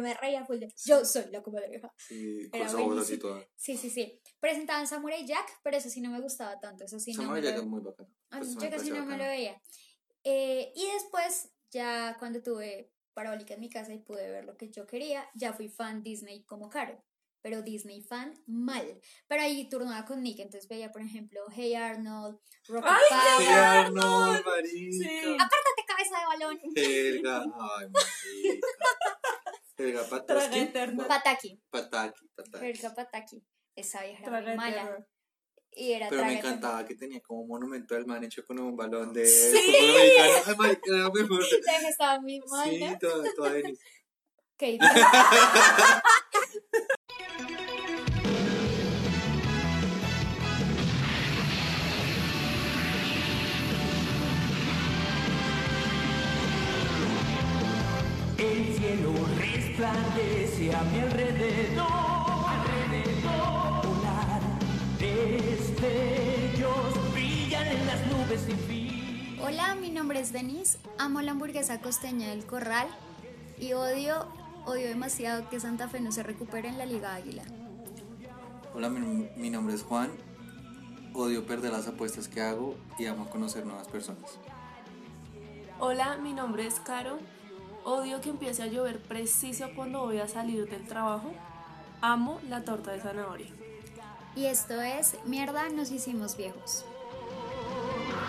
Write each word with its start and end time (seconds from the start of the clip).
me 0.00 0.14
reía 0.14 0.44
full 0.44 0.58
de, 0.58 0.72
yo 0.84 1.04
soy 1.04 1.24
la 1.30 1.42
comadreja. 1.42 1.92
Sí, 1.96 2.48
Era 2.52 2.66
con 2.66 2.66
esa 2.66 2.86
voz 2.86 2.98
así 2.98 3.18
toda. 3.18 3.44
Sí, 3.56 3.76
sí, 3.76 3.90
sí. 3.90 4.20
Presentaban 4.40 4.86
Samurai 4.86 5.26
Jack, 5.26 5.60
pero 5.62 5.76
eso 5.76 5.88
sí 5.90 6.00
no 6.00 6.10
me 6.10 6.20
gustaba 6.20 6.58
tanto. 6.60 6.84
Eso 6.84 6.98
sí 6.98 7.12
no 7.12 7.22
Samurai 7.22 7.42
me 7.42 7.46
Jack 7.48 7.56
lo- 7.56 7.62
es 7.62 7.68
muy 7.68 7.80
bacano. 7.80 8.08
a 8.30 8.38
Pues 8.38 8.48
mí 8.50 8.62
yo 8.62 8.70
casi 8.70 8.90
no 8.90 9.04
me 9.04 9.16
lo 9.18 9.24
veía. 9.24 9.60
Eh, 10.24 10.72
y 10.74 10.86
después, 10.92 11.50
ya 11.70 12.16
cuando 12.18 12.42
tuve 12.42 12.92
parabólica 13.14 13.54
en 13.54 13.60
mi 13.60 13.68
casa 13.70 13.92
y 13.92 13.98
pude 13.98 14.30
ver 14.30 14.44
lo 14.44 14.56
que 14.56 14.70
yo 14.70 14.86
quería, 14.86 15.28
ya 15.34 15.52
fui 15.52 15.68
fan 15.68 16.02
Disney 16.02 16.44
como 16.44 16.68
Caro. 16.68 17.02
Pero 17.40 17.62
Disney 17.62 18.02
fan 18.02 18.34
mal. 18.46 19.00
Pero 19.28 19.42
ahí 19.42 19.68
turnaba 19.68 20.04
con 20.04 20.22
Nick, 20.22 20.40
entonces 20.40 20.68
veía, 20.68 20.90
por 20.90 21.02
ejemplo, 21.02 21.40
Hey 21.54 21.72
Arnold, 21.74 22.36
Rocket 22.66 22.90
¡Ay, 22.90 23.02
Power. 23.08 23.38
Sí, 23.38 23.52
Arnold, 23.54 24.44
marica. 24.44 24.92
Sí. 24.92 25.20
¡Apártate, 25.34 25.84
cabeza 25.86 26.18
de 26.18 26.26
balón! 26.26 26.60
Helga, 26.74 27.42
ay, 27.42 27.86
marica. 27.90 28.66
Helga 29.78 30.02
Pataki. 30.08 30.72
Pataki. 31.08 31.60
Pataki, 31.70 32.28
Pataki. 32.34 32.64
Helga 32.66 32.94
Pataki. 32.94 33.42
Esa 33.76 34.02
vieja 34.02 34.18
era 34.22 34.30
Traga 34.30 34.46
muy 34.48 34.56
mala. 34.56 34.82
eterna. 34.82 35.06
Y 35.70 35.92
era 35.92 36.08
Pero 36.08 36.24
me 36.24 36.38
encantaba 36.38 36.84
que 36.84 36.96
tenía 36.96 37.20
como 37.20 37.42
un 37.42 37.48
monumento 37.48 37.94
del 37.94 38.06
man 38.06 38.24
hecho 38.24 38.44
con 38.44 38.58
un 38.58 38.74
balón 38.76 39.12
de 39.12 39.24
Sí. 39.26 39.56
fútbol 39.56 39.90
americano. 39.90 40.32
Ay, 41.68 41.86
estaba 41.88 42.20
muy 42.20 42.40
mala. 42.40 42.90
Sí, 42.90 42.98
toda, 43.00 43.32
toda 43.34 43.52
resplandece 59.78 60.74
a 60.74 60.82
mi 60.82 60.98
alrededor, 60.98 61.86
alrededor. 62.48 63.86
Volar 63.86 64.40
destellos 64.98 65.92
brillan 67.12 67.66
en 67.68 67.86
las 67.86 68.06
nubes 68.08 68.40
sin 68.40 68.58
fin. 68.58 69.38
Hola, 69.40 69.76
mi 69.76 69.90
nombre 69.90 70.18
es 70.18 70.32
Denise, 70.32 70.78
amo 70.98 71.22
la 71.22 71.30
hamburguesa 71.30 71.80
costeña 71.80 72.30
del 72.30 72.44
Corral 72.44 72.88
y 73.56 73.72
odio, 73.74 74.26
odio 74.66 74.88
demasiado 74.88 75.48
que 75.48 75.60
Santa 75.60 75.88
Fe 75.88 76.00
no 76.00 76.10
se 76.10 76.24
recupere 76.24 76.68
en 76.68 76.78
la 76.78 76.84
Liga 76.84 77.14
Águila. 77.14 77.44
Hola, 78.74 78.88
mi, 78.88 79.28
mi 79.36 79.50
nombre 79.50 79.76
es 79.76 79.84
Juan. 79.84 80.10
Odio 81.14 81.46
perder 81.46 81.70
las 81.72 81.86
apuestas 81.86 82.26
que 82.26 82.40
hago 82.42 82.76
y 82.98 83.06
amo 83.06 83.30
conocer 83.30 83.64
nuevas 83.64 83.86
personas. 83.86 84.40
Hola, 85.78 86.16
mi 86.16 86.32
nombre 86.32 86.66
es 86.66 86.80
Caro. 86.80 87.18
Odio 87.84 88.20
que 88.20 88.30
empiece 88.30 88.62
a 88.62 88.66
llover 88.66 89.00
preciso 89.00 89.66
cuando 89.74 90.00
voy 90.00 90.18
a 90.18 90.28
salir 90.28 90.68
del 90.68 90.86
trabajo. 90.86 91.32
Amo 92.00 92.40
la 92.48 92.62
torta 92.64 92.92
de 92.92 93.00
zanahoria. 93.00 93.48
Y 94.36 94.46
esto 94.46 94.80
es 94.80 95.16
Mierda, 95.24 95.68
nos 95.68 95.90
hicimos 95.90 96.36
viejos. 96.36 96.84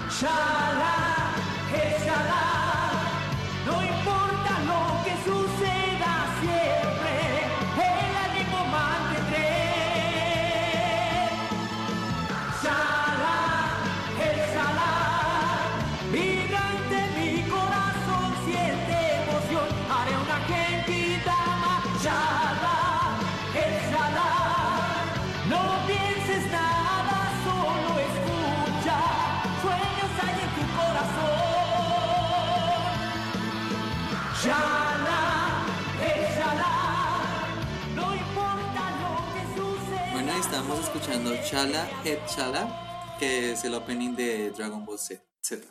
Shala, 0.10 1.36
échala, 1.72 2.42
no 3.66 3.84
importa 3.84 4.60
lo 4.66 5.04
que 5.04 5.30
suceda 5.30 5.79
estamos 40.40 40.80
escuchando 40.80 41.36
Chala 41.44 41.86
Head 42.06 42.26
Chala, 42.28 43.18
que 43.20 43.52
es 43.52 43.66
el 43.66 43.74
opening 43.74 44.16
de 44.16 44.52
Dragon 44.52 44.86
Ball 44.86 44.98
Z. 44.98 45.22
Z. 45.42 45.68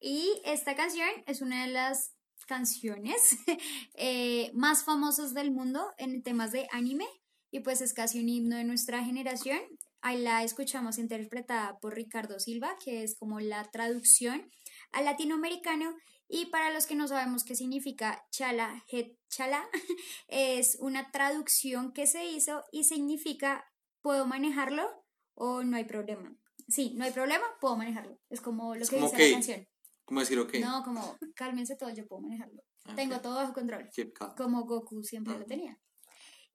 Y 0.00 0.42
esta 0.44 0.74
canción 0.74 1.08
es 1.26 1.40
una 1.40 1.64
de 1.64 1.72
las 1.72 2.16
canciones 2.48 3.36
eh, 3.94 4.50
más 4.52 4.82
famosas 4.82 5.32
del 5.32 5.52
mundo 5.52 5.92
en 5.96 6.24
temas 6.24 6.50
de 6.50 6.66
anime 6.72 7.06
y 7.52 7.60
pues 7.60 7.80
es 7.82 7.92
casi 7.92 8.18
un 8.18 8.28
himno 8.28 8.56
de 8.56 8.64
nuestra 8.64 9.04
generación. 9.04 9.60
Ahí 10.00 10.20
la 10.20 10.42
escuchamos 10.42 10.98
interpretada 10.98 11.78
por 11.78 11.94
Ricardo 11.94 12.40
Silva, 12.40 12.76
que 12.84 13.04
es 13.04 13.16
como 13.16 13.38
la 13.38 13.70
traducción 13.70 14.50
al 14.90 15.04
latinoamericano. 15.04 15.94
Y 16.28 16.46
para 16.46 16.70
los 16.70 16.86
que 16.86 16.96
no 16.96 17.06
sabemos 17.06 17.44
qué 17.44 17.54
significa 17.54 18.24
chala, 18.30 18.84
het 18.90 19.16
chala, 19.28 19.68
es 20.28 20.78
una 20.80 21.12
traducción 21.12 21.92
que 21.92 22.08
se 22.08 22.24
hizo 22.24 22.64
y 22.72 22.84
significa 22.84 23.69
puedo 24.02 24.26
manejarlo 24.26 25.04
o 25.34 25.62
no 25.62 25.76
hay 25.76 25.84
problema. 25.84 26.34
Sí, 26.68 26.94
no 26.96 27.04
hay 27.04 27.10
problema, 27.12 27.44
puedo 27.60 27.76
manejarlo. 27.76 28.18
Es 28.28 28.40
como 28.40 28.74
lo 28.74 28.82
Es 28.82 28.90
que 28.90 28.96
como 28.96 29.10
dice 29.10 29.28
la 29.28 29.34
canción. 29.34 29.68
¿Cómo 30.04 30.20
decir 30.20 30.38
ok? 30.38 30.54
No, 30.60 30.82
como 30.82 31.16
cálmense 31.34 31.76
todos, 31.76 31.94
yo 31.94 32.06
puedo 32.06 32.22
manejarlo. 32.22 32.62
Tengo 32.96 33.20
todo 33.20 33.36
bajo 33.36 33.52
control, 33.52 33.88
como 34.36 34.64
Goku 34.64 35.02
siempre 35.04 35.34
lo 35.34 35.40
Ujú. 35.40 35.48
tenía. 35.48 35.78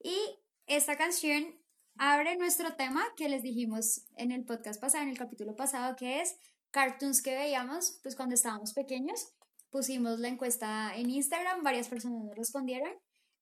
Y 0.03 0.17
esta 0.66 0.97
canción 0.97 1.55
abre 1.97 2.35
nuestro 2.35 2.75
tema 2.75 3.05
que 3.16 3.29
les 3.29 3.44
dijimos 3.44 4.05
en 4.17 4.31
el 4.31 4.44
podcast 4.44 4.81
pasado, 4.81 5.03
en 5.03 5.09
el 5.09 5.17
capítulo 5.17 5.55
pasado, 5.55 5.95
que 5.95 6.22
es 6.22 6.38
cartoons 6.72 7.22
que 7.22 7.35
veíamos 7.35 8.00
pues 8.03 8.16
cuando 8.16 8.35
estábamos 8.35 8.73
pequeños. 8.73 9.34
Pusimos 9.69 10.19
la 10.19 10.28
encuesta 10.29 10.95
en 10.95 11.09
Instagram, 11.09 11.63
varias 11.63 11.88
personas 11.88 12.23
nos 12.23 12.35
respondieron, 12.35 12.91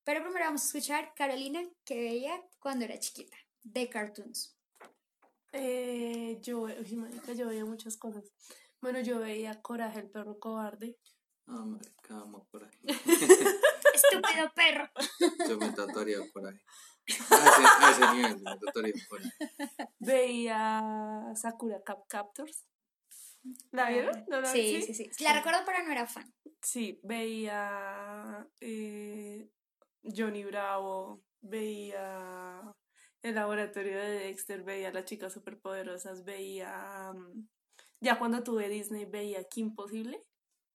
pero 0.04 0.22
primero 0.24 0.46
vamos 0.46 0.64
a 0.64 0.66
escuchar 0.66 1.14
Carolina 1.16 1.62
que 1.86 1.96
veía 2.00 2.40
cuando 2.60 2.86
era 2.86 3.00
chiquita, 3.00 3.38
de 3.64 3.90
cartoons. 3.90 4.58
Eh, 5.52 6.40
yo, 6.42 6.62
uy, 6.62 6.96
marica, 6.96 7.34
yo 7.34 7.48
veía 7.48 7.66
muchas 7.66 7.98
cosas. 7.98 8.32
Bueno, 8.82 9.00
yo 9.00 9.20
veía 9.20 9.62
Coraje, 9.62 10.00
el 10.00 10.10
perro 10.10 10.40
cobarde. 10.40 10.98
Ah, 11.48 11.66
marica, 11.66 12.16
amo 12.22 12.48
coraje. 12.50 12.78
Estúpido 13.94 14.52
perro. 14.56 14.90
Yo 15.50 15.58
me 15.58 15.72
tatuaría 15.72 16.18
coraje. 16.32 16.62
A 17.30 17.36
ese, 17.36 17.64
a 17.82 17.92
ese 17.92 18.16
nivel, 18.16 18.42
me 18.42 18.58
tatuaría 18.58 18.94
coraje. 19.10 19.30
Veía 20.00 21.34
Sakura 21.36 21.84
Cap 21.84 22.08
Captors. 22.08 22.66
¿La 23.72 23.90
vieron? 23.90 24.26
¿No 24.30 24.40
la 24.40 24.48
Sí, 24.48 24.82
sí, 24.82 24.94
sí. 24.94 25.10
La 25.24 25.34
recuerdo, 25.34 25.60
pero 25.66 25.84
no 25.84 25.92
era 25.92 26.08
fan. 26.08 26.34
Sí, 26.62 27.00
veía 27.04 28.48
eh, 28.62 29.50
Johnny 30.02 30.46
Bravo, 30.46 31.24
veía 31.42 32.74
el 33.24 33.36
laboratorio 33.36 33.98
de 33.98 34.20
Dexter, 34.20 34.64
veía 34.64 34.92
las 34.92 35.06
chicas 35.06 35.34
superpoderosas, 35.34 36.24
veía... 36.24 37.12
mm, 37.14 37.48
ya 38.02 38.20
cuando 38.20 38.44
tuve 38.44 38.70
Disney 38.70 39.06
veía 39.06 39.44
Kim 39.46 39.74
Possible. 39.74 40.24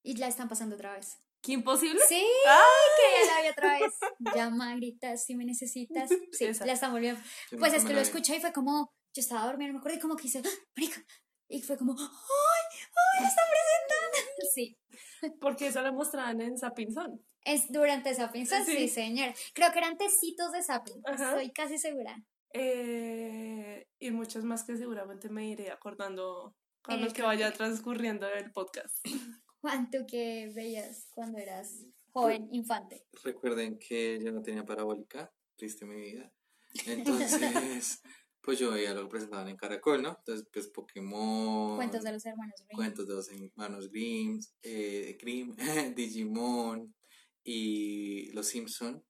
Y 0.03 0.17
la 0.17 0.27
están 0.27 0.49
pasando 0.49 0.75
otra 0.75 0.93
vez. 0.93 1.19
¿Kim 1.41 1.63
Possible? 1.63 2.01
Sí, 2.07 2.25
¡Ah! 2.47 2.63
que 2.97 3.27
ya 3.27 3.35
la 3.35 3.41
vi 3.41 3.47
otra 3.49 3.79
vez. 3.79 3.93
Llama, 4.35 4.75
grita, 4.75 5.15
si 5.15 5.35
me 5.35 5.45
necesitas. 5.45 6.09
Sí, 6.31 6.45
Esa. 6.45 6.65
la 6.65 6.73
están 6.73 6.91
volviendo. 6.91 7.21
Yo 7.51 7.59
Pues 7.59 7.73
es 7.73 7.85
que 7.85 7.93
lo 7.93 8.01
escuché 8.01 8.37
y 8.37 8.41
fue 8.41 8.51
como, 8.51 8.91
yo 9.13 9.21
estaba 9.21 9.45
dormida, 9.45 9.71
me 9.71 9.77
acuerdo 9.79 9.97
y 9.97 10.01
como 10.01 10.15
que 10.15 10.27
hice, 10.27 10.41
¡Ah, 10.43 10.49
marica. 10.75 11.05
Y 11.47 11.61
fue 11.61 11.77
como, 11.77 11.93
¡ay! 11.93 12.07
¡ay! 12.07 13.21
la 13.21 13.27
están 13.27 13.45
presentando! 13.49 14.39
Sí. 14.53 14.77
Porque 15.39 15.67
eso 15.67 15.81
lo 15.81 15.93
mostraban 15.93 16.41
en 16.41 16.57
Sapinson. 16.57 17.23
Es 17.43 17.71
durante 17.71 18.13
Zapping, 18.13 18.45
sí. 18.45 18.55
Sí. 18.65 18.87
señor. 18.87 19.33
Creo 19.53 19.71
que 19.71 19.79
eran 19.79 19.97
tecitos 19.97 20.51
de. 20.51 20.59
Ajá. 20.59 21.29
Estoy 21.31 21.51
casi 21.51 21.77
segura. 21.77 22.15
Eh, 22.53 23.87
y 23.99 24.11
muchas 24.11 24.43
más 24.43 24.63
que 24.63 24.77
seguramente 24.77 25.29
me 25.29 25.49
iré 25.49 25.71
acordando 25.71 26.55
los 26.87 27.07
el 27.07 27.13
que 27.13 27.21
vaya 27.21 27.51
transcurriendo 27.53 28.27
el 28.27 28.51
podcast. 28.51 28.97
Juan, 29.61 29.89
¿tú 29.89 30.05
qué 30.07 30.51
veías 30.55 31.07
cuando 31.11 31.37
eras 31.37 31.85
joven, 32.11 32.47
infante? 32.51 33.05
Recuerden 33.23 33.77
que 33.77 34.19
yo 34.23 34.31
no 34.31 34.41
tenía 34.41 34.65
parabólica, 34.65 35.31
triste 35.57 35.85
mi 35.85 35.99
vida. 35.99 36.31
Entonces, 36.85 38.01
pues 38.41 38.57
yo 38.57 38.71
veía 38.71 38.93
lo 38.93 39.03
que 39.03 39.09
presentaban 39.09 39.49
en 39.49 39.57
Caracol, 39.57 40.01
¿no? 40.01 40.15
Entonces, 40.17 40.47
pues 40.51 40.67
Pokémon, 40.69 41.75
Cuentos 41.75 42.03
de 42.03 42.13
los 42.13 42.25
hermanos 42.25 42.55
Grimm. 42.65 42.77
cuentos 42.77 43.07
de 43.07 43.13
los 43.13 43.29
hermanos 43.29 43.89
Grimm, 43.89 44.39
eh, 44.63 45.17
Grimm, 45.21 45.55
Digimon 45.95 46.95
y 47.43 48.31
Los 48.31 48.47
Simpson, 48.47 49.03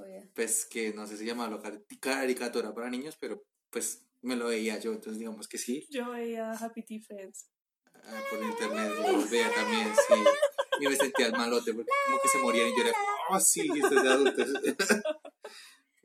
Obvio. 0.00 0.30
pues 0.34 0.64
que 0.66 0.92
no 0.92 1.06
sé 1.06 1.16
si 1.16 1.24
llamaba 1.24 1.60
caricatura 2.00 2.72
para 2.74 2.88
niños, 2.88 3.16
pero 3.20 3.42
pues 3.70 4.04
me 4.22 4.36
lo 4.36 4.46
veía 4.46 4.78
yo, 4.78 4.92
entonces 4.92 5.18
digamos 5.18 5.48
que 5.48 5.58
sí, 5.58 5.86
Yo 5.90 6.10
veía 6.10 6.52
Happy 6.52 6.82
Tea 6.82 7.00
Friends. 7.06 7.50
ah, 7.94 8.22
por 8.30 8.42
internet 8.42 8.92
lo 8.96 9.28
veía 9.28 9.52
también, 9.54 9.88
sí, 9.94 10.14
y 10.80 10.86
me 10.88 10.96
sentía 10.96 11.30
malote 11.32 11.74
porque 11.74 11.90
como 12.06 12.18
que 12.20 12.28
se 12.28 12.38
morían 12.38 12.68
y 12.68 12.76
yo 12.76 12.84
era 12.84 12.92
¡Oh, 13.30 13.40
sí! 13.40 13.68
Esto 13.74 13.94
es 13.94 14.02
de 14.02 14.08
adultos. 14.08 14.48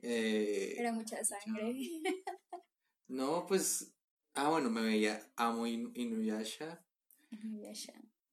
Eh, 0.06 0.74
Era 0.78 0.92
mucha 0.92 1.24
sangre. 1.24 1.74
no, 3.08 3.46
pues. 3.46 3.94
Ah, 4.34 4.50
bueno, 4.50 4.68
me 4.68 4.82
veía 4.82 5.26
Amo 5.36 5.66
Inu- 5.66 5.92
Inuyasha. 5.94 6.84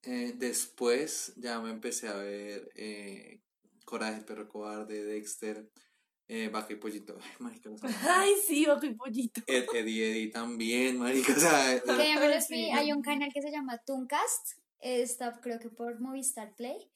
Eh, 0.03 0.33
después 0.35 1.33
ya 1.37 1.59
me 1.61 1.69
empecé 1.71 2.07
a 2.09 2.15
ver 2.15 2.69
eh, 2.75 3.39
Coraje, 3.91 4.21
Perro 4.21 4.47
Cobarde, 4.47 5.03
Dexter, 5.03 5.69
eh, 6.27 6.47
Vaca 6.49 6.71
y 6.73 6.77
Pollito. 6.77 7.17
Ay, 7.21 7.31
marica, 7.39 7.69
los 7.69 7.83
amo. 7.83 7.93
Ay, 8.07 8.31
sí, 8.47 8.65
ojo 8.67 8.85
y 8.85 8.93
pollito. 8.95 9.41
Ed, 9.47 9.65
Eddie 9.73 10.11
Eddie 10.11 10.31
también, 10.31 10.97
marica. 10.97 11.33
O 11.33 11.39
sea, 11.39 11.75
eh, 11.75 11.81
Que 11.85 12.07
ya 12.07 12.19
me 12.19 12.29
los 12.33 12.45
Sí. 12.45 12.55
vi. 12.55 12.69
Hay 12.71 12.91
un 12.93 13.01
canal 13.01 13.31
que 13.33 13.41
se 13.41 13.51
llama 13.51 13.77
Tooncast. 13.85 14.53
Está 14.79 15.39
creo 15.41 15.59
que 15.59 15.69
por 15.69 15.99
Movistar 15.99 16.55
Play. 16.55 16.89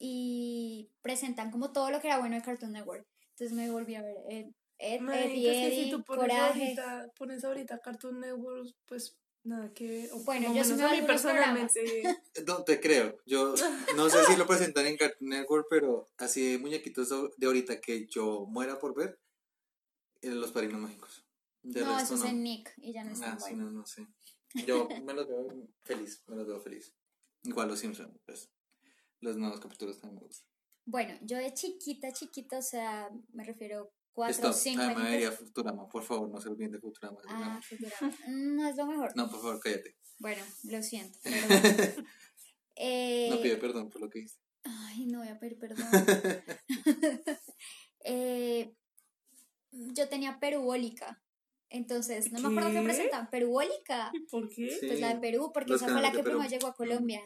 Y 0.00 0.90
presentan 1.02 1.50
como 1.50 1.72
todo 1.72 1.90
lo 1.90 2.00
que 2.00 2.06
era 2.08 2.18
bueno 2.18 2.36
de 2.36 2.42
Cartoon 2.42 2.72
Network. 2.72 3.06
Entonces 3.30 3.56
me 3.56 3.70
volví 3.70 3.94
a 3.96 4.02
ver 4.02 4.16
Ed, 4.28 4.46
Ed, 4.78 5.00
Marica, 5.00 5.24
Eddie, 5.26 5.50
es 5.50 5.68
que 5.70 5.74
si 5.74 5.80
Eddie, 5.82 5.90
tú 5.90 6.04
pones 6.04 6.20
Coraje. 6.22 6.62
ahorita, 6.62 7.12
pones 7.16 7.44
ahorita 7.44 7.80
Cartoon 7.80 8.20
Network, 8.20 8.68
pues 8.86 9.16
nada 9.44 9.72
que... 9.72 10.08
o 10.12 10.22
Bueno, 10.24 10.54
yo 10.54 10.76
me 10.76 10.84
a 10.84 10.90
mí 10.92 11.02
personalmente... 11.06 12.02
no 12.46 12.64
te 12.64 12.80
creo. 12.80 13.18
Yo 13.26 13.54
no 13.96 14.10
sé 14.10 14.24
si 14.26 14.36
lo 14.36 14.46
presentan 14.46 14.86
en 14.86 14.96
Cartoon 14.96 15.30
Network, 15.30 15.66
pero 15.70 16.10
así 16.16 16.52
de 16.52 16.58
muñequitos 16.58 17.08
de 17.36 17.46
ahorita 17.46 17.80
que 17.80 18.06
yo 18.06 18.46
muera 18.46 18.78
por 18.78 18.94
ver, 18.94 19.18
eh, 20.22 20.30
Los 20.30 20.52
Padrinos 20.52 20.80
Mágicos. 20.80 21.24
De 21.62 21.80
No, 21.80 21.96
resto, 21.96 22.14
eso 22.14 22.24
es 22.26 22.32
no. 22.32 22.36
en 22.36 22.42
Nick 22.42 22.72
y 22.78 22.92
ya 22.92 23.04
no 23.04 23.12
está 23.12 23.32
Ah, 23.32 23.40
sí, 23.40 23.54
no, 23.54 23.70
no 23.70 23.84
sé. 23.84 24.06
Yo 24.66 24.88
me 25.02 25.12
los 25.12 25.28
veo 25.28 25.68
feliz, 25.82 26.22
me 26.26 26.36
los 26.36 26.46
veo 26.46 26.60
feliz. 26.60 26.94
Igual 27.42 27.68
los 27.68 27.78
Simpsons, 27.78 28.18
pues. 28.24 28.50
Los 29.20 29.36
nuevos 29.36 29.60
capítulos 29.60 30.00
también 30.00 30.20
me 30.20 30.26
gustan. 30.26 30.48
Bueno, 30.84 31.18
yo 31.22 31.36
de 31.36 31.52
chiquita, 31.52 32.12
chiquita, 32.12 32.58
o 32.58 32.62
sea, 32.62 33.10
me 33.32 33.44
refiero 33.44 33.92
cuatro 34.18 34.50
Stop, 34.50 34.54
cinco 34.54 34.82
ah, 34.82 34.94
me 34.96 35.10
vería 35.10 35.28
años. 35.28 35.38
Futurama, 35.38 35.88
por 35.88 36.02
favor, 36.02 36.28
no 36.28 36.40
se 36.40 36.48
olviden 36.48 36.72
de 36.72 36.80
Futurama. 36.80 37.18
Ah, 37.28 37.60
Futurama. 37.62 38.16
No 38.26 38.68
es 38.68 38.76
lo 38.76 38.86
mejor. 38.86 39.12
No, 39.14 39.30
por 39.30 39.40
favor, 39.40 39.60
cállate. 39.60 39.96
Bueno, 40.18 40.42
lo 40.64 40.82
siento. 40.82 41.16
perdón. 41.22 42.06
Eh, 42.74 43.28
No 43.30 43.40
pide 43.40 43.56
perdón 43.58 43.90
por 43.90 44.00
lo 44.00 44.10
que 44.10 44.20
hice. 44.20 44.40
Ay, 44.64 45.06
no 45.06 45.20
voy 45.20 45.28
a 45.28 45.38
pedir 45.38 45.58
perdón. 45.58 45.86
Eh, 48.10 48.74
yo 49.70 50.08
tenía 50.08 50.38
perubólica. 50.40 51.22
Entonces, 51.68 52.32
no 52.32 52.40
me 52.40 52.48
acuerdo 52.48 52.70
qué 52.70 52.82
presentan. 52.82 53.28
Perubólica. 53.28 54.10
¿Por 54.30 54.48
qué? 54.48 54.70
Sí. 54.70 54.86
Pues 54.86 55.00
la 55.00 55.14
de 55.14 55.20
Perú, 55.20 55.50
porque 55.52 55.72
Los 55.72 55.82
esa 55.82 55.92
fue 55.92 56.00
la 56.00 56.12
que 56.12 56.22
primero 56.22 56.48
llegó 56.48 56.68
a 56.68 56.74
Colombia. 56.74 57.20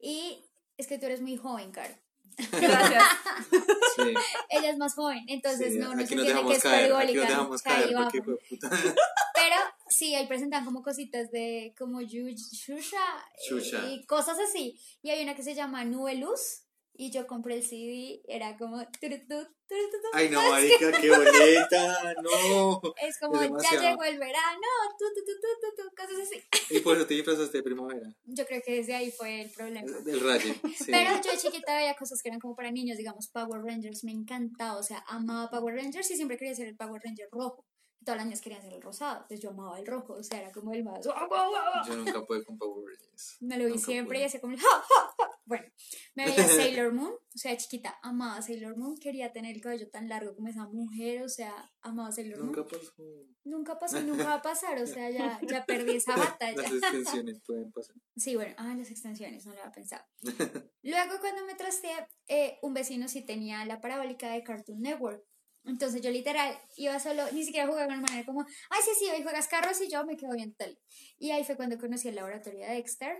Y 0.00 0.48
es 0.76 0.86
que 0.86 0.98
tú 0.98 1.06
eres 1.06 1.20
muy 1.20 1.36
joven, 1.36 1.72
Caro. 1.72 1.94
Gracias. 2.52 3.04
Sí. 3.96 4.14
Ella 4.50 4.70
es 4.70 4.76
más 4.76 4.94
joven, 4.94 5.24
entonces 5.28 5.72
sí, 5.72 5.78
no, 5.78 5.94
no 5.94 6.00
aquí 6.02 6.06
se 6.08 6.14
entiende 6.14 6.24
que 6.24 6.28
dejamos 6.28 6.56
es 6.56 6.62
caer, 6.62 6.92
aquí 6.94 7.14
dejamos 7.16 7.62
caer, 7.62 7.94
porque 7.94 8.22
puta. 8.22 8.68
Pero 8.70 9.56
sí, 9.88 10.14
ahí 10.14 10.26
presentan 10.26 10.64
como 10.64 10.82
cositas 10.82 11.30
de 11.30 11.74
como 11.78 12.00
Yu- 12.02 12.34
Shusha, 12.34 13.24
Shusha. 13.48 13.86
y 13.90 14.04
cosas 14.06 14.38
así. 14.38 14.78
Y 15.02 15.10
hay 15.10 15.22
una 15.22 15.34
que 15.34 15.42
se 15.42 15.54
llama 15.54 15.84
Nube 15.84 16.14
Luz 16.16 16.65
y 16.98 17.10
yo 17.10 17.26
compré 17.26 17.56
el 17.56 17.62
CD, 17.62 18.22
era 18.26 18.56
como. 18.56 18.78
Ay, 20.12 20.30
no, 20.30 20.40
marica, 20.50 20.92
qué 20.92 21.10
boleta, 21.10 22.14
no. 22.22 22.80
es 23.02 23.18
como 23.18 23.40
es 23.40 23.50
ya 23.62 23.80
llegó 23.80 24.04
el 24.04 24.18
verano, 24.18 24.66
tu, 24.98 25.04
tu, 25.06 25.24
tu, 25.24 25.32
tu, 25.40 25.48
tu, 25.60 25.82
tu, 25.82 25.94
cosas 25.94 26.18
así. 26.22 26.42
Y 26.76 26.80
por 26.80 26.96
eso 26.96 27.06
te 27.06 27.14
disfrazaste 27.14 27.58
de 27.58 27.62
primavera. 27.62 28.08
Yo 28.24 28.46
creo 28.46 28.62
que 28.64 28.76
desde 28.76 28.94
ahí 28.94 29.10
fue 29.10 29.42
el 29.42 29.50
problema. 29.50 29.90
Del 30.00 30.20
rayo. 30.20 30.54
Sí. 30.76 30.90
Pero 30.90 31.10
yo 31.22 31.30
de 31.30 31.38
chiquita 31.38 31.76
veía 31.76 31.94
cosas 31.94 32.22
que 32.22 32.28
eran 32.28 32.40
como 32.40 32.54
para 32.54 32.70
niños, 32.70 32.96
digamos 32.96 33.28
Power 33.28 33.62
Rangers, 33.62 34.04
me 34.04 34.12
encantaba, 34.12 34.78
o 34.78 34.82
sea, 34.82 35.04
amaba 35.08 35.50
Power 35.50 35.74
Rangers 35.74 36.10
y 36.10 36.16
siempre 36.16 36.36
quería 36.36 36.54
ser 36.54 36.68
el 36.68 36.76
Power 36.76 37.00
Ranger 37.04 37.28
rojo. 37.30 37.64
Todas 38.06 38.18
las 38.18 38.26
niñas 38.26 38.40
querían 38.40 38.62
ser 38.62 38.72
el 38.72 38.80
rosado, 38.80 39.14
entonces 39.16 39.40
yo 39.40 39.50
amaba 39.50 39.80
el 39.80 39.84
rojo, 39.84 40.12
o 40.12 40.22
sea, 40.22 40.40
era 40.40 40.52
como 40.52 40.72
el 40.72 40.84
más... 40.84 41.04
Yo 41.04 41.12
nunca 41.96 42.24
pude 42.24 42.44
con 42.44 42.56
Power 42.56 42.86
Rangers. 42.86 43.36
Me 43.40 43.58
lo 43.58 43.66
vi 43.66 43.78
siempre 43.78 44.20
y 44.20 44.22
hacía 44.22 44.40
como... 44.40 44.54
el 44.54 44.60
ja, 44.60 44.68
ja, 44.68 45.14
ja. 45.18 45.36
Bueno, 45.44 45.64
me 46.14 46.26
veía 46.26 46.36
Sailor 46.46 46.92
Moon, 46.92 47.12
o 47.12 47.38
sea, 47.38 47.56
chiquita, 47.56 47.98
amaba 48.02 48.40
Sailor 48.42 48.76
Moon, 48.76 48.96
quería 48.96 49.32
tener 49.32 49.56
el 49.56 49.60
cabello 49.60 49.88
tan 49.90 50.08
largo 50.08 50.36
como 50.36 50.46
esa 50.46 50.66
mujer, 50.66 51.24
o 51.24 51.28
sea, 51.28 51.52
amaba 51.80 52.12
Sailor 52.12 52.38
Moon. 52.38 52.52
Nunca 52.52 52.64
pasó. 52.64 52.94
Nunca 53.42 53.78
pasó 53.80 54.00
nunca 54.02 54.24
va 54.24 54.34
a 54.34 54.42
pasar, 54.42 54.80
o 54.80 54.86
sea, 54.86 55.10
ya, 55.10 55.40
ya 55.42 55.64
perdí 55.64 55.96
esa 55.96 56.16
batalla. 56.16 56.62
Las 56.62 56.72
extensiones 56.72 57.40
pueden 57.44 57.72
pasar. 57.72 57.96
Sí, 58.16 58.36
bueno, 58.36 58.54
ah, 58.58 58.74
las 58.76 58.90
extensiones, 58.90 59.46
no 59.46 59.52
lo 59.52 59.60
había 59.60 59.72
pensado. 59.72 60.04
Luego, 60.82 61.18
cuando 61.20 61.44
me 61.44 61.56
trasteé, 61.56 62.06
eh, 62.28 62.58
un 62.62 62.72
vecino 62.72 63.08
sí 63.08 63.22
tenía 63.22 63.64
la 63.64 63.80
parabólica 63.80 64.30
de 64.30 64.44
Cartoon 64.44 64.80
Network. 64.80 65.24
Entonces 65.66 66.00
yo 66.00 66.10
literal 66.10 66.56
iba 66.76 66.98
solo, 67.00 67.24
ni 67.32 67.44
siquiera 67.44 67.66
jugaba 67.66 67.86
con 67.86 67.94
el 67.96 68.00
manera 68.00 68.24
como, 68.24 68.42
ay, 68.42 68.80
sí, 68.84 68.90
sí, 68.98 69.10
hoy 69.10 69.22
juegas 69.22 69.48
carros 69.48 69.80
y 69.80 69.88
yo 69.90 70.04
me 70.06 70.16
quedo 70.16 70.32
viendo 70.34 70.54
tele. 70.56 70.78
Y 71.18 71.32
ahí 71.32 71.44
fue 71.44 71.56
cuando 71.56 71.78
conocí 71.78 72.08
el 72.08 72.14
laboratorio 72.14 72.60
de 72.60 72.74
Dexter, 72.74 73.16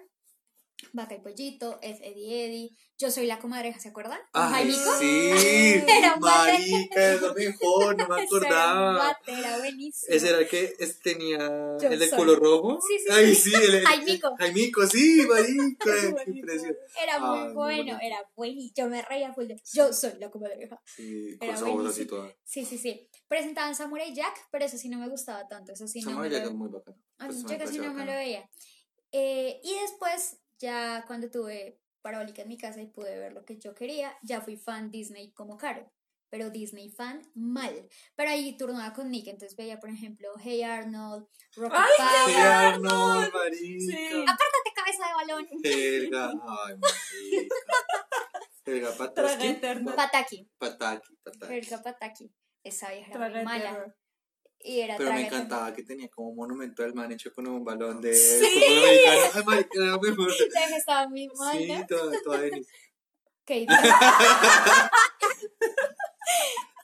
Vaca 0.93 1.15
y 1.15 1.21
Pollito, 1.21 1.79
Ed, 1.83 1.97
Eddie 2.03 2.45
Eddie, 2.45 2.77
Yo 2.99 3.11
soy 3.11 3.27
la 3.27 3.39
comadreja, 3.39 3.81
¿se 3.81 3.89
acuerdan? 3.89 4.19
Ay, 4.35 4.71
Jaimico. 4.71 4.99
sí. 4.99 5.31
Era. 5.89 6.17
Marica, 6.17 7.13
es 7.15 7.21
lo 7.23 7.35
mejor, 7.35 7.97
no 7.97 8.09
me 8.09 8.23
Ese 8.25 8.37
era 8.37 8.47
un 8.47 8.97
acordaba. 8.97 9.19
era 9.27 9.59
buenísimo. 9.59 10.15
Ese 10.15 10.29
era 10.29 10.39
el 10.41 10.49
que 10.49 10.75
tenía 11.03 11.39
Yo 11.81 11.89
el 11.89 11.99
del 11.99 12.09
soy. 12.11 12.19
color 12.19 12.39
rojo. 12.41 12.79
Sí, 12.87 12.99
sí, 12.99 13.05
Ay, 13.11 13.35
sí. 13.35 13.53
el, 13.55 13.75
el- 13.77 13.85
Jaimico. 13.87 14.37
Jaimico, 14.39 14.87
sí, 14.87 15.27
marica. 15.29 15.85
Qué 15.85 16.09
Buenísimo. 16.09 16.37
impresión. 16.37 16.77
Era 17.03 17.19
muy 17.21 17.39
Ay, 17.39 17.45
muy 17.47 17.55
bueno, 17.55 17.99
era 18.03 18.19
buenísimo. 18.35 18.73
Yo 18.77 18.89
me 18.89 19.03
reía 19.03 19.33
full 19.33 19.47
de, 19.47 19.61
Yo 19.73 19.93
soy 19.93 20.13
la 20.19 20.31
comadreja. 20.31 20.81
Sí, 20.85 21.37
con 21.39 21.57
sabor 21.57 21.87
así 21.87 22.05
toda. 22.07 22.31
Sí, 22.45 22.65
sí, 22.67 22.77
sí. 22.79 23.09
Presentaban 23.29 23.75
Samurai 23.75 24.15
Jack, 24.15 24.49
pero 24.51 24.65
eso 24.67 24.77
sí 24.77 24.89
no 24.91 24.99
me 24.99 25.09
gustaba 25.09 25.49
tanto. 25.49 25.73
Eso 25.73 25.87
sí 25.89 26.01
no 26.03 26.11
Samurai 26.11 26.29
me 26.31 26.35
Jack 26.37 26.45
lo... 26.45 26.51
es 26.51 26.57
muy 26.57 26.69
bacano. 26.69 26.97
Ay, 27.19 27.29
Pues, 27.29 27.41
yo 27.43 27.47
casi 27.49 27.59
parece 27.59 27.79
no 27.79 27.95
me 27.95 28.05
lo 28.05 28.13
veía. 28.13 28.49
Eh, 29.13 29.61
y 29.65 29.75
después, 29.81 30.37
ya 30.59 31.05
cuando 31.07 31.31
tuve 31.31 31.81
parabólica 32.03 32.43
en 32.43 32.49
mi 32.49 32.57
casa 32.57 32.81
y 32.81 32.87
pude 32.87 33.19
ver 33.19 33.33
lo 33.33 33.45
que 33.45 33.59
yo 33.59 33.75
quería, 33.75 34.17
ya 34.23 34.41
fui 34.41 34.57
fan 34.57 34.91
Disney 34.91 35.33
como 35.33 35.57
Caro. 35.57 35.91
Pero 36.29 36.51
Disney 36.51 36.91
fan 36.91 37.23
mal. 37.35 37.89
Pero 38.17 38.31
ahí 38.31 38.57
turnaba 38.57 38.93
con 38.93 39.11
Nick, 39.11 39.29
entonces 39.29 39.57
veía, 39.57 39.79
por 39.79 39.91
ejemplo, 39.91 40.29
Hey 40.43 40.63
Arnold, 40.63 41.27
Rocket 41.55 41.79
¡Ay, 41.79 41.91
Power. 41.97 42.27
Sí, 42.27 42.41
Arnold, 42.41 43.33
marica. 43.33 43.97
Sí. 43.97 44.25
¡Apártate, 44.27 44.73
cabeza 44.75 45.07
de 45.07 45.15
balón! 45.15 45.47
Helga, 45.63 46.31
ay, 46.67 46.75
marica. 46.79 47.55
Helga. 48.65 48.93
Pataki. 48.97 50.51
Pataki, 50.59 51.17
Pataki. 51.23 51.55
Helga 51.55 51.83
Pataki. 51.83 52.33
Esa 52.65 52.91
vieja 52.91 53.11
era 53.11 53.19
Traga 53.19 53.35
muy 53.37 53.45
mala. 53.45 53.95
Y 54.61 54.81
era 54.81 54.97
Pero 54.97 55.13
me 55.13 55.27
encantaba 55.27 55.73
que 55.73 55.83
tenía 55.85 56.09
como 56.09 56.31
un 56.31 56.37
monumento 56.37 56.83
del 56.83 56.95
man 56.95 57.13
hecho 57.13 57.33
con 57.33 57.47
un 57.47 57.65
balón 57.65 58.01
de 58.01 58.15
Sí. 58.15 58.45
fútbol 58.45 58.79
americano. 58.79 59.21
Ay, 59.53 59.67
era 59.75 59.99
vieja 59.99 60.77
estaba 60.77 61.09
muy 61.09 61.29
mala. 61.29 61.79
Sí, 61.81 61.87
toda, 61.89 62.23
toda 62.23 62.41
Denise. 62.41 62.71
Ok. 63.43 63.51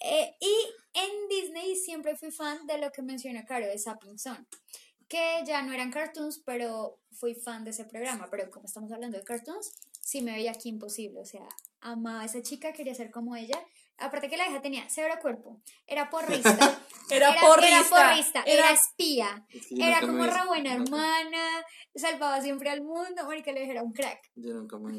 Eh, 0.04 0.36
y 0.40 0.54
en 0.94 1.28
Disney 1.28 1.76
siempre 1.76 2.16
fui 2.16 2.30
fan 2.32 2.66
de 2.66 2.78
lo 2.78 2.90
que 2.90 3.02
menciona 3.02 3.44
Caro, 3.44 3.66
de 3.66 3.78
Sapping 3.78 4.18
Zone, 4.18 4.46
que 5.08 5.42
ya 5.46 5.62
no 5.62 5.72
eran 5.72 5.92
cartoons, 5.92 6.42
pero 6.44 7.00
fui 7.12 7.34
fan 7.34 7.64
de 7.64 7.70
ese 7.70 7.84
programa. 7.84 8.28
Pero 8.30 8.50
como 8.50 8.66
estamos 8.66 8.90
hablando 8.92 9.16
de 9.16 9.24
cartoons, 9.24 9.72
sí 10.00 10.20
me 10.22 10.32
veía 10.32 10.50
aquí 10.50 10.68
imposible. 10.68 11.20
O 11.20 11.24
sea, 11.24 11.46
amaba 11.80 12.22
a 12.22 12.24
esa 12.24 12.42
chica, 12.42 12.72
quería 12.72 12.94
ser 12.94 13.10
como 13.10 13.36
ella. 13.36 13.64
Aparte 13.98 14.28
que 14.28 14.36
la 14.36 14.46
hija 14.48 14.60
tenía 14.60 14.84
cero 14.88 15.14
cuerpo, 15.20 15.60
era 15.86 16.10
porrista, 16.10 16.78
Era 17.10 17.34
porrista. 17.40 17.78
era, 17.78 17.88
porrista, 18.10 18.42
era 18.46 18.52
Era- 18.68 18.72
espía, 18.72 19.46
Es 19.50 19.66
que 19.68 19.76
yo 19.76 19.84
era 19.84 20.00
como 20.00 20.24
ra 20.26 20.44
buena 20.46 20.74
hermana, 20.74 21.64
salvaba 21.94 22.40
siempre 22.40 22.70
al 22.70 22.82
mundo, 22.82 23.24
marica 23.26 23.52
le 23.52 23.68
era 23.70 23.82
un 23.82 23.92
crack. 23.92 24.18
Yo 24.34 24.54
nunca 24.54 24.78
me. 24.78 24.92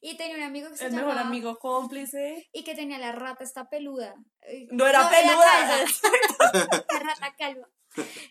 Y 0.00 0.16
tenía 0.16 0.36
un 0.36 0.42
amigo 0.42 0.68
que 0.70 0.76
se 0.76 0.86
El 0.86 0.92
mejor 0.94 1.16
amigo 1.16 1.56
cómplice. 1.58 2.48
y 2.52 2.64
que 2.64 2.74
tenía 2.74 2.98
la 2.98 3.12
rata 3.12 3.44
esta 3.44 3.68
peluda. 3.70 4.14
No 4.72 4.86
era 4.86 5.08
peluda. 5.08 5.44
calva. 5.68 6.82
la 6.92 6.98
rata 7.00 7.34
calva. 7.38 7.68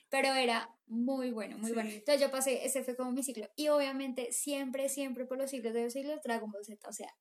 Pero 0.09 0.33
era 0.33 0.69
muy 0.87 1.31
bueno, 1.31 1.57
muy 1.57 1.71
bueno. 1.71 1.89
Entonces 1.89 2.19
yo 2.21 2.29
pasé, 2.29 2.65
ese 2.65 2.83
fue 2.83 2.95
como 2.97 3.11
mi 3.13 3.23
ciclo. 3.23 3.47
Y 3.55 3.69
obviamente 3.69 4.31
siempre, 4.33 4.89
siempre 4.89 5.25
por 5.25 5.37
los 5.37 5.49
siglos 5.49 5.73
de 5.73 5.83
los 5.85 5.93
siglos, 5.93 6.19
Dragon 6.23 6.51
Ball 6.51 6.65
Z. 6.65 6.87
O 6.87 6.91
sea, 6.93 7.15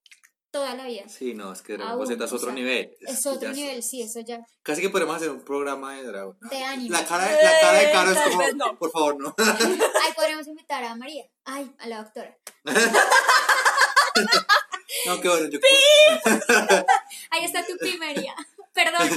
toda 0.53 0.75
la 0.77 0.85
vida. 0.87 1.09
Sí, 1.09 1.35
no, 1.35 1.53
es 1.53 1.63
que 1.63 1.77
Dragon 1.77 1.99
Ball 1.99 2.07
Z 2.07 2.25
es 2.25 2.33
o 2.33 2.37
otro 2.37 2.47
sea, 2.49 2.55
nivel. 2.55 2.97
Es 3.01 3.27
otro 3.27 3.49
ya 3.49 3.53
nivel, 3.55 3.83
sí, 3.83 4.03
eso 4.03 4.21
ya. 4.21 4.39
Casi 4.63 4.81
que 4.83 4.91
podemos 4.91 5.17
hacer 5.17 5.31
un 5.31 5.41
programa 5.41 5.95
de 5.97 6.05
Dragon. 6.05 6.37
De 6.51 6.63
anime. 6.63 6.91
La 6.91 7.05
cara, 7.05 7.25
de- 7.27 7.43
la 7.43 7.61
cara 7.61 7.79
de 7.79 7.91
Caro 7.93 8.11
es 8.13 8.17
Eh, 8.19 8.31
como, 8.31 8.49
no. 8.55 8.79
por 8.79 8.91
favor, 8.93 9.19
no. 9.21 9.35
Ahí 9.39 10.13
podríamos 10.15 10.47
invitar 10.47 10.85
a 10.85 10.95
María. 10.95 11.25
Ay, 11.45 11.75
a 11.79 11.89
la 11.89 12.03
doctora. 12.05 12.37
No, 15.07 15.21
que 15.21 15.29
bueno, 15.29 15.49
yo 15.49 15.59
Ahí 17.31 17.45
está 17.45 17.65
tu 17.67 17.77
primería. 17.79 18.35
Perdón. 18.75 19.09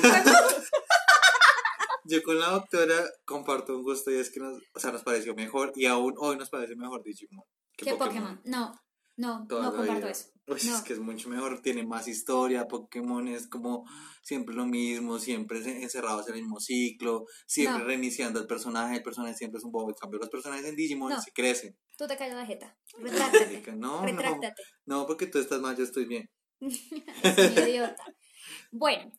Yo 2.05 2.23
con 2.23 2.39
la 2.39 2.47
doctora 2.49 3.03
comparto 3.25 3.75
un 3.75 3.83
gusto 3.83 4.09
y 4.11 4.15
es 4.19 4.31
que 4.31 4.39
nos, 4.39 4.61
o 4.73 4.79
sea, 4.79 4.91
nos 4.91 5.03
pareció 5.03 5.35
mejor 5.35 5.73
y 5.75 5.85
aún 5.87 6.15
hoy 6.17 6.37
nos 6.37 6.49
parece 6.49 6.75
mejor 6.75 7.03
Digimon 7.03 7.43
que 7.75 7.85
¿Qué 7.85 7.95
Pokémon? 7.95 8.39
No, 8.45 8.79
no, 9.17 9.45
Toda 9.49 9.63
no 9.63 9.75
comparto 9.75 10.01
vida. 10.01 10.11
eso. 10.11 10.29
Pues 10.45 10.65
es 10.65 10.81
que 10.81 10.93
es 10.93 10.99
mucho 10.99 11.27
mejor, 11.27 11.59
tiene 11.63 11.83
más 11.83 12.07
historia, 12.07 12.67
Pokémon 12.67 13.27
es 13.27 13.47
como 13.47 13.83
siempre 14.21 14.53
lo 14.53 14.67
mismo, 14.67 15.17
siempre 15.17 15.57
encerrados 15.81 16.27
en 16.27 16.35
el 16.35 16.41
mismo 16.41 16.59
ciclo, 16.59 17.25
siempre 17.47 17.83
reiniciando 17.83 18.39
el 18.39 18.45
personaje, 18.45 18.97
el 18.97 19.03
personaje 19.03 19.35
siempre 19.35 19.57
es 19.57 19.63
un 19.63 19.71
bobo, 19.71 19.89
en 19.89 19.95
cambio 19.95 20.19
los 20.19 20.29
personajes 20.29 20.65
en 20.65 20.75
Digimon 20.75 21.19
se 21.19 21.31
crecen. 21.31 21.75
Tú 21.97 22.05
te 22.05 22.15
callas 22.15 22.35
la 22.35 22.45
jeta, 22.45 22.77
retráctate. 22.99 23.71
no, 23.75 24.03
retráctate. 24.05 24.61
No, 24.85 24.99
no, 24.99 25.07
porque 25.07 25.25
tú 25.25 25.39
estás 25.39 25.61
mal, 25.61 25.75
yo 25.75 25.83
estoy 25.83 26.05
bien. 26.05 26.29
idiota. 26.59 28.03
Bueno, 28.71 29.11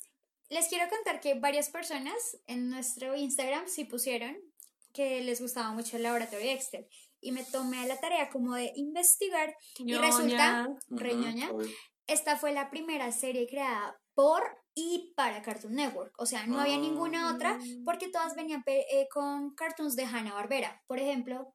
les 0.49 0.69
quiero 0.69 0.89
contar 0.89 1.21
que 1.21 1.35
varias 1.35 1.71
personas 1.71 2.39
en 2.47 2.71
nuestro 2.71 3.17
Instagram 3.17 3.65
sí 3.67 3.85
pusieron 3.85 4.37
que 4.93 5.21
les 5.23 5.41
gustaba 5.41 5.73
mucho 5.73 5.97
el 5.97 6.05
laboratorio 6.05 6.47
Dexter 6.47 6.89
y 7.27 7.33
me 7.33 7.43
tomé 7.43 7.89
la 7.89 7.99
tarea 7.99 8.31
como 8.31 8.55
de 8.55 8.73
investigar 8.77 9.53
y 9.79 9.95
resulta, 9.95 10.69
reñoña, 10.89 11.51
esta 12.07 12.37
fue 12.37 12.53
la 12.53 12.71
primera 12.71 13.11
serie 13.11 13.49
creada 13.49 14.01
por 14.15 14.45
y 14.75 15.13
para 15.17 15.43
Cartoon 15.43 15.75
Network, 15.75 16.15
o 16.19 16.25
sea, 16.25 16.47
no 16.47 16.61
había 16.61 16.79
ninguna 16.79 17.35
otra 17.35 17.59
Ah. 17.61 17.65
porque 17.85 18.09
todas 18.09 18.37
venían 18.37 18.63
eh, 18.67 19.09
con 19.13 19.55
cartoons 19.57 19.97
de 19.97 20.05
Hanna-Barbera, 20.05 20.83
por 20.87 21.01
ejemplo, 21.01 21.53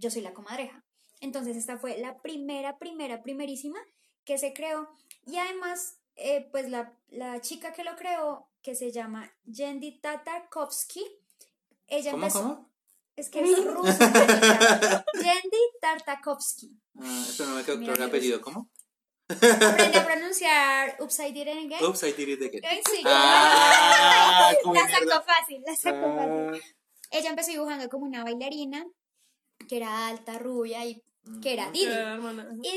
Yo 0.00 0.10
soy 0.10 0.22
la 0.22 0.32
comadreja. 0.32 0.82
Entonces 1.20 1.56
esta 1.56 1.76
fue 1.76 1.98
la 1.98 2.22
primera, 2.22 2.78
primera, 2.78 3.20
primerísima 3.20 3.78
que 4.24 4.38
se 4.38 4.54
creó 4.54 4.88
y 5.26 5.36
además, 5.36 5.98
eh, 6.14 6.48
pues 6.52 6.70
la, 6.70 6.96
la 7.08 7.40
chica 7.40 7.72
que 7.72 7.84
lo 7.84 7.96
creó, 7.96 8.48
que 8.62 8.74
se 8.74 8.92
llama 8.92 9.30
Yendi 9.44 10.00
Tatarkovsky, 10.00 11.04
ella 11.88 12.12
¿Cómo, 12.12 12.26
empezó... 12.26 12.42
cómo? 12.42 12.73
Es 13.16 13.30
que 13.30 13.40
es 13.40 13.64
ruso. 13.64 13.92
Yendi 15.14 15.58
Tartakovsky. 15.80 16.70
Ah, 17.00 17.24
eso 17.28 17.46
no 17.46 17.54
me 17.56 17.64
quedó 17.64 17.78
claro 17.78 17.94
el 17.94 18.02
apellido, 18.08 18.40
¿cómo? 18.40 18.70
Aprende 19.28 19.98
a 19.98 20.04
pronunciar 20.06 20.96
Upside 21.00 21.32
Down 21.44 21.66
Again. 21.66 21.84
Oops, 21.84 22.02
I 22.02 22.12
did 22.12 22.28
it 22.28 22.42
again. 22.42 22.62
Sí. 22.90 23.02
Ah, 23.06 24.52
como 24.62 24.74
la 24.74 24.86
mierda. 24.86 24.98
sacó 24.98 25.24
fácil, 25.26 25.62
la 25.66 25.76
sacó 25.76 26.16
fácil. 26.16 26.62
Ah, 26.62 26.76
Ella 27.10 27.30
empezó 27.30 27.50
dibujando 27.52 27.88
como 27.88 28.04
una 28.06 28.24
bailarina 28.24 28.84
que 29.68 29.76
era 29.76 30.08
alta, 30.08 30.38
rubia 30.38 30.84
y 30.84 31.00
que 31.40 31.54
era. 31.54 31.70
Didi. 31.70 31.84
Y 31.86 31.86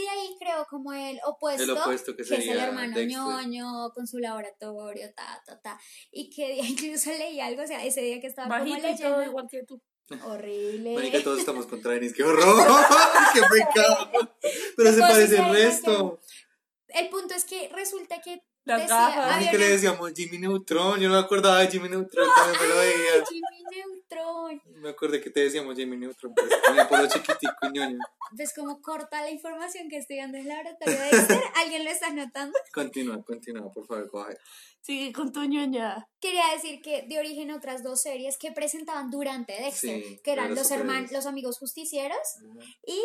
de 0.01 0.09
ahí 0.09 0.35
creo 0.39 0.65
como 0.69 0.93
el 0.93 1.19
opuesto, 1.25 1.63
El 1.63 1.71
opuesto 1.71 2.15
que 2.15 2.21
es 2.21 2.31
el 2.31 2.43
sería 2.43 2.65
hermano 2.67 2.95
Dexter. 2.95 3.07
ñoño 3.07 3.89
con 3.93 4.07
su 4.07 4.19
laboratorio, 4.19 5.11
ta, 5.15 5.41
ta, 5.45 5.59
ta. 5.59 5.79
Y 6.11 6.29
que 6.29 6.55
incluso 6.59 7.09
leí 7.11 7.41
algo, 7.41 7.63
o 7.63 7.67
sea, 7.67 7.83
ese 7.83 8.01
día 8.01 8.21
que 8.21 8.27
estaba 8.27 8.47
como 8.59 8.69
Bajito 8.71 8.87
y 8.87 8.95
todo 8.95 9.09
leyendo. 9.09 9.23
igual 9.31 9.47
que 9.51 9.63
tú. 9.63 9.81
Horrible. 10.23 10.95
Marica, 10.95 11.21
todos 11.21 11.39
estamos 11.39 11.65
contra 11.65 11.91
Denis. 11.91 12.13
¡Qué 12.13 12.23
horror! 12.23 12.65
¡Qué 13.33 13.41
pecado! 13.41 14.09
Pero 14.75 14.91
se 14.91 14.99
Cosas 14.99 15.11
parece 15.11 15.37
el 15.37 15.49
resto. 15.53 16.19
El 16.87 17.09
punto 17.09 17.33
es 17.35 17.43
que 17.43 17.69
resulta 17.73 18.21
que 18.21 18.41
Las 18.63 18.81
decía, 18.81 18.95
gafas. 18.95 19.33
A 19.33 19.39
mí 19.39 19.49
que 19.49 19.57
le 19.57 19.69
decíamos 19.69 20.11
Jimmy 20.15 20.37
Neutron. 20.37 20.99
Yo 20.99 21.09
no 21.09 21.15
me 21.15 21.21
acordaba 21.21 21.59
de 21.59 21.67
Jimmy 21.67 21.89
Neutron. 21.89 22.27
También 22.35 22.61
me 22.61 22.67
lo 22.69 22.75
veía. 22.77 23.25
Jimmy 23.27 23.63
Neutron. 23.71 23.96
Me 24.81 24.89
acordé 24.89 25.21
que 25.21 25.29
te 25.29 25.41
decíamos 25.41 25.75
Jimmy 25.75 25.97
Neutron. 25.97 26.33
Pues, 26.33 26.49
por 26.87 26.99
lo 27.01 27.07
chiquitico 27.07 27.53
y 27.63 27.71
ñoño. 27.71 27.97
¿Ves 28.31 28.53
cómo 28.55 28.81
corta 28.81 29.21
la 29.21 29.29
información 29.29 29.89
que 29.89 29.97
estoy 29.97 30.17
dando 30.17 30.37
en 30.37 30.43
el 30.43 30.49
laboratorio 30.49 30.99
de 30.99 31.09
Dexter? 31.11 31.41
¿Alguien 31.55 31.83
lo 31.85 31.89
está 31.91 32.09
notando? 32.11 32.57
Continúa, 32.73 33.23
continúa, 33.23 33.71
por 33.71 33.85
favor, 33.85 34.09
coge. 34.09 34.37
Sigue 34.81 35.11
con 35.13 35.31
tu 35.31 35.43
ñoña. 35.43 36.07
Quería 36.19 36.43
decir 36.53 36.81
que 36.81 37.05
dio 37.07 37.19
origen 37.19 37.51
otras 37.51 37.83
dos 37.83 38.01
series 38.01 38.37
que 38.37 38.51
presentaban 38.51 39.09
durante 39.09 39.53
Dexter, 39.53 40.01
Sí, 40.03 40.21
que 40.23 40.31
eran 40.31 40.49
de 40.49 40.55
los 40.55 40.71
hermanos, 40.71 41.11
los 41.11 41.25
amigos 41.25 41.57
justicieros 41.59 42.17
y 42.85 43.01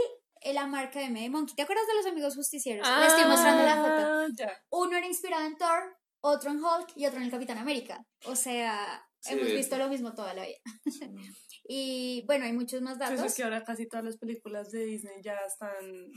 la 0.52 0.66
marca 0.66 0.98
de 1.00 1.08
Mede 1.08 1.30
Monkey. 1.30 1.54
¿Te 1.54 1.62
acuerdas 1.62 1.86
de 1.86 1.94
los 1.94 2.06
amigos 2.06 2.34
justicieros? 2.34 2.86
Le 2.88 3.06
estoy 3.06 3.24
mostrando 3.26 3.62
la 3.64 3.76
foto. 3.76 3.88
Ah, 3.88 4.26
Ya. 4.36 4.52
Uno 4.70 4.96
era 4.96 5.06
inspirado 5.06 5.44
en 5.46 5.56
Thor, 5.56 5.96
otro 6.20 6.50
en 6.50 6.58
Hulk 6.62 6.92
y 6.96 7.06
otro 7.06 7.18
en 7.18 7.24
el 7.26 7.30
Capitán 7.30 7.58
América. 7.58 8.04
O 8.26 8.34
sea, 8.36 9.04
Sí. 9.22 9.34
hemos 9.34 9.46
visto 9.52 9.78
lo 9.78 9.88
mismo 9.88 10.14
toda 10.14 10.34
la 10.34 10.44
vida. 10.46 10.58
Y 11.64 12.24
bueno, 12.26 12.44
hay 12.44 12.52
muchos 12.52 12.82
más 12.82 12.98
datos. 12.98 13.24
es 13.24 13.34
que 13.36 13.44
ahora 13.44 13.62
casi 13.62 13.86
todas 13.86 14.04
las 14.04 14.16
películas 14.18 14.72
de 14.72 14.84
Disney 14.84 15.22
ya 15.22 15.36
están. 15.46 16.10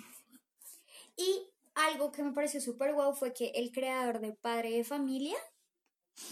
Y 1.15 1.49
algo 1.75 2.11
que 2.11 2.23
me 2.23 2.33
pareció 2.33 2.59
súper 2.59 2.93
guau 2.93 3.13
fue 3.13 3.31
que 3.31 3.49
el 3.55 3.71
creador 3.71 4.19
de 4.19 4.33
Padre 4.33 4.71
de 4.71 4.83
Familia 4.83 5.37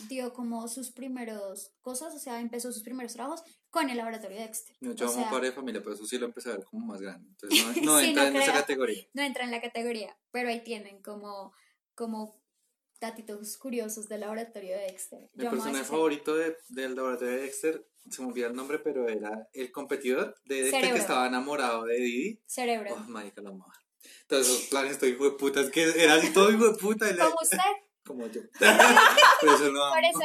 dio 0.10 0.34
como 0.34 0.68
sus 0.68 0.92
primeros 0.92 1.74
cosas, 1.82 2.16
o 2.16 2.20
sea, 2.20 2.40
empezó 2.40 2.72
sus 2.72 2.84
primeros 2.84 3.14
trabajos 3.14 3.44
con 3.70 3.90
el 3.90 3.98
laboratorio 3.98 4.38
de 4.38 4.44
Dexter. 4.44 4.76
No, 4.82 4.94
yo 4.94 5.06
O 5.08 5.10
amo 5.12 5.22
sea, 5.22 5.30
padre 5.30 5.48
de 5.48 5.54
familia, 5.54 5.82
pero 5.84 5.94
eso 5.96 6.06
sí 6.06 6.18
lo 6.18 6.26
empecé 6.26 6.50
a 6.50 6.58
ver 6.58 6.66
como 6.66 6.86
más 6.88 7.02
grande. 7.02 7.30
Entonces 7.30 7.60
no, 7.78 7.82
no 7.94 8.00
Sí, 8.00 8.08
entra 8.08 8.24
no 8.24 8.30
en 8.30 8.36
esa 8.38 8.54
categoría. 8.54 9.04
No 9.14 9.22
entra 9.22 9.44
en 9.44 9.52
la 9.52 9.62
categoría, 9.62 10.18
pero 10.32 10.50
ahí 10.50 10.64
tienen 10.64 11.02
como, 11.04 11.54
como 11.96 12.42
datitos 13.08 13.58
curiosos 13.58 14.08
del 14.08 14.22
laboratorio 14.22 14.76
de 14.76 14.84
Dexter. 14.84 15.30
Mi 15.36 15.46
personaje 15.48 15.84
favorito 15.86 16.36
de- 16.36 16.58
del 16.70 16.96
laboratorio 16.96 17.34
de 17.36 17.42
Dexter, 17.42 17.86
se 18.10 18.22
me 18.22 18.28
olvida 18.30 18.48
el 18.48 18.56
nombre, 18.56 18.80
pero 18.80 19.08
era 19.08 19.48
el 19.54 19.72
competidor 19.72 20.36
de 20.46 20.56
Dexter 20.56 20.72
Cerebro. 20.82 20.96
que 20.96 21.02
estaba 21.02 21.28
enamorado 21.28 21.84
de 21.86 21.96
Didi. 21.96 22.42
Cerebro. 22.46 22.94
Oh, 22.96 23.10
marica, 23.10 23.42
lo 23.42 23.50
amaba. 23.50 23.74
Todos 24.28 24.48
esos 24.48 24.68
planes, 24.68 24.94
estoy 24.94 25.12
hijo 25.12 25.26
de 25.26 25.32
puta, 25.38 25.62
es 25.62 25.70
que 25.70 25.84
era 25.84 26.16
así 26.16 26.34
todo 26.34 26.52
hijo 26.52 26.70
de 26.72 26.78
puta. 26.78 27.10
y 27.10 27.16
Como 27.16 27.36
usted, 27.42 27.58
como 28.06 28.28
yo. 28.28 28.42
Por 29.42 29.50
eso 29.50 29.72
lo 29.72 29.84
amo. 29.84 29.96
por 29.96 30.04
eso 30.04 30.20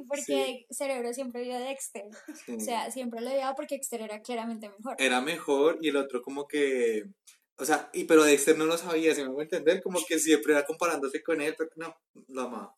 lo 0.00 0.06
porque 0.08 0.66
Cerebro 0.70 1.12
siempre 1.14 1.42
vio 1.42 1.54
a 1.56 1.60
Dexter. 1.60 2.04
Sí. 2.44 2.56
O 2.56 2.60
sea, 2.60 2.90
siempre 2.90 3.20
lo 3.20 3.30
odiaba 3.30 3.54
porque 3.54 3.76
Dexter 3.76 4.02
era 4.02 4.20
claramente 4.20 4.68
mejor. 4.68 4.96
era 4.98 5.20
mejor 5.20 5.78
y 5.80 5.88
el 5.88 5.96
otro 5.96 6.22
como 6.22 6.46
que 6.46 7.04
o 7.62 7.66
sea 7.66 7.88
y 7.92 8.04
pero 8.04 8.24
Dexter 8.24 8.58
no 8.58 8.64
lo 8.66 8.76
sabía 8.76 9.14
si 9.14 9.22
me 9.22 9.28
hago 9.28 9.40
entender 9.42 9.82
como 9.82 9.98
que 10.06 10.18
siempre 10.18 10.52
era 10.52 10.64
comparándose 10.66 11.22
con 11.22 11.40
él 11.40 11.54
pero 11.56 11.70
no 11.76 11.94
lo 12.28 12.42
amaba 12.42 12.74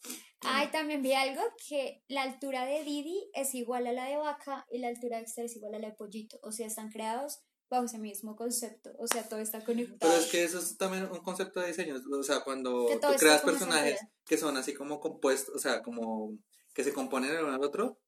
Ay, 0.47 0.69
también 0.71 1.01
vi 1.01 1.15
algo 1.15 1.41
que 1.69 2.03
la 2.07 2.21
altura 2.23 2.67
de 2.67 2.85
Didi 2.85 3.31
es 3.33 3.55
igual 3.55 3.87
a 3.87 3.93
la 3.93 4.05
de 4.05 4.17
vaca 4.19 4.67
y 4.71 4.77
la 4.79 4.89
altura 4.89 5.17
de 5.17 5.23
Dexter 5.23 5.47
es 5.47 5.57
igual 5.57 5.75
a 5.75 5.79
la 5.79 5.89
de 5.89 5.95
pollito. 5.95 6.39
O 6.43 6.53
sea, 6.53 6.67
están 6.67 6.91
creados 6.91 7.39
bajo 7.71 7.87
ese 7.87 7.97
mismo 7.97 8.37
concepto. 8.37 8.91
O 8.99 9.07
sea, 9.07 9.27
todo 9.27 9.41
está 9.41 9.65
conectado. 9.65 9.97
pero 10.01 10.13
es 10.13 10.27
que 10.31 10.45
eso 10.45 10.59
es 10.59 10.77
también 10.77 11.05
un 11.11 11.21
concepto 11.21 11.61
de 11.61 11.69
diseño 11.69 11.97
o 12.13 12.23
sea 12.23 12.41
cuando 12.41 12.85
tú 13.01 13.07
creas 13.19 13.41
personajes 13.53 14.01
que 14.27 14.37
son 14.37 14.59
así 14.59 14.75
como 14.75 15.01
compuestos 15.01 15.55
o 15.55 15.59
sea 15.59 15.81
como 15.83 16.37
que 16.75 16.85
se 16.85 16.93
componen 16.93 17.31
el 17.31 17.45
uno 17.45 17.55
al 17.55 17.65
otro 17.65 17.99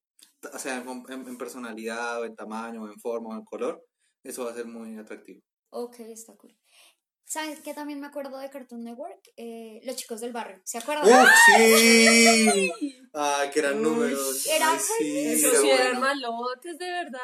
o 0.52 0.58
sea 0.58 0.76
en, 0.76 0.86
en- 1.08 1.26
en 1.28 1.38
personalidad 1.38 2.20
o 2.20 2.26
en 2.26 2.36
tamaño 2.36 2.82
o 2.82 2.88
en 2.88 3.00
forma 3.00 3.30
o 3.30 3.38
en 3.38 3.44
color 3.46 3.82
eso 4.22 4.44
va 4.44 4.50
a 4.50 4.54
ser 4.54 4.66
muy 4.66 4.98
atractivo 4.98 5.40
Ok, 5.70 6.00
está 6.00 6.34
cool. 6.36 6.54
¿Sabes 7.28 7.58
qué 7.58 7.74
también 7.74 7.98
me 8.00 8.06
acuerdo 8.06 8.38
de 8.38 8.48
Cartoon 8.50 8.84
Network? 8.84 9.18
Eh, 9.36 9.80
Los 9.84 9.96
chicos 9.96 10.20
del 10.20 10.32
barrio. 10.32 10.60
¿Se 10.62 10.78
acuerdan? 10.78 11.06
¡Oh, 11.12 11.26
sí! 11.56 12.72
Ay, 13.12 13.50
que 13.50 13.58
eran 13.58 13.76
Uy, 13.78 13.82
números. 13.82 14.46
era 14.46 14.70
Ay, 14.72 14.78
sí, 14.98 15.18
Eso 15.32 15.64
eran 15.64 15.98
malotes, 16.00 16.78
de 16.78 16.84
verdad. 16.88 17.18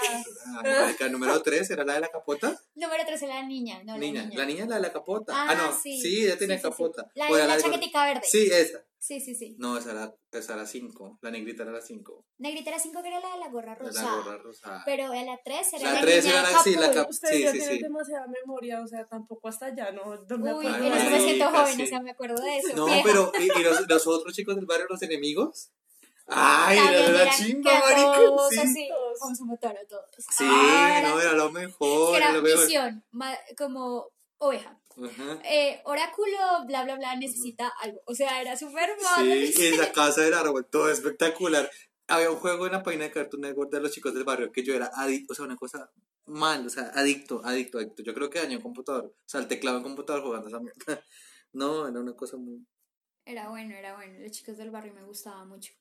Ay, 0.65 0.73
marica, 0.83 1.09
número 1.09 1.41
3 1.43 1.71
era 1.71 1.85
la 1.85 1.95
de 1.95 2.01
la 2.01 2.09
capota. 2.09 2.59
Número 2.75 3.05
3 3.07 3.23
era 3.23 3.35
la 3.37 3.47
niña, 3.47 3.81
no 3.85 3.97
niña. 3.97 4.23
la 4.23 4.27
niña. 4.29 4.39
La 4.39 4.47
niña 4.47 4.63
es 4.65 4.69
la 4.71 4.77
de 4.77 4.83
la 4.83 4.93
capota. 4.93 5.33
Ah, 5.37 5.47
Ah, 5.51 5.55
no. 5.55 5.79
sí. 5.81 6.01
Sí, 6.01 6.25
ella 6.25 6.37
tenía 6.37 6.57
Sí, 6.57 6.63
sí, 6.63 6.67
sí. 6.67 6.71
capota. 6.71 7.11
La 7.15 7.27
de 7.27 7.47
la 7.47 7.57
de- 7.57 7.63
chaquetica 7.63 8.05
verde. 8.05 8.23
Sí, 8.25 8.49
esa. 8.53 8.83
Sí, 9.05 9.19
sí, 9.21 9.35
sí. 9.35 9.57
No, 9.59 9.77
esa 9.77 9.91
era, 9.91 10.15
esa 10.31 10.55
era 10.55 10.65
5. 10.65 11.19
La 11.23 11.33
negrita 11.33 11.65
era 11.65 11.73
la 11.73 11.81
5. 11.81 12.25
Negrita 12.39 12.71
era 12.71 12.79
5 12.79 13.03
que 13.03 13.09
era 13.09 13.19
la 13.19 13.33
de 13.33 13.39
la 13.41 13.49
gorra 13.49 13.73
La 13.73 13.75
rosada. 13.75 14.17
gorra 14.23 14.39
rosada. 14.39 14.83
Pero 14.87 15.13
en 15.13 15.27
la 15.27 15.41
3 15.45 15.73
era 15.73 15.83
La 15.89 15.93
la, 15.95 16.01
tres 16.03 16.25
niña 16.25 16.39
era 16.41 16.51
la- 16.53 16.63
sí, 16.63 16.75
la 16.77 16.91
cap- 16.93 17.11
Ustedes 17.11 17.35
Sí, 17.37 17.43
ya 17.43 17.51
sí, 17.51 17.59
tienen 17.59 17.77
sí. 17.79 17.83
demasiada 17.83 18.27
memoria, 18.29 18.81
o 18.81 18.87
sea, 18.87 19.05
tampoco 19.09 19.49
hasta 19.49 19.67
allá, 19.67 19.91
¿no? 19.91 20.05
no 20.25 20.39
me 20.39 20.55
Uy, 20.55 20.67
en 20.67 20.85
eso 20.85 21.11
me 21.11 21.19
siento 21.21 21.51
joven, 21.51 21.75
sí. 21.75 21.83
o 21.83 21.87
sea, 21.87 22.01
me 22.01 22.11
acuerdo 22.13 22.41
de 22.41 22.59
eso. 22.59 22.77
No, 22.77 22.87
vieja. 22.87 23.01
pero 23.03 23.33
¿y, 23.41 23.43
y 23.61 23.63
los, 23.65 23.89
los 23.89 24.07
otros 24.07 24.35
chicos 24.37 24.55
del 24.55 24.67
barrio, 24.67 24.87
los 24.89 25.03
enemigos? 25.03 25.73
Ay, 26.29 26.79
También 26.79 27.03
era 27.05 27.25
la 27.25 27.31
chimba, 27.33 27.81
todos 28.15 28.51
Sí, 28.51 28.59
así, 28.61 28.89
como 29.39 29.57
todos. 29.59 29.75
sí 30.31 30.45
Ah, 30.49 31.01
no, 31.03 31.21
era 31.21 31.33
lo 31.33 31.51
mejor. 31.51 32.17
era 32.19 32.27
Era 32.27 32.37
lo 32.37 32.43
mejor. 32.43 32.61
misión, 32.61 33.05
como 33.59 34.07
oveja. 34.39 34.79
Eh, 35.45 35.81
oráculo, 35.85 36.37
bla, 36.67 36.85
bla, 36.85 36.97
bla, 36.97 37.17
necesita 37.17 37.69
algo. 37.81 38.01
O 38.07 38.15
sea, 38.15 38.41
era 38.41 38.57
súper. 38.57 38.91
Sí, 39.17 39.55
y 39.57 39.67
esa 39.67 39.93
casa 39.93 40.23
del 40.23 40.35
árbol, 40.35 40.67
todo 40.67 40.91
espectacular. 40.91 41.71
Había 42.09 42.31
un 42.31 42.37
juego 42.37 42.67
en 42.67 42.73
la 42.73 42.83
página 42.83 43.05
de 43.05 43.11
Cartoon 43.11 43.43
Network 43.43 43.71
de 43.71 43.81
los 43.81 43.93
chicos 43.93 44.13
del 44.13 44.25
barrio 44.25 44.53
que 44.53 44.63
yo 44.63 44.75
era 44.75 44.91
adicto, 44.95 45.33
o 45.33 45.37
sea, 45.37 45.45
una 45.45 45.57
cosa 45.57 45.91
mal, 46.27 46.67
o 46.67 46.71
sea, 46.71 46.91
adicto, 46.95 47.43
adicto, 47.45 47.79
adicto. 47.79 48.03
Yo 48.03 48.15
creo 48.15 48.29
que 48.29 48.39
dañé 48.39 48.57
un 48.57 48.63
computador, 48.63 49.05
o 49.05 49.29
sea, 49.29 49.41
el 49.41 49.49
teclado 49.49 49.79
en 49.79 49.85
computador 49.85 50.23
jugando 50.23 50.49
esa 50.49 50.61
mierda. 50.61 50.77
No, 51.55 51.87
era 51.87 52.01
una 52.01 52.15
cosa 52.15 52.39
muy... 52.39 52.67
Era 53.27 53.51
bueno, 53.51 53.75
era 53.75 53.95
bueno. 53.95 54.19
Los 54.21 54.33
chicos 54.33 54.57
del 54.57 54.71
barrio 54.71 54.95
me 54.95 55.03
gustaba 55.03 55.45
mucho. 55.45 55.75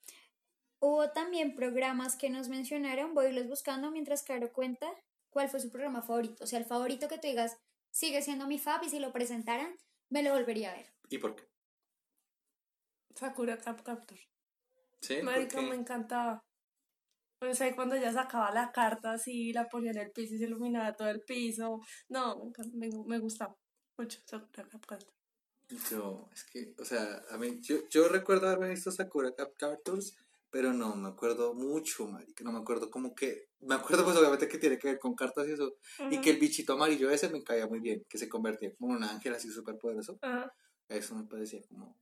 Hubo 0.82 1.12
también 1.12 1.56
programas 1.56 2.18
que 2.18 2.30
nos 2.30 2.50
mencionaron. 2.50 3.14
Voy 3.14 3.28
a 3.28 3.30
irlos 3.30 3.48
buscando 3.48 3.90
mientras 3.90 4.24
Caro 4.24 4.52
cuenta 4.52 4.92
cuál 5.30 5.48
fue 5.48 5.62
su 5.62 5.72
programa 5.72 6.02
favorito. 6.02 6.44
O 6.44 6.48
sea, 6.48 6.60
el 6.60 6.66
favorito 6.66 7.08
que 7.08 7.20
tú 7.20 7.28
digas 7.28 7.58
sigue 7.92 8.22
siendo 8.22 8.48
mi 8.48 8.58
fab 8.58 8.84
y 8.84 8.90
si 8.90 9.00
lo 9.00 9.12
presentaran, 9.12 9.76
me 10.10 10.24
lo 10.24 10.32
volvería 10.32 10.72
a 10.72 10.76
ver. 10.76 10.94
¿Y 11.10 11.18
por 11.18 11.36
qué? 11.36 11.44
Sakura 13.16 13.58
Cap 13.58 13.84
Captor. 13.84 14.18
¿Sí? 15.02 15.22
Me 15.22 15.76
encantaba. 15.76 16.40
O 17.42 17.54
sea, 17.54 17.76
cuando 17.76 17.96
ella 17.96 18.14
sacaba 18.14 18.52
la 18.52 18.72
carta 18.72 19.14
así, 19.14 19.52
la 19.52 19.68
ponía 19.68 19.92
en 19.92 19.98
el 19.98 20.12
piso 20.12 20.36
y 20.36 20.38
se 20.38 20.44
iluminaba 20.44 20.94
todo 20.94 21.10
el 21.10 21.22
piso. 21.22 21.82
No, 22.10 22.52
me, 22.74 22.90
me, 23.08 23.20
gustaba 23.20 23.56
mucho 23.98 24.20
Sakura 24.26 24.70
Cap 24.70 24.86
Captor. 24.86 25.14
Yo, 25.90 26.30
es 26.34 26.44
que, 26.44 26.76
o 26.78 26.86
sea, 26.86 27.24
a 27.32 27.38
mí, 27.38 27.60
yo, 27.62 27.88
yo 27.90 28.08
recuerdo 28.10 28.48
haberme 28.48 28.70
visto 28.70 28.92
Sakura 28.92 29.34
Cap 29.34 29.54
Captors, 29.58 30.16
pero 30.52 30.74
no 30.74 30.96
me 30.96 31.08
acuerdo 31.08 31.54
mucho, 31.54 32.06
marica, 32.08 32.44
no 32.44 32.52
me 32.52 32.60
acuerdo 32.60 32.92
como 32.92 33.16
que, 33.16 33.48
me 33.62 33.74
acuerdo 33.76 34.04
pues 34.04 34.18
obviamente 34.18 34.50
que 34.50 34.58
tiene 34.58 34.78
que 34.78 34.90
ver 34.90 35.00
con 35.00 35.16
cartas 35.16 35.48
y 35.48 35.54
eso, 35.54 35.78
y 36.12 36.20
que 36.20 36.32
el 36.32 36.40
bichito 36.40 36.74
amarillo 36.74 37.10
ese 37.10 37.30
me 37.30 37.42
caía 37.42 37.68
muy 37.68 37.80
bien, 37.80 38.06
que 38.08 38.18
se 38.18 38.28
convertía 38.28 38.76
como 38.76 38.92
en 38.92 38.98
un 38.98 39.04
ángel 39.06 39.34
así 39.34 39.50
súper 39.50 39.78
poderoso, 39.78 40.20
eso 40.90 41.16
me 41.16 41.24
parecía 41.24 41.62
como, 41.70 41.98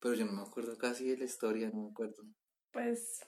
pero 0.00 0.14
yo 0.14 0.24
no 0.24 0.32
me 0.32 0.42
acuerdo 0.42 0.76
casi 0.78 1.06
de 1.08 1.18
la 1.18 1.24
historia, 1.24 1.70
no 1.70 1.82
me 1.82 1.90
acuerdo, 1.90 2.24
Pues 2.72 3.20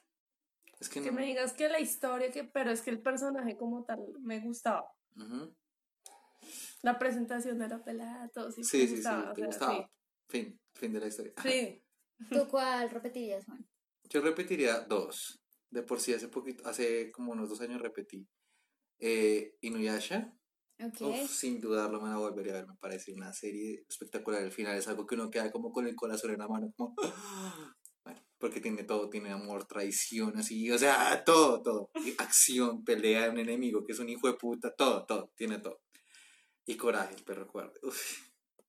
es 0.80 0.88
que 0.88 1.02
que 1.02 1.10
no, 1.10 1.18
me 1.18 1.26
digas 1.26 1.52
que 1.52 1.68
la 1.68 1.78
historia, 1.80 2.32
que 2.32 2.44
pero 2.44 2.70
es 2.70 2.80
que 2.80 2.90
el 2.90 3.02
personaje 3.02 3.56
como 3.56 3.84
tal 3.84 4.00
me 4.20 4.40
gustaba. 4.40 4.90
La 6.82 6.98
presentación 6.98 7.58
de 7.58 7.68
la 7.68 7.84
pelada, 7.84 8.28
todo 8.30 8.50
sí, 8.50 8.64
sí, 8.64 8.78
me 8.78 8.82
sí, 8.82 8.88
sí, 8.88 8.94
gustaba. 8.96 9.30
o 9.30 9.34
te 9.34 9.40
sea, 9.42 9.46
gustaba, 9.46 9.90
fin, 10.28 10.60
fin 10.72 10.92
de 10.92 11.00
la 11.00 11.06
historia. 11.06 11.32
Sí. 11.42 11.50
sí. 11.50 11.84
¿Tú 12.30 12.48
cuál 12.48 12.90
repetirías, 12.90 13.44
Juan? 13.44 13.64
Yo 14.12 14.20
repetiría 14.20 14.80
dos. 14.80 15.40
De 15.70 15.82
por 15.82 16.00
sí 16.00 16.12
hace 16.12 16.28
poquito, 16.28 16.68
hace 16.68 17.10
como 17.12 17.32
unos 17.32 17.48
dos 17.48 17.60
años 17.62 17.80
repetí. 17.80 18.28
Eh, 18.98 19.56
Inuyasha. 19.62 20.36
Ok. 20.78 21.00
Uf, 21.00 21.30
sin 21.30 21.60
dudarlo 21.60 22.00
me 22.00 22.10
la 22.10 22.18
volvería 22.18 22.52
a 22.52 22.56
ver. 22.56 22.66
Me 22.66 22.76
parece 22.76 23.12
una 23.14 23.32
serie 23.32 23.86
espectacular. 23.88 24.42
El 24.42 24.52
final 24.52 24.76
es 24.76 24.86
algo 24.88 25.06
que 25.06 25.14
uno 25.14 25.30
queda 25.30 25.50
como 25.50 25.72
con 25.72 25.86
el 25.86 25.96
corazón 25.96 26.32
en 26.32 26.38
la 26.40 26.48
mano. 26.48 26.72
Como, 26.76 26.94
bueno, 28.04 28.20
porque 28.36 28.60
tiene 28.60 28.84
todo. 28.84 29.08
Tiene 29.08 29.30
amor, 29.30 29.64
traición, 29.66 30.36
así. 30.36 30.70
O 30.70 30.76
sea, 30.78 31.24
todo, 31.24 31.62
todo. 31.62 31.90
Y 32.04 32.10
acción, 32.18 32.84
pelea 32.84 33.22
de 33.22 33.30
un 33.30 33.38
enemigo 33.38 33.82
que 33.86 33.92
es 33.92 33.98
un 33.98 34.10
hijo 34.10 34.26
de 34.26 34.34
puta. 34.34 34.74
Todo, 34.74 35.06
todo. 35.06 35.32
Tiene 35.36 35.58
todo. 35.58 35.80
Y 36.66 36.76
coraje, 36.76 37.14
el 37.14 37.24
perro 37.24 37.46
cobarde. 37.48 37.80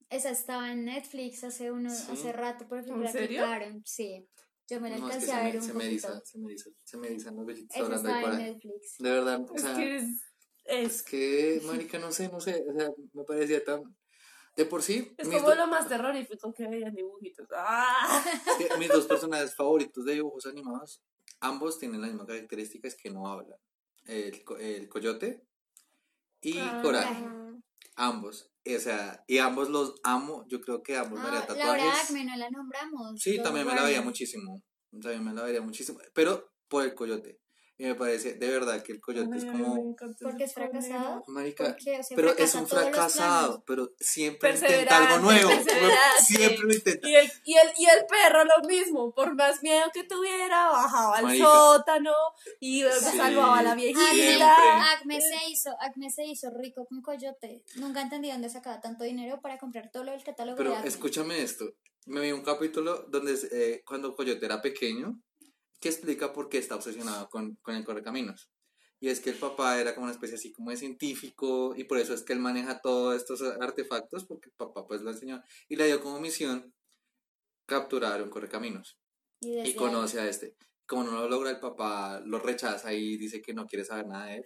Esa 0.09 0.29
estaba 0.29 0.71
en 0.71 0.85
Netflix 0.85 1.43
hace 1.43 1.71
uno, 1.71 1.89
Sí. 1.89 2.11
hace 2.11 2.31
rato, 2.31 2.67
por 2.67 2.77
ejemplo, 2.79 2.97
¿En 3.01 3.03
la 3.03 3.11
serio? 3.11 3.43
quitaron. 3.43 3.81
Sí. 3.85 4.29
Yo 4.69 4.79
me 4.81 4.89
la 4.89 4.97
No, 4.97 5.09
es 5.09 5.17
que 5.17 5.25
alcancé 5.25 5.25
se 5.27 5.33
a 5.33 5.43
ver 5.43 5.53
me, 5.53 5.59
un 5.59 5.65
se 5.65 5.73
me 5.73 5.85
eriza, 5.85 6.21
se 6.25 6.37
me 6.39 6.45
eriza, 6.47 6.69
se 6.83 6.97
me 6.97 7.07
erizan 7.07 7.35
los 7.35 7.45
vellitos 7.45 7.77
hablando 7.77 8.09
en. 8.09 8.37
Netflix. 8.37 8.97
De 8.99 9.09
verdad, 9.11 9.41
o 9.49 9.55
Es 9.55 9.61
sea, 9.61 9.75
que 9.75 9.95
es, 9.97 10.03
Es 10.65 10.91
es, 10.95 11.03
que, 11.03 11.61
marica, 11.65 11.99
no 11.99 12.11
sé, 12.11 12.29
no 12.29 12.39
sé, 12.39 12.63
o 12.67 12.73
sea, 12.79 12.89
me 13.13 13.23
parecía 13.23 13.63
tan... 13.63 13.83
De 14.55 14.65
por 14.65 14.83
sí, 14.83 15.13
es 15.17 15.27
como 15.27 15.41
do- 15.41 15.55
lo 15.55 15.65
más 15.67 15.89
terrorífico 15.89 16.53
que 16.53 16.67
veían 16.67 16.93
dibujitos. 16.93 17.47
¡Ah! 17.55 18.23
es 18.59 18.67
que 18.67 18.77
mis 18.77 18.87
dos 18.89 19.05
personajes 19.07 19.55
favoritos 19.55 20.05
de 20.05 20.13
dibujos 20.13 20.45
animados, 20.45 21.01
ambos 21.39 21.79
tienen 21.79 22.01
las 22.01 22.11
mismas 22.11 22.27
características 22.27 22.95
que 22.95 23.09
no 23.09 23.27
hablan. 23.27 23.57
El, 24.05 24.43
el 24.59 24.87
coyote 24.89 25.43
y 26.41 26.57
Ah. 26.59 26.79
Coraje, 26.83 27.25
ambos. 27.95 28.51
O 28.65 28.79
sea, 28.79 29.23
y 29.27 29.39
ambos 29.39 29.69
los 29.69 29.95
amo, 30.03 30.45
yo 30.47 30.61
creo 30.61 30.81
que 30.81 30.95
ambos 30.95 31.19
me 31.19 31.27
haría 31.27 31.39
Ah, 31.39 31.47
tatuajes. 31.47 31.83
Laura 31.83 32.01
Acme, 32.01 32.25
no 32.25 32.37
la 32.37 32.49
nombramos. 32.49 33.21
Sí, 33.21 33.41
también 33.43 33.67
me 33.67 33.75
la 33.75 33.83
veía 33.83 34.01
muchísimo, 34.01 34.63
también 34.91 35.23
me 35.23 35.33
la 35.33 35.43
veía 35.43 35.61
muchísimo, 35.61 35.99
pero 36.13 36.49
por 36.69 36.83
el 36.85 36.95
coyote. 36.95 37.39
Y 37.75 37.85
me 37.85 37.95
parece, 37.95 38.35
de 38.35 38.49
verdad, 38.49 38.83
que 38.83 38.91
el 38.91 39.01
coyote 39.01 39.35
es 39.35 39.43
Ay, 39.45 39.49
como... 39.49 39.95
Porque 40.21 40.43
es 40.43 40.53
fracasado. 40.53 41.23
Marica, 41.27 41.75
pero 42.15 42.37
es 42.37 42.53
un 42.53 42.67
fracasado, 42.67 43.63
pero 43.65 43.91
siempre 43.99 44.51
intenta 44.53 44.97
algo 44.97 45.25
nuevo. 45.25 45.49
Siempre 46.21 46.59
lo 46.67 46.73
intenta. 46.73 47.07
Y 47.07 47.15
el, 47.15 47.31
y, 47.45 47.53
el, 47.55 47.67
y 47.77 47.85
el 47.85 48.05
perro 48.05 48.43
lo 48.45 48.67
mismo, 48.67 49.13
por 49.13 49.33
más 49.35 49.61
miedo 49.63 49.85
que 49.93 50.03
tuviera, 50.03 50.69
bajaba 50.69 51.17
al 51.17 51.23
Marica. 51.25 51.45
sótano 51.45 52.13
y 52.59 52.83
Sí, 52.83 53.17
salvaba 53.17 53.59
a 53.59 53.63
la 53.63 53.75
viejita. 53.75 54.91
Acme 54.93 55.19
se 55.19 55.49
hizo, 55.49 55.71
Acme 55.81 56.09
se 56.11 56.25
hizo 56.25 56.49
rico 56.51 56.85
con 56.85 57.01
Coyote. 57.01 57.63
Nunca 57.75 58.01
entendí 58.01 58.29
dónde 58.31 58.49
sacaba 58.49 58.81
tanto 58.81 59.03
dinero 59.03 59.41
para 59.41 59.57
comprar 59.57 59.89
todo 59.91 60.03
lo 60.03 60.11
del 60.11 60.23
catálogo 60.23 60.57
de 60.57 60.63
Pero 60.63 60.75
Acme. 60.75 60.89
escúchame 60.89 61.41
esto. 61.41 61.65
Me 62.05 62.21
vi 62.21 62.31
un 62.33 62.43
capítulo 62.43 63.05
donde 63.09 63.33
eh, 63.51 63.81
cuando 63.85 64.15
Coyote 64.15 64.45
era 64.45 64.61
pequeño, 64.61 65.19
que 65.83 65.89
explica 65.89 66.31
por 66.31 66.47
qué 66.47 66.59
está 66.59 66.75
obsesionado 66.75 67.27
con, 67.27 67.55
con 67.57 67.75
el 67.75 67.83
correcaminos. 67.83 68.49
Y 69.01 69.09
es 69.09 69.19
que 69.19 69.31
el 69.31 69.35
papá 69.35 69.81
era 69.81 69.93
como 69.93 70.05
una 70.05 70.13
especie 70.13 70.35
así 70.35 70.53
como 70.53 70.69
de 70.69 70.77
científico 70.77 71.73
y 71.75 71.83
por 71.83 71.97
eso 71.97 72.13
es 72.13 72.23
que 72.23 72.31
él 72.31 72.39
maneja 72.39 72.79
todos 72.79 73.17
estos 73.17 73.41
artefactos 73.59 74.23
porque 74.23 74.47
el 74.47 74.55
papá 74.55 74.87
pues 74.87 75.01
lo 75.01 75.11
enseñó 75.11 75.43
y 75.67 75.75
le 75.75 75.87
dio 75.87 75.99
como 75.99 76.21
misión 76.21 76.73
capturar 77.65 78.23
un 78.23 78.29
correcaminos. 78.29 78.97
Y, 79.41 79.59
y 79.59 79.75
conoce 79.75 80.21
a 80.21 80.29
este. 80.29 80.55
Como 80.87 81.03
no 81.03 81.11
lo 81.11 81.27
logra, 81.27 81.49
el 81.49 81.59
papá 81.59 82.21
lo 82.25 82.39
rechaza 82.39 82.93
y 82.93 83.17
dice 83.17 83.41
que 83.41 83.53
no 83.53 83.65
quiere 83.65 83.83
saber 83.83 84.07
nada 84.07 84.27
de 84.27 84.35
él. 84.37 84.45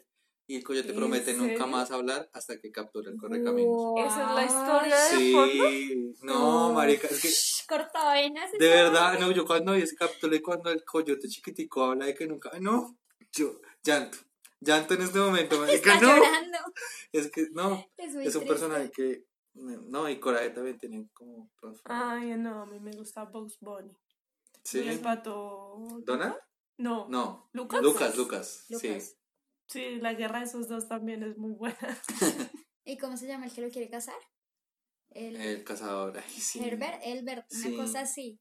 Y 0.50 0.56
el 0.56 0.64
coyote 0.64 0.90
¿En 0.92 0.96
promete 0.96 1.34
nunca 1.34 1.50
serio? 1.52 1.68
más 1.68 1.92
hablar 1.92 2.30
hasta 2.34 2.58
que 2.58 2.72
capture 2.72 3.10
el 3.12 3.18
correcaminos. 3.18 3.94
Esa 3.98 4.30
es 4.30 4.36
la 4.36 4.46
historia 4.46 4.96
de 4.98 5.18
Sí, 5.18 5.34
fondo. 5.34 6.34
no, 6.34 6.68
No. 6.70 6.74
marica, 6.74 7.08
es 7.08 7.22
que 7.22 7.68
Cortavenas. 7.76 8.52
de 8.54 8.68
verdad, 8.70 9.20
no, 9.20 9.32
yo 9.32 9.46
cuando 9.46 9.74
vi 9.74 9.82
ese 9.82 9.96
capítulo 9.98 10.36
y 10.36 10.42
cuando 10.42 10.70
el 10.72 10.86
coyote 10.86 11.28
chiquitico 11.28 11.84
habla 11.84 12.06
de 12.06 12.16
que 12.16 12.28
nunca, 12.28 12.50
no, 12.62 12.98
yo, 13.34 13.60
llanto, 13.84 14.18
llanto 14.62 14.94
en 14.94 15.02
este 15.02 15.20
momento, 15.20 15.60
marica, 15.60 15.96
Está 15.96 16.00
no, 16.08 16.16
llorando. 16.16 16.58
es 17.12 17.30
que 17.30 17.48
no, 17.52 17.86
Es, 17.98 18.14
muy 18.14 18.26
es 18.26 18.36
un 18.36 18.42
triste. 18.44 18.48
personaje 18.48 18.92
que, 18.92 19.26
no, 19.54 20.08
y 20.10 20.18
Coraje 20.18 20.52
también 20.52 20.78
tiene 20.78 21.10
como, 21.14 21.52
Ay, 21.84 22.38
no, 22.38 22.62
a 22.62 22.66
mí 22.68 22.80
me 22.80 22.92
gusta 22.94 23.26
Bugs 23.26 23.58
Bunny. 23.60 23.92
sí, 24.64 24.80
¿Y 24.80 24.88
el 24.88 25.00
pato? 25.02 25.76
¿Dona? 26.06 26.38
No. 26.78 27.08
No, 27.10 27.50
¿Lucas? 27.54 27.82
Lucas, 27.82 28.16
Lucas, 28.16 28.66
Lucas. 28.70 29.02
Sí, 29.02 29.17
la 29.76 30.14
guerra 30.14 30.40
de 30.40 30.46
esos 30.46 30.68
dos 30.68 30.88
también 30.88 31.24
es 31.24 31.38
muy 31.38 31.54
buena. 31.54 31.78
¿Y 32.86 32.98
cómo 32.98 33.18
se 33.18 33.28
llama 33.28 33.46
el 33.46 33.54
que 33.54 33.62
lo 33.62 33.70
quiere 33.70 33.90
casar? 33.90 34.16
El 35.10 35.36
el 35.38 35.64
cazador, 35.64 36.18
ay, 36.18 36.30
sí. 36.30 36.60
Herbert, 36.64 37.02
Elbert, 37.04 37.46
una 37.52 37.64
Sí. 37.64 37.76
cosa 37.76 38.02
así. 38.02 38.40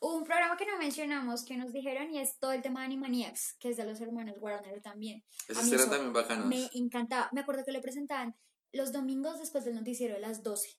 Hubo 0.00 0.16
un 0.16 0.24
programa 0.24 0.56
que 0.56 0.66
no 0.66 0.78
mencionamos 0.78 1.44
que 1.44 1.56
nos 1.56 1.72
dijeron 1.72 2.12
y 2.12 2.18
es 2.18 2.38
todo 2.38 2.52
el 2.52 2.62
tema 2.62 2.80
de 2.80 2.86
Animaniacs, 2.86 3.56
que 3.60 3.68
es 3.70 3.76
de 3.76 3.84
los 3.84 4.00
hermanos 4.00 4.36
Warner 4.40 4.80
también. 4.82 5.22
Esos 5.48 5.70
eran 5.70 5.90
también 5.90 6.12
bacanos. 6.12 6.46
Me 6.46 6.68
encantaba. 6.72 7.28
Me 7.32 7.42
acuerdo 7.42 7.64
que 7.64 7.72
lo 7.72 7.80
presentaban 7.80 8.34
los 8.72 8.92
domingos 8.92 9.38
después 9.38 9.64
del 9.64 9.74
noticiero 9.76 10.14
de 10.14 10.20
las 10.20 10.42
12. 10.42 10.76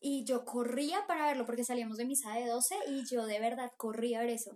Y 0.00 0.24
yo 0.24 0.44
corría 0.44 1.06
para 1.06 1.26
verlo 1.26 1.46
porque 1.46 1.64
salíamos 1.64 1.96
de 1.96 2.04
misa 2.04 2.34
de 2.34 2.46
12 2.46 2.76
y 2.88 3.04
yo 3.08 3.24
de 3.24 3.40
verdad 3.40 3.72
corría 3.78 4.18
a 4.18 4.22
ver 4.22 4.30
eso. 4.30 4.54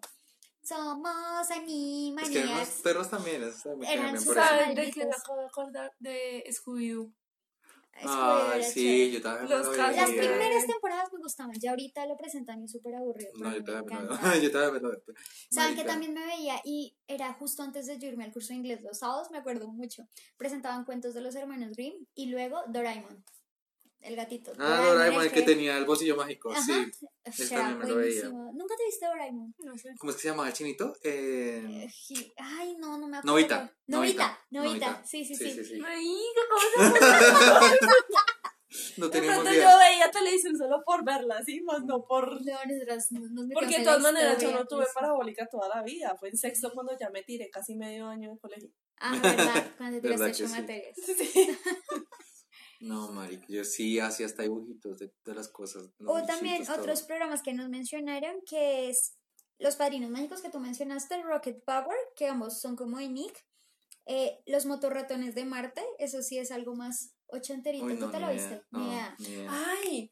Somos 0.68 1.50
Es 1.50 1.58
que 1.58 1.64
eran 1.64 2.18
los 2.18 2.20
Animaniacs. 2.20 2.80
perros 2.82 3.08
también, 3.10 3.42
esos 3.42 3.62
también 3.62 3.92
Eran 3.92 4.16
sus 4.16 4.26
por 4.26 4.38
eso. 4.38 4.46
¿Sabes 4.46 4.68
de 4.68 4.74
malditos. 4.74 4.94
qué 4.94 5.06
me 5.06 5.14
acabo 5.14 5.40
de 5.40 5.46
acordar? 5.46 5.92
De 5.98 6.44
Scooby-Doo. 6.50 7.12
Ay, 8.00 8.62
sí, 8.62 8.72
chévere. 8.74 9.10
yo 9.10 9.22
también 9.22 9.50
Los 9.50 9.68
me 9.70 9.76
Las 9.76 10.10
primeras 10.10 10.66
temporadas 10.66 11.12
me 11.12 11.18
gustaban, 11.18 11.52
ya 11.58 11.70
ahorita 11.70 12.06
lo 12.06 12.16
presentan 12.16 12.60
y 12.60 12.64
es 12.66 12.72
súper 12.72 12.94
aburrido. 12.94 13.32
No, 13.38 13.52
yo 13.56 13.64
también 13.64 13.84
me 13.86 14.04
lo 14.04 14.14
encantaba. 14.14 14.36
Yo 14.36 14.50
también 14.50 14.72
me 14.74 14.80
lo 14.88 15.02
Saben 15.50 15.76
que 15.76 15.84
también 15.84 16.14
me 16.14 16.24
veía 16.26 16.60
y 16.64 16.96
era 17.06 17.32
justo 17.32 17.62
antes 17.62 17.86
de 17.86 17.98
yo 17.98 18.08
irme 18.08 18.24
al 18.24 18.32
curso 18.32 18.48
de 18.48 18.56
inglés 18.56 18.82
los 18.82 18.98
sábados, 18.98 19.30
me 19.30 19.38
acuerdo 19.38 19.68
mucho. 19.68 20.06
Presentaban 20.36 20.84
cuentos 20.84 21.14
de 21.14 21.22
los 21.22 21.34
hermanos 21.34 21.72
Grimm 21.76 22.06
y 22.14 22.26
luego 22.26 22.60
Doraemon, 22.68 23.24
el 24.00 24.16
gatito. 24.16 24.52
Ah, 24.58 24.82
Doraemon, 24.86 25.24
el 25.24 25.32
que 25.32 25.42
tenía 25.42 25.76
el 25.76 25.84
bolsillo 25.84 26.16
mágico, 26.16 26.50
Ajá. 26.52 26.62
sí. 26.62 26.72
Era 27.50 27.60
también 27.60 27.78
me 27.78 27.86
lo 27.86 27.96
veía. 27.96 28.28
¿Nunca 28.28 28.74
te 28.76 28.84
viste 28.86 29.06
Doraemon? 29.06 29.54
No 29.58 29.76
sé. 29.76 29.90
¿Cómo 29.98 30.10
es 30.10 30.16
que 30.16 30.22
se 30.22 30.28
llamaba 30.28 30.48
el 30.48 30.54
chinito? 30.54 30.96
Eh, 31.02 31.86
Eh, 32.10 32.32
Ay, 32.38 32.76
no, 32.78 32.96
no 32.98 33.08
me 33.08 33.18
acuerdo. 33.18 33.32
Novita, 33.34 33.74
Novita, 33.86 34.38
Novita, 34.50 35.02
sí, 35.04 35.24
sí, 35.24 35.34
sí. 35.34 35.50
sí, 35.50 35.64
sí. 35.64 35.78
¿cómo 35.78 36.90
se 36.90 37.78
No 38.98 39.08
De 39.08 39.22
pronto 39.22 39.50
idea. 39.50 39.72
yo 39.72 39.78
veía 39.78 40.10
televisión 40.10 40.56
solo 40.56 40.82
por 40.84 41.02
verla, 41.04 41.42
¿sí? 41.44 41.60
Más 41.62 41.84
no 41.84 42.04
por... 42.04 42.32
No, 42.44 42.52
nosotras 42.66 43.10
nos 43.12 43.30
nos 43.30 43.46
metimos 43.46 43.54
Porque 43.54 43.78
de 43.78 43.84
todas 43.84 44.02
maneras 44.02 44.38
yo 44.40 44.52
no 44.52 44.66
tuve 44.66 44.82
pues. 44.82 44.94
parabólica 44.94 45.46
toda 45.50 45.68
la 45.74 45.82
vida. 45.82 46.14
Fue 46.20 46.28
en 46.28 46.36
sexto 46.36 46.70
cuando 46.74 46.92
ya 46.98 47.08
me 47.10 47.22
tiré 47.22 47.48
casi 47.50 47.74
medio 47.74 48.06
año 48.06 48.30
de 48.34 48.38
colegio. 48.38 48.70
Ah, 49.00 49.18
verdad, 49.22 49.66
cuando 49.78 49.96
te 50.02 50.08
tiraste 50.08 50.44
ocho 50.44 50.48
materias. 50.54 50.94
Sí. 51.04 51.56
No, 52.80 53.08
marica, 53.12 53.44
yo 53.48 53.64
sí 53.64 53.98
hacía 53.98 54.26
hasta 54.26 54.42
dibujitos 54.44 54.98
de, 54.98 55.12
de 55.24 55.34
las 55.34 55.48
cosas. 55.48 55.90
los 55.98 56.22
O 56.22 56.26
también 56.26 56.62
otros 56.62 57.00
todo. 57.00 57.06
programas 57.08 57.42
que 57.42 57.52
nos 57.52 57.68
mencionaron, 57.68 58.36
que 58.48 58.88
es 58.88 59.14
Los 59.58 59.76
Padrinos 59.76 60.10
Mágicos 60.10 60.42
que 60.42 60.50
tú 60.50 60.60
mencionaste, 60.60 61.20
Rocket 61.22 61.62
Power, 61.64 61.96
que 62.14 62.28
ambos 62.28 62.60
son 62.60 62.76
como 62.76 62.98
de 62.98 63.08
Nick. 63.08 63.44
Eh, 64.06 64.40
los 64.46 64.64
motorratones 64.64 65.34
de 65.34 65.44
Marte, 65.44 65.82
eso 65.98 66.22
sí 66.22 66.38
es 66.38 66.50
algo 66.50 66.74
más 66.74 67.10
ochenterito. 67.26 67.84
Uy, 67.84 67.96
¿Tú 67.98 68.06
no, 68.06 68.10
te 68.10 68.20
lo 68.20 68.32
viste? 68.32 68.62
No. 68.70 68.90
Ay, 69.50 70.10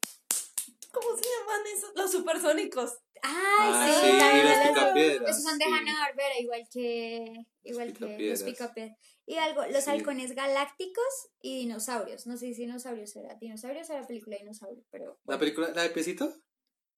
¿cómo 0.91 1.07
se 1.17 1.23
llaman 1.23 1.61
esos? 1.75 1.91
Los 1.95 2.11
supersónicos. 2.11 2.91
Ay, 3.23 3.71
Ah, 3.73 3.99
sí, 3.99 4.07
sí, 4.11 4.47
los 4.47 4.67
picapiedras, 4.75 5.29
Esos 5.31 5.43
son 5.43 5.57
de 5.57 5.65
sí. 5.65 5.71
Hanna-Barbera, 5.71 6.39
igual 6.39 6.67
que, 6.71 7.45
igual 7.63 7.93
que 7.93 8.29
los 8.29 8.43
picapiedras. 8.43 8.97
Y 9.29 9.35
algo, 9.35 9.65
los 9.67 9.83
Sí. 9.83 9.89
halcones 9.91 10.33
galácticos 10.33 11.29
y 11.41 11.59
dinosaurios. 11.59 12.25
No 12.27 12.37
sé 12.37 12.53
si 12.53 12.61
dinosaurios 12.61 13.15
era. 13.15 13.35
Dinosaurios 13.35 13.89
era 13.89 14.01
la 14.01 14.07
película 14.07 14.35
de 14.37 14.43
dinosaurio, 14.43 14.83
pero 14.89 15.19
¿La 15.25 15.37
película, 15.37 15.69
la 15.75 15.83
de 15.83 15.89
Pesito? 15.89 16.33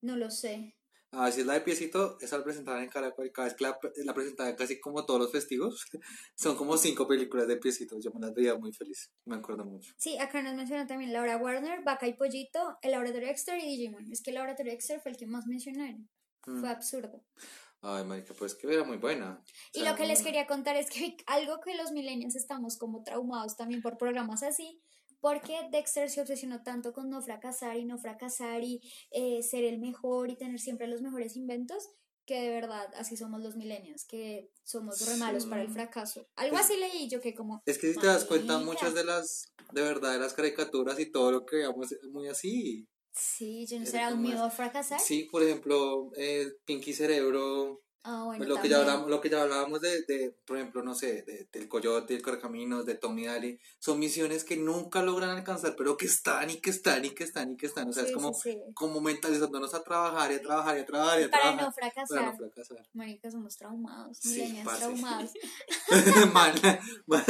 no 0.01 0.15
lo 0.15 0.29
sé. 0.31 0.75
Ah, 1.11 1.31
si 1.31 1.41
es 1.41 1.47
la 1.47 1.53
de 1.55 1.61
piecito, 1.61 2.19
esa 2.21 2.37
la 2.37 2.43
presentaban 2.43 2.83
en 2.83 2.89
Caracol 2.89 3.31
cada 3.31 3.47
vez 3.47 3.57
que 3.57 3.63
la, 3.63 3.79
la 4.05 4.13
presentaban 4.13 4.55
casi 4.55 4.79
como 4.79 5.07
todos 5.07 5.19
los 5.19 5.31
festivos. 5.31 5.87
Son 6.35 6.55
como 6.55 6.77
cinco 6.77 7.07
películas 7.07 7.47
de 7.47 7.57
piecito. 7.57 7.97
Yo 7.99 8.11
me 8.11 8.19
las 8.19 8.31
veía 8.35 8.53
muy 8.55 8.71
feliz. 8.73 9.11
Me 9.25 9.37
acuerdo 9.37 9.65
mucho. 9.65 9.91
Sí, 9.97 10.19
acá 10.19 10.43
nos 10.43 10.53
mencionó 10.53 10.85
también 10.85 11.11
Laura 11.11 11.37
Warner, 11.37 11.83
Vaca 11.83 12.05
y 12.07 12.13
Pollito, 12.13 12.77
El 12.83 12.91
Laboratorio 12.91 13.27
Dexter 13.27 13.57
y 13.57 13.65
Digimon. 13.65 14.11
Es 14.11 14.21
que 14.21 14.29
el 14.29 14.35
Laboratorio 14.35 14.71
Dexter 14.71 15.01
fue 15.01 15.09
el 15.09 15.17
que 15.17 15.25
más 15.25 15.47
mencionaron. 15.47 16.07
Mm. 16.45 16.59
Fue 16.59 16.69
absurdo. 16.69 17.25
Ay, 17.81 18.03
marica, 18.03 18.33
pues 18.33 18.55
que 18.55 18.67
era 18.73 18.83
muy 18.83 18.97
buena. 18.97 19.41
O 19.75 19.79
Y 19.79 19.83
lo 19.85 19.95
que 19.95 20.05
les 20.05 20.19
muy- 20.19 20.25
quería 20.25 20.47
contar 20.47 20.75
es 20.75 20.89
que 20.89 21.15
algo 21.27 21.59
que 21.61 21.75
los 21.75 21.91
millennials 21.91 22.35
estamos 22.35 22.77
como 22.77 23.03
traumados 23.03 23.55
también 23.55 23.81
por 23.81 23.97
programas 23.97 24.43
así, 24.43 24.81
porque 25.21 25.57
Dexter 25.71 26.09
se 26.09 26.21
obsesionó 26.21 26.61
tanto 26.63 26.91
con 26.93 27.09
no 27.09 27.21
fracasar 27.21 27.77
y 27.77 27.85
no 27.85 27.97
fracasar 27.97 28.63
y 28.63 28.81
eh, 29.11 29.41
ser 29.43 29.63
el 29.63 29.79
mejor 29.79 30.29
y 30.29 30.35
tener 30.37 30.59
siempre 30.59 30.87
los 30.87 31.01
mejores 31.01 31.35
inventos, 31.37 31.89
que 32.25 32.41
de 32.41 32.49
verdad 32.49 32.87
así 32.95 33.17
somos 33.17 33.41
los 33.41 33.55
millennials, 33.55 34.05
que 34.05 34.51
somos 34.63 34.99
re 35.07 35.15
malos 35.17 35.45
para 35.45 35.61
el 35.61 35.69
fracaso. 35.69 36.27
Algo 36.35 36.55
Es- 36.57 36.65
así 36.65 36.77
leí 36.77 37.09
yo 37.09 37.19
que 37.21 37.33
como... 37.33 37.61
Es 37.65 37.77
que 37.79 37.93
si 37.93 37.99
te 37.99 38.07
das 38.07 38.25
cuenta, 38.25 38.59
muchas 38.59 38.93
de 38.93 39.03
las, 39.05 39.53
de 39.71 39.81
verdad, 39.81 40.13
de 40.13 40.19
las 40.19 40.33
caricaturas 40.33 40.99
y 40.99 41.11
todo 41.11 41.31
lo 41.31 41.45
que 41.45 41.55
veíamos 41.57 41.91
es 41.91 42.03
muy 42.11 42.27
así. 42.27 42.87
Sí, 43.11 43.65
yo 43.67 43.77
no 43.77 43.83
Era 43.83 43.91
será 43.91 44.13
un 44.13 44.21
miedo 44.21 44.43
a 44.43 44.49
fracasar. 44.49 44.99
Sí, 44.99 45.27
por 45.31 45.43
ejemplo, 45.43 46.11
eh, 46.17 46.47
Pinky 46.65 46.93
Cerebro, 46.93 47.81
Ah, 48.03 48.23
bueno, 48.25 48.45
lo, 48.45 48.62
que 48.62 48.69
ya 48.69 48.77
hablamos, 48.79 49.09
lo 49.09 49.19
que 49.19 49.29
ya 49.29 49.41
hablábamos 49.41 49.81
de, 49.81 50.03
de, 50.03 50.33
por 50.45 50.57
ejemplo, 50.57 50.81
no 50.83 50.95
sé, 50.95 51.21
de- 51.23 51.49
del 51.51 51.67
Coyote, 51.67 52.15
el 52.15 52.21
Correcaminos, 52.21 52.85
de 52.85 52.95
Tommy 52.95 53.25
Daly, 53.25 53.59
son 53.77 53.99
misiones 53.99 54.45
que 54.45 54.55
nunca 54.55 55.01
logran 55.01 55.31
alcanzar, 55.31 55.75
pero 55.75 55.97
que 55.97 56.05
están 56.05 56.49
y 56.49 56.62
que 56.62 56.69
están 56.69 57.03
y 57.03 57.09
que 57.12 57.25
están 57.25 57.51
y 57.51 57.57
que 57.57 57.65
están. 57.65 57.89
O 57.89 57.93
sea, 57.93 58.03
Sí, 58.03 58.09
es 58.09 58.15
como, 58.15 58.33
sí, 58.33 58.53
sí. 58.53 58.73
como 58.73 59.01
mentalizándonos 59.01 59.73
a 59.73 59.83
trabajar 59.83 60.31
y 60.31 60.35
a 60.35 60.41
trabajar 60.41 60.77
y 60.77 60.79
a 60.79 60.85
trabajar 60.85 61.19
y 61.19 61.23
a 61.23 61.29
Para 61.29 61.41
trabajar. 61.43 61.65
no 61.65 61.71
fracasar. 61.73 62.07
Para 62.17 62.31
no 62.31 62.38
fracasar. 62.38 62.89
Marica, 62.93 63.31
somos 63.31 63.57
traumados, 63.57 64.19
parce. 64.63 64.79
traumados. 64.79 65.31
mal, 66.33 66.53
mal. 67.05 67.23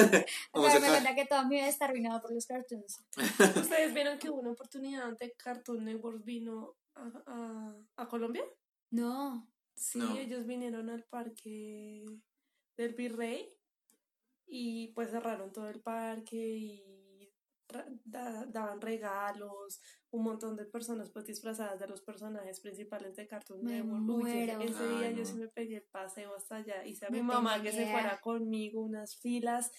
O 0.51 0.62
Vamos 0.62 0.71
sea, 0.71 0.77
a 0.77 0.79
me 0.82 0.88
cuenta 0.89 1.15
que 1.15 1.25
toda 1.25 1.43
mi 1.45 1.55
vida 1.55 1.67
está 1.67 1.86
arruinada 1.86 2.21
por 2.21 2.32
los 2.32 2.45
cartoons. 2.45 2.99
¿Ustedes 3.55 3.93
vieron 3.95 4.19
que 4.19 4.29
hubo 4.29 4.39
una 4.39 4.51
oportunidad 4.51 5.17
de 5.17 5.34
Cartoon 5.34 5.84
Network 5.86 6.23
vino 6.23 6.75
a, 6.95 7.10
a, 7.25 7.75
a 8.03 8.08
Colombia? 8.08 8.43
No. 8.91 9.47
Sí, 9.79 9.99
No. 9.99 10.17
ellos 10.17 10.45
vinieron 10.45 10.89
al 10.89 11.05
parque 11.05 12.03
del 12.75 12.93
Virrey 12.95 13.47
y 14.45 14.87
pues 14.93 15.09
cerraron 15.11 15.53
todo 15.53 15.69
el 15.69 15.79
parque 15.81 16.35
y 16.37 16.83
daban 18.03 18.81
regalos, 18.81 19.79
un 20.11 20.23
montón 20.23 20.55
de 20.57 20.65
personas 20.65 21.11
pues 21.11 21.25
disfrazadas 21.25 21.79
de 21.79 21.87
los 21.87 22.01
personajes 22.01 22.59
principales 22.59 23.15
de 23.15 23.27
Cartoon 23.27 23.63
Me 23.63 23.73
Network. 23.83 24.09
Uy, 24.09 24.31
ese- 24.31 24.57
muero. 24.57 24.61
ese 24.61 24.87
día 24.89 25.07
Ay, 25.07 25.13
yo 25.15 25.19
no. 25.21 25.25
sí 25.25 25.33
me 25.35 25.47
pegué 25.49 25.75
el 25.77 25.83
paseo 25.91 26.35
hasta 26.35 26.57
allá. 26.57 26.85
Hice 26.85 27.05
a 27.05 27.09
mi 27.11 27.21
mamá 27.21 27.61
que 27.61 27.71
se 27.71 27.89
fuera 27.91 28.19
conmigo, 28.21 28.81
unas 28.81 29.15
filas 29.17 29.71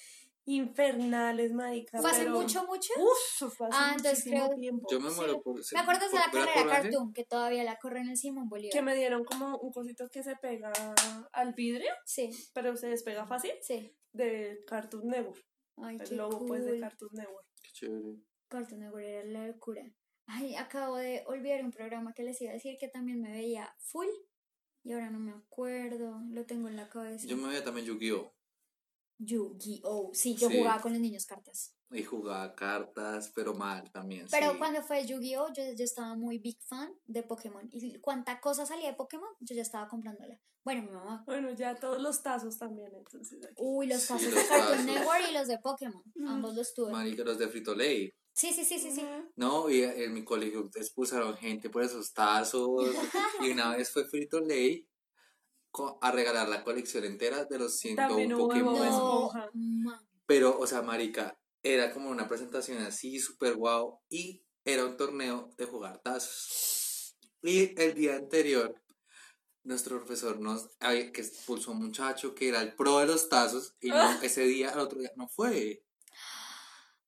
infernales, 0.47 1.53
marica. 1.53 2.01
¿Fue 2.01 2.11
hace 2.11 2.23
pero- 2.25 2.41
mucho, 2.41 2.65
mucho? 2.67 2.93
Uf, 2.99 3.53
fue 3.55 3.69
hace 3.69 3.77
Ah, 3.79 3.95
entonces 3.97 4.25
creo- 4.25 4.49
tiempo. 4.59 4.87
Yo 4.91 5.01
me 5.01 5.11
Sí. 5.11 5.17
muero 5.17 5.43
por. 5.43 5.61
Me 5.73 5.79
acuerdo 5.81 6.09
de 6.09 6.15
la 6.15 6.31
carrera. 6.31 6.83
Cartoon, 6.83 7.13
que 7.13 7.25
todavía 7.25 7.65
la 7.65 7.77
corre 7.77 8.01
en 8.01 8.09
el 8.11 8.17
Simón 8.17 8.49
Bolívar. 8.49 8.73
Que 8.73 8.83
me 8.83 8.95
dieron 8.95 9.25
como 9.25 9.59
un 9.59 9.71
cosito 9.73 10.09
que 10.11 10.23
se 10.23 10.37
pega 10.37 10.73
al 11.33 11.55
vidrio, 11.55 11.93
Sí, 12.05 12.31
pero 12.55 12.77
se 12.77 12.89
despega 12.89 13.27
fácil, 13.27 13.53
sí. 13.63 13.95
de 14.13 14.65
Cartoon 14.67 15.07
Network. 15.09 15.45
Ay, 15.77 15.97
qué 15.99 16.05
El 16.05 16.17
logo 16.17 16.45
pues 16.47 16.65
de 16.65 16.73
cool. 16.73 16.81
Cartoon 16.81 17.11
Network. 17.15 17.47
Qué 17.63 17.71
chévere. 17.73 18.17
Cartoon 18.49 18.81
Network 18.81 19.05
era 19.05 19.25
la 19.25 19.47
locura. 19.49 19.83
Ay, 20.27 20.55
acabo 20.57 20.97
de 20.97 21.25
olvidar 21.27 21.65
un 21.65 21.71
programa 21.71 22.13
que 22.13 22.23
les 22.23 22.41
iba 22.41 22.51
a 22.51 22.55
decir 22.55 22.77
que 22.79 22.89
también 22.89 23.21
me 23.21 23.31
veía 23.31 23.75
full. 23.79 24.07
Y 24.83 24.93
ahora 24.93 25.11
no 25.11 25.19
me 25.19 25.33
acuerdo. 25.33 26.21
Lo 26.31 26.47
tengo 26.47 26.69
en 26.69 26.77
la 26.77 26.89
cabeza. 26.89 27.27
Yo 27.27 27.37
me 27.37 27.49
veía 27.49 27.63
también 27.65 27.87
Yu-Gi-Oh! 27.87 28.33
Yu-Gi-Oh! 29.23 30.11
Sí, 30.13 30.35
yo 30.37 30.49
Sí. 30.49 30.59
jugaba 30.59 30.81
con 30.83 30.93
los 30.93 31.01
niños 31.01 31.27
cartas. 31.27 31.75
Y 31.93 32.03
jugaba 32.05 32.55
cartas, 32.55 33.33
pero 33.35 33.53
mal 33.55 33.91
también. 33.93 34.27
Pero 34.31 34.53
sí. 34.53 34.59
cuando 34.59 34.83
fue 34.83 35.05
Yu-Gi-Oh! 35.07 35.53
Yo, 35.53 35.63
yo 35.77 35.85
estaba 35.85 36.15
muy 36.15 36.39
big 36.39 36.59
fan 36.63 36.93
de 37.07 37.23
Pokémon. 37.23 37.69
Y 37.73 37.99
cuánta 38.01 38.41
cosa 38.41 38.65
salía 38.67 38.89
de 38.91 38.97
Pokémon, 38.97 39.29
yo 39.41 39.55
ya 39.55 39.63
estaba 39.63 39.89
comprándola. 39.89 40.41
Bueno, 40.65 40.83
mi 40.83 40.91
mamá. 40.91 41.23
Bueno, 41.27 41.51
ya 41.53 41.75
todos 41.75 42.01
los 42.01 42.23
tazos 42.23 42.59
también, 42.59 42.93
entonces. 42.95 43.39
aquí. 43.45 43.55
Uy, 43.57 43.87
los 43.87 44.03
Sí, 44.03 44.09
tazos 44.09 44.25
los 44.33 44.35
de 44.43 44.49
Cartoon 44.49 44.71
tazos. 44.71 44.85
Network 44.87 45.23
y 45.31 45.33
los 45.35 45.49
de 45.49 45.59
Pokémon. 45.59 46.03
Ambos 46.27 46.55
los 46.55 46.75
tuve. 46.75 46.93
Marica, 46.93 47.25
los 47.25 47.39
de 47.39 47.49
Frito 47.49 47.75
Lay. 47.75 48.13
Sí, 48.33 48.53
sí, 48.53 48.65
sí, 48.65 48.79
sí, 48.79 48.91
sí. 48.93 49.05
No, 49.37 49.69
y 49.69 49.83
en 49.83 50.15
mi 50.15 50.25
colegio 50.25 50.71
expulsaron 50.75 51.37
gente 51.37 51.69
por 51.69 51.83
esos 51.83 52.13
tazos. 52.13 52.71
y 53.43 53.51
una 53.51 53.77
vez 53.77 53.91
fue 53.91 54.05
Frito 54.05 54.41
Lay 54.41 54.87
a 56.01 56.11
regalar 56.11 56.49
la 56.49 56.65
colección 56.65 57.05
entera 57.05 57.45
de 57.45 57.59
los 57.59 57.79
101 57.79 58.09
También 58.09 58.33
hubo 58.33 58.49
Pokémon. 58.49 59.51
No. 59.55 60.01
Pero, 60.27 60.59
o 60.59 60.67
sea, 60.67 60.83
marica, 60.83 61.39
era 61.63 61.93
como 61.93 62.11
una 62.11 62.29
presentación 62.29 62.79
así, 62.79 63.19
súper 63.19 63.55
guau. 63.55 64.01
Y 64.09 64.45
era 64.65 64.85
un 64.85 64.97
torneo 64.97 65.53
de 65.57 65.65
jugar 65.67 66.01
tazos. 66.03 67.17
Y 67.43 67.81
el 67.81 67.95
día 67.95 68.17
anterior, 68.17 68.75
nuestro 69.65 69.99
profesor 69.99 70.41
nos 70.41 70.69
había- 70.81 71.13
que 71.13 71.21
expulsó 71.23 71.71
a 71.71 71.75
un 71.75 71.81
muchacho 71.85 72.35
que 72.35 72.49
era 72.49 72.61
el 72.63 72.75
pro 72.75 72.99
de 72.99 73.07
los 73.07 73.29
tazos. 73.29 73.75
Y 73.81 73.89
no, 73.89 73.97
ese 74.23 74.43
día, 74.45 74.71
al 74.71 74.81
otro 74.81 74.99
día, 75.01 75.13
no 75.17 75.29
fue. 75.29 75.83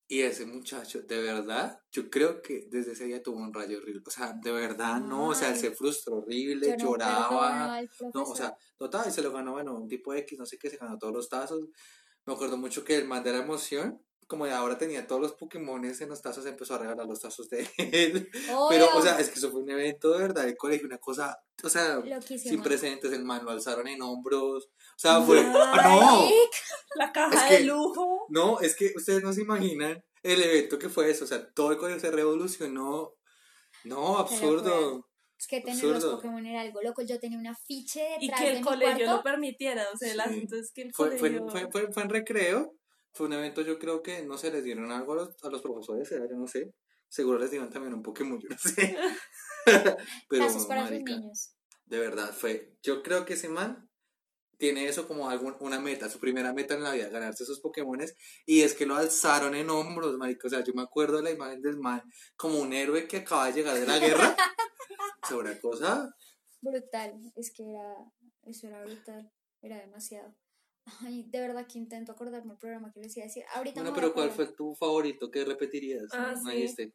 Y 0.09 0.21
ese 0.21 0.45
muchacho, 0.45 1.03
de 1.03 1.23
verdad, 1.23 1.81
yo 1.91 2.11
creo 2.11 2.43
que 2.43 2.67
desde 2.71 2.93
ese 2.93 3.07
día 3.07 3.23
tuvo 3.23 3.39
un 3.39 3.55
rayo 3.55 3.79
horrible. 3.79 4.03
O 4.07 4.11
sea, 4.11 4.35
de 4.35 4.53
verdad, 4.53 5.01
no. 5.01 5.29
O 5.29 5.35
sea, 5.35 5.51
él 5.51 5.57
se 5.57 5.71
frustró 5.71 6.17
horrible, 6.17 6.77
no 6.77 6.77
lloraba. 6.77 7.81
No, 8.13 8.25
o 8.25 8.37
sea, 8.37 8.55
total, 8.77 9.09
y 9.09 9.11
se 9.11 9.23
lo 9.23 9.33
ganó, 9.33 9.53
bueno, 9.53 9.75
un 9.75 9.89
tipo 9.89 10.13
X, 10.13 10.39
no 10.39 10.45
sé 10.45 10.59
qué, 10.59 10.69
se 10.69 10.77
ganó 10.77 10.99
todos 10.99 11.15
los 11.15 11.29
tazos. 11.29 11.67
Me 12.27 12.35
acuerdo 12.35 12.57
mucho 12.57 12.85
que 12.85 12.97
el 12.97 13.09
man 13.09 13.25
de 13.25 13.33
la 13.33 13.39
emoción, 13.39 14.03
como 14.33 14.47
de 14.47 14.53
ahora 14.53 14.79
tenía 14.79 15.07
todos 15.07 15.21
los 15.21 15.33
Pokémones 15.35 16.01
en 16.01 16.09
los 16.09 16.23
tazos, 16.23 16.47
empezó 16.47 16.75
a 16.75 16.79
regalar 16.79 17.07
los 17.07 17.21
tazos 17.21 17.49
de 17.51 17.69
él. 17.77 18.29
Pero, 18.71 18.89
o 18.97 19.03
sea, 19.03 19.21
es 19.21 19.29
que 19.29 19.35
eso 19.39 19.51
fue 19.51 19.61
un 19.61 19.71
evento 19.71 20.11
de 20.13 20.19
verdad 20.21 20.45
de 20.47 20.57
colegio, 20.57 20.87
una 20.87 20.97
cosa, 20.99 21.39
o 21.63 21.69
sea, 21.69 21.97
Loquísimo. 21.97 22.51
sin 22.51 22.63
precedentes, 22.63 23.13
el 23.13 23.25
man 23.25 23.45
lo 23.45 23.51
alzaron 23.51 23.87
en 23.89 24.01
hombros. 24.01 24.65
O 24.65 24.99
sea, 24.99 25.21
fue. 25.21 25.41
¡Ah, 25.45 25.83
no! 25.85 26.31
La 26.97 27.13
caja 27.13 27.37
Es 27.49 27.51
que- 27.57 27.59
de 27.63 27.65
lujo. 27.67 28.27
No, 28.31 28.59
es 28.61 28.75
que 28.75 28.93
ustedes 28.97 29.23
no 29.23 29.33
se 29.35 29.43
imaginan 29.43 30.03
el 30.23 30.43
evento 30.43 30.79
que 30.79 30.89
fue 30.89 31.11
eso. 31.11 31.25
O 31.25 31.29
sea, 31.29 31.47
todo 31.53 31.71
el 31.73 31.77
colegio 31.79 32.01
se 32.01 32.11
revolucionó. 32.11 33.13
No, 33.85 34.19
absurdo. 34.19 35.09
Es 35.39 35.47
que 35.49 35.61
tener 35.61 35.85
los. 35.85 36.05
Pokémon 36.05 36.47
era 36.47 36.61
algo 36.61 36.81
loco. 36.83 37.03
Yo 37.03 37.19
tenía 37.19 37.37
un 37.39 37.47
afiche 37.49 38.07
Y 38.21 38.31
que 38.31 38.45
de 38.45 38.51
el 38.53 38.57
mi 38.59 38.63
colegio 38.63 39.07
lo 39.11 39.23
permitiera. 39.23 39.85
O 39.93 39.97
sea, 39.97 40.13
el 40.13 40.21
Sí. 40.21 40.29
asunto 40.31 40.57
es 40.57 40.73
que 40.73 40.83
el 40.83 40.93
Fue, 40.95 41.11
fue, 41.19 41.19
colegio. 41.37 41.49
fue, 41.51 41.69
fue, 41.71 41.93
fue 41.93 42.03
en 42.05 42.09
recreo. 42.11 42.75
Fue 43.13 43.27
un 43.27 43.35
evento, 43.35 43.63
yo 43.63 43.79
creo 43.79 44.03
que 44.03 44.23
no 44.23 44.39
se 44.39 44.51
les 44.51 44.65
dieron 44.65 44.91
algo 44.91 45.13
a 45.13 45.17
los, 45.17 45.45
a 45.45 45.49
los 45.49 45.61
profesores, 45.63 46.09
yo 46.11 46.37
no 46.37 46.47
sé. 46.47 46.73
Seguro 47.09 47.39
les 47.39 47.51
dieron 47.51 47.69
también 47.69 47.93
un 47.93 48.03
Pokémon, 48.03 48.41
yo 48.41 48.49
no 48.49 48.59
sé. 48.59 48.97
Pero, 50.29 50.47
Casos 50.47 50.67
para 50.67 50.85
marica, 50.85 51.13
sus 51.13 51.21
niños. 51.21 51.55
de 51.85 51.99
verdad, 51.99 52.33
fue. 52.33 52.77
Yo 52.83 53.03
creo 53.03 53.27
que 53.27 53.35
ese 53.35 53.49
man 53.49 53.89
tiene 54.63 54.87
eso 54.87 55.09
como 55.09 55.29
algún, 55.29 55.57
una 55.59 55.81
meta, 55.81 56.09
su 56.09 56.21
primera 56.21 56.53
meta 56.53 56.75
en 56.75 56.85
la 56.85 56.93
vida, 56.93 57.09
ganarse 57.09 57.43
esos 57.43 57.61
Pokémones. 57.61 58.15
Y 58.47 58.63
es 58.63 58.75
que 58.75 58.87
lo 58.87 58.95
alzaron 58.95 59.55
en 59.55 59.69
hombros, 59.71 60.17
marica. 60.17 60.47
O 60.47 60.51
sea, 60.51 60.63
yo 60.63 60.73
me 60.73 60.83
acuerdo 60.83 61.17
de 61.17 61.25
la 61.25 61.31
imagen 61.33 61.61
del 61.61 61.79
man 61.79 62.01
como 62.37 62.61
un 62.61 62.73
héroe 62.73 63.09
que 63.09 63.19
acaba 63.19 63.47
de 63.47 63.55
llegar 63.55 63.79
de 63.79 63.87
la 63.87 63.99
guerra. 63.99 64.37
una 65.39 65.59
cosa. 65.61 66.15
Brutal. 66.61 67.33
Es 67.35 67.53
que 67.53 67.71
era. 67.71 67.95
Eso 68.45 68.69
era 68.69 68.85
brutal. 68.85 69.33
Era 69.61 69.79
demasiado. 69.79 70.35
Ay, 71.01 71.23
de 71.25 71.41
verdad 71.41 71.67
que 71.67 71.79
intento 71.79 72.13
acordarme 72.13 72.53
el 72.53 72.59
programa 72.59 72.93
que 72.93 73.01
les 73.01 73.17
iba 73.17 73.25
a 73.25 73.29
decir. 73.29 73.45
Ahorita 73.55 73.81
Bueno, 73.81 73.95
pero 73.95 74.13
¿cuál 74.13 74.31
fue 74.31 74.47
tu 74.49 74.75
favorito 74.75 75.31
que 75.31 75.45
repetirías? 75.45 76.05
Ah, 76.13 76.35
No 76.43 76.51
sí. 76.51 76.63
este. 76.63 76.93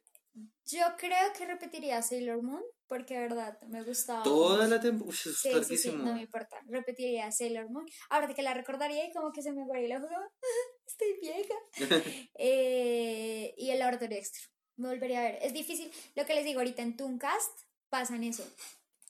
Yo 0.66 0.84
creo 0.98 1.32
que 1.36 1.46
repetiría 1.46 2.00
Sailor 2.02 2.42
Moon. 2.42 2.62
Porque 2.86 3.14
de 3.14 3.20
verdad 3.20 3.60
me 3.68 3.82
gustaba. 3.82 4.22
Toda 4.22 4.56
mucho. 4.64 4.68
la 4.74 4.80
temporada. 4.80 5.14
Sí, 5.16 5.32
sí, 5.64 5.76
sí, 5.76 5.92
no 5.92 6.14
me 6.14 6.22
importa. 6.22 6.56
Repetiría 6.66 7.30
Sailor 7.30 7.68
Moon. 7.70 7.84
Ahora 8.08 8.26
de 8.26 8.34
que 8.34 8.40
la 8.42 8.54
recordaría 8.54 9.06
y 9.06 9.12
como 9.12 9.30
que 9.30 9.42
se 9.42 9.52
me 9.52 9.62
ojo. 9.62 10.06
como, 10.06 10.30
Estoy 10.86 11.18
vieja. 11.20 11.54
Eh, 12.34 13.54
y 13.58 13.70
el 13.70 13.78
laboratorio 13.78 14.16
Dexter. 14.16 14.42
Me 14.76 14.88
volvería 14.88 15.20
a 15.20 15.22
ver. 15.24 15.38
Es 15.42 15.52
difícil. 15.52 15.90
Lo 16.14 16.24
que 16.24 16.34
les 16.34 16.44
digo 16.44 16.60
ahorita 16.60 16.82
en 16.82 16.96
Tooncast 16.96 17.60
pasa 17.90 18.16
en 18.16 18.24
eso. 18.24 18.44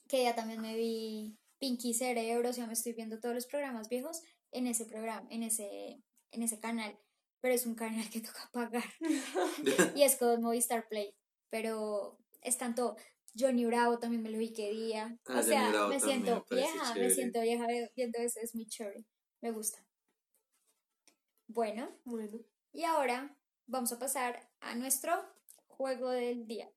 Que 0.09 0.25
ya 0.25 0.35
también 0.35 0.61
me 0.61 0.75
vi 0.75 1.37
Pinky 1.61 1.95
Cerebro. 1.95 2.49
O 2.51 2.53
sea, 2.53 2.67
me 2.67 2.73
estoy 2.73 2.95
viendo 2.95 3.21
todos 3.21 3.35
los 3.35 3.47
programas 3.47 3.88
viejos 3.88 4.23
en 4.53 4.67
ese 4.67 4.85
programa, 4.87 5.27
en 5.31 5.43
ese, 5.43 6.03
en 6.33 6.43
ese 6.43 6.59
canal. 6.61 6.99
Pero 7.41 7.55
es 7.55 7.67
un 7.67 7.75
canal 7.75 8.09
que 8.11 8.21
toca 8.33 8.51
pagar. 8.53 8.85
y 9.95 10.03
es 10.03 10.17
con 10.17 10.43
Movistar 10.43 10.89
Play. 10.89 11.15
Pero 11.51 12.19
es 12.43 12.59
tanto. 12.59 12.97
Johnny 13.39 13.67
Bravo 13.67 13.99
también 13.99 14.23
me 14.23 14.31
lo 14.31 14.39
vi 14.39 14.53
que 14.53 14.71
día. 14.71 15.17
Ah, 15.27 15.33
o 15.33 15.35
Johnny 15.35 15.45
sea, 15.49 15.69
Bravo 15.69 15.89
me 15.91 16.01
siento 16.01 16.47
me 16.51 16.57
vieja, 16.57 16.95
me 16.95 17.11
siento 17.11 17.41
vieja 17.43 17.67
viendo 17.95 18.19
eso, 18.19 18.41
es 18.43 18.55
muy 18.55 18.67
chévere. 18.67 19.05
Me 19.43 19.53
gusta. 19.53 19.79
Bueno, 21.47 21.89
Bueno. 22.05 22.39
y 22.73 22.85
ahora 22.85 23.37
vamos 23.67 23.93
a 23.93 23.99
pasar 23.99 24.51
a 24.61 24.75
nuestro 24.75 25.13
juego 25.69 26.11
del 26.11 26.47
día. 26.47 26.71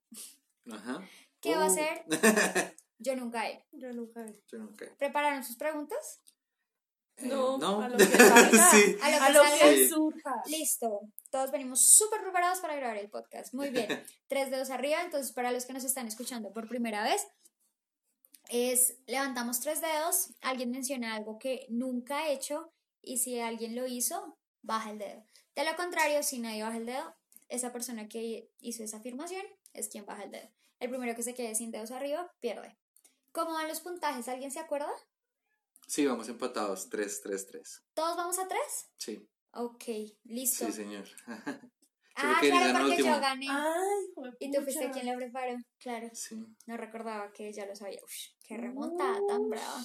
Ajá. 0.70 1.06
¿Qué 1.40 1.56
va 1.56 1.66
a 1.66 1.70
Uh. 1.70 1.74
ser? 1.74 2.04
Yo 2.98 3.16
nunca 3.16 3.48
he. 3.50 3.66
Yo 3.72 3.92
nunca 3.92 4.24
he. 4.24 4.32
Yo 4.46 4.58
nunca. 4.58 4.86
¿Prepararon 4.96 5.42
sus 5.42 5.56
preguntas? 5.56 6.20
Eh, 7.18 7.26
No, 7.26 7.58
no. 7.58 7.80
a 7.82 7.88
lo 7.88 7.96
que 7.98 8.04
salga. 8.06 8.70
sí. 8.70 8.96
A 9.02 9.10
lo 9.10 9.18
que 9.18 9.24
A 9.24 9.30
lo 9.30 9.42
salga. 9.44 9.58
que 9.58 9.76
Sí. 9.76 9.88
surja. 9.88 10.42
Listo. 10.46 11.00
Todos 11.30 11.50
venimos 11.50 11.86
súper 11.86 12.22
preparados 12.22 12.60
para 12.60 12.76
grabar 12.76 12.96
el 12.96 13.08
podcast. 13.10 13.52
Muy 13.54 13.70
bien. 13.70 13.88
Tres 14.28 14.50
dedos 14.50 14.70
arriba. 14.70 15.02
Entonces, 15.02 15.32
para 15.32 15.52
los 15.52 15.64
que 15.66 15.72
nos 15.72 15.84
están 15.84 16.06
escuchando 16.06 16.52
por 16.52 16.68
primera 16.68 17.02
vez, 17.04 17.26
es 18.48 18.96
levantamos 19.06 19.60
tres 19.60 19.80
dedos. 19.80 20.30
Alguien 20.40 20.70
menciona 20.70 21.14
algo 21.14 21.38
que 21.38 21.66
nunca 21.70 22.18
ha 22.18 22.28
hecho. 22.28 22.72
Y 23.00 23.18
si 23.18 23.40
alguien 23.40 23.74
lo 23.74 23.86
hizo, 23.86 24.36
baja 24.62 24.90
el 24.90 24.98
dedo. 24.98 25.24
De 25.54 25.64
lo 25.64 25.74
contrario, 25.76 26.22
si 26.22 26.38
nadie 26.38 26.62
baja 26.62 26.76
el 26.76 26.86
dedo, 26.86 27.14
esa 27.48 27.72
persona 27.72 28.08
que 28.08 28.48
hizo 28.60 28.84
esa 28.84 28.98
afirmación 28.98 29.44
es 29.74 29.88
quien 29.88 30.06
baja 30.06 30.24
el 30.24 30.30
dedo. 30.30 30.48
El 30.80 30.88
primero 30.90 31.14
que 31.16 31.22
se 31.22 31.34
quede 31.34 31.54
sin 31.54 31.70
dedos 31.70 31.90
arriba 31.90 32.32
pierde. 32.40 32.76
¿Cómo 33.32 33.52
van 33.52 33.68
los 33.68 33.80
puntajes? 33.80 34.28
¿Alguien 34.28 34.50
se 34.50 34.60
acuerda? 34.60 34.90
Sí, 35.86 36.06
vamos 36.06 36.28
empatados. 36.28 36.88
3, 36.88 37.20
3, 37.22 37.46
3. 37.46 37.82
¿Todos 37.94 38.16
vamos 38.16 38.38
a 38.38 38.48
tres? 38.48 38.90
Sí, 38.96 39.28
Ok, 39.54 39.84
listo. 40.24 40.64
sí, 40.66 40.72
señor. 40.72 41.04
ah, 42.16 42.38
que 42.40 42.48
claro, 42.48 42.72
porque 42.78 42.90
último. 42.92 43.14
yo 43.14 43.20
gané. 43.20 43.46
Ay, 43.50 44.30
Y 44.40 44.50
tú 44.50 44.62
fuiste 44.62 44.90
quien 44.90 45.06
lo 45.06 45.16
preparó, 45.18 45.56
claro. 45.78 46.08
sí. 46.14 46.42
No 46.66 46.76
recordaba 46.78 47.30
que 47.32 47.52
ya 47.52 47.66
lo 47.66 47.76
sabía. 47.76 48.00
Ush, 48.04 48.30
qué 48.46 48.56
remontada 48.56 49.18
tan 49.28 49.48
brava. 49.50 49.84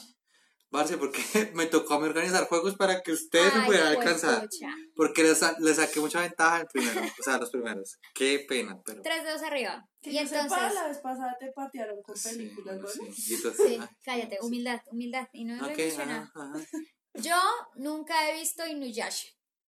Parce, 0.70 0.98
porque 0.98 1.22
me 1.54 1.66
tocó 1.68 1.94
a 1.94 2.00
mí 2.00 2.08
organizar 2.08 2.46
juegos 2.48 2.76
para 2.76 3.02
que 3.02 3.14
ustedes 3.14 3.54
me 3.54 3.60
Ay, 3.62 3.66
pudieran 3.68 3.96
juepucha. 3.96 4.10
alcanzar. 4.38 4.50
Porque 4.96 5.24
les, 5.24 5.38
sa- 5.38 5.56
les 5.60 5.78
saqué 5.78 6.00
mucha 6.02 6.22
ventaja 6.22 6.60
en 6.62 6.68
primero. 6.68 7.02
O 7.20 7.24
sea, 7.24 7.38
los 7.38 7.50
primeros. 7.52 7.98
Qué 8.14 8.46
pena, 8.48 8.78
pero. 8.84 9.02
Tres 9.02 9.24
dedos 9.24 9.44
arriba. 9.44 9.88
Que 10.02 10.10
y 10.10 10.14
yo 10.16 10.20
entonces. 10.22 10.44
sepa, 10.52 10.74
la 10.74 10.88
vez 10.88 10.98
pasada 11.00 11.38
te 11.40 11.52
patearon 11.54 12.02
con 12.02 12.18
Sí, 12.18 12.30
películas, 12.38 12.82
bueno, 12.82 12.82
¿no? 13.08 13.14
sí. 13.14 13.24
Y 13.32 13.36
entonces, 13.36 13.66
Sí, 13.68 13.78
ah, 13.80 13.90
cállate, 14.04 14.38
humildad, 14.42 14.82
humildad. 14.92 15.28
Y 15.32 15.46
no 15.46 15.56
me 15.56 15.72
Ok, 15.72 15.80
emociona. 15.80 16.32
ajá, 16.36 16.52
ajá. 16.54 16.66
Yo 17.14 17.36
nunca 17.76 18.30
he 18.30 18.38
visto 18.40 18.66
Inuyasha. 18.68 19.28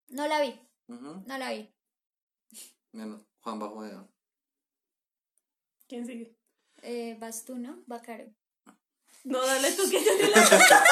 No 0.09 0.27
la 0.27 0.41
vi, 0.41 0.59
no 0.88 1.23
la 1.38 1.51
vi. 1.53 1.73
Bueno, 2.91 3.25
Juan 3.41 3.59
bajo 3.59 3.83
de 3.83 3.95
¿Quién 5.88 6.05
sigue? 6.05 6.35
Eh, 6.81 7.17
vas 7.19 7.45
tú, 7.45 7.57
¿no? 7.57 7.83
Bacaro. 7.88 8.25
No, 9.23 9.45
dale 9.45 9.71
tú 9.73 9.84
que 9.89 10.03
yo 10.03 10.12
ni 10.15 10.29
la 10.29 10.86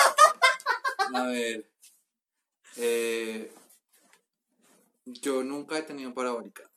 A 1.23 1.27
ver. 1.27 1.71
Eh, 2.75 3.51
yo 5.05 5.43
nunca 5.43 5.77
he 5.77 5.83
tenido 5.83 6.13
parabólica. 6.13 6.69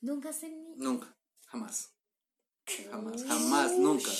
Nunca 0.00 0.32
sé 0.32 0.48
ni. 0.50 0.76
Nunca. 0.76 1.14
Jamás. 1.46 1.92
Jamás. 2.90 3.24
Jamás. 3.24 3.72
Nunca. 3.78 4.10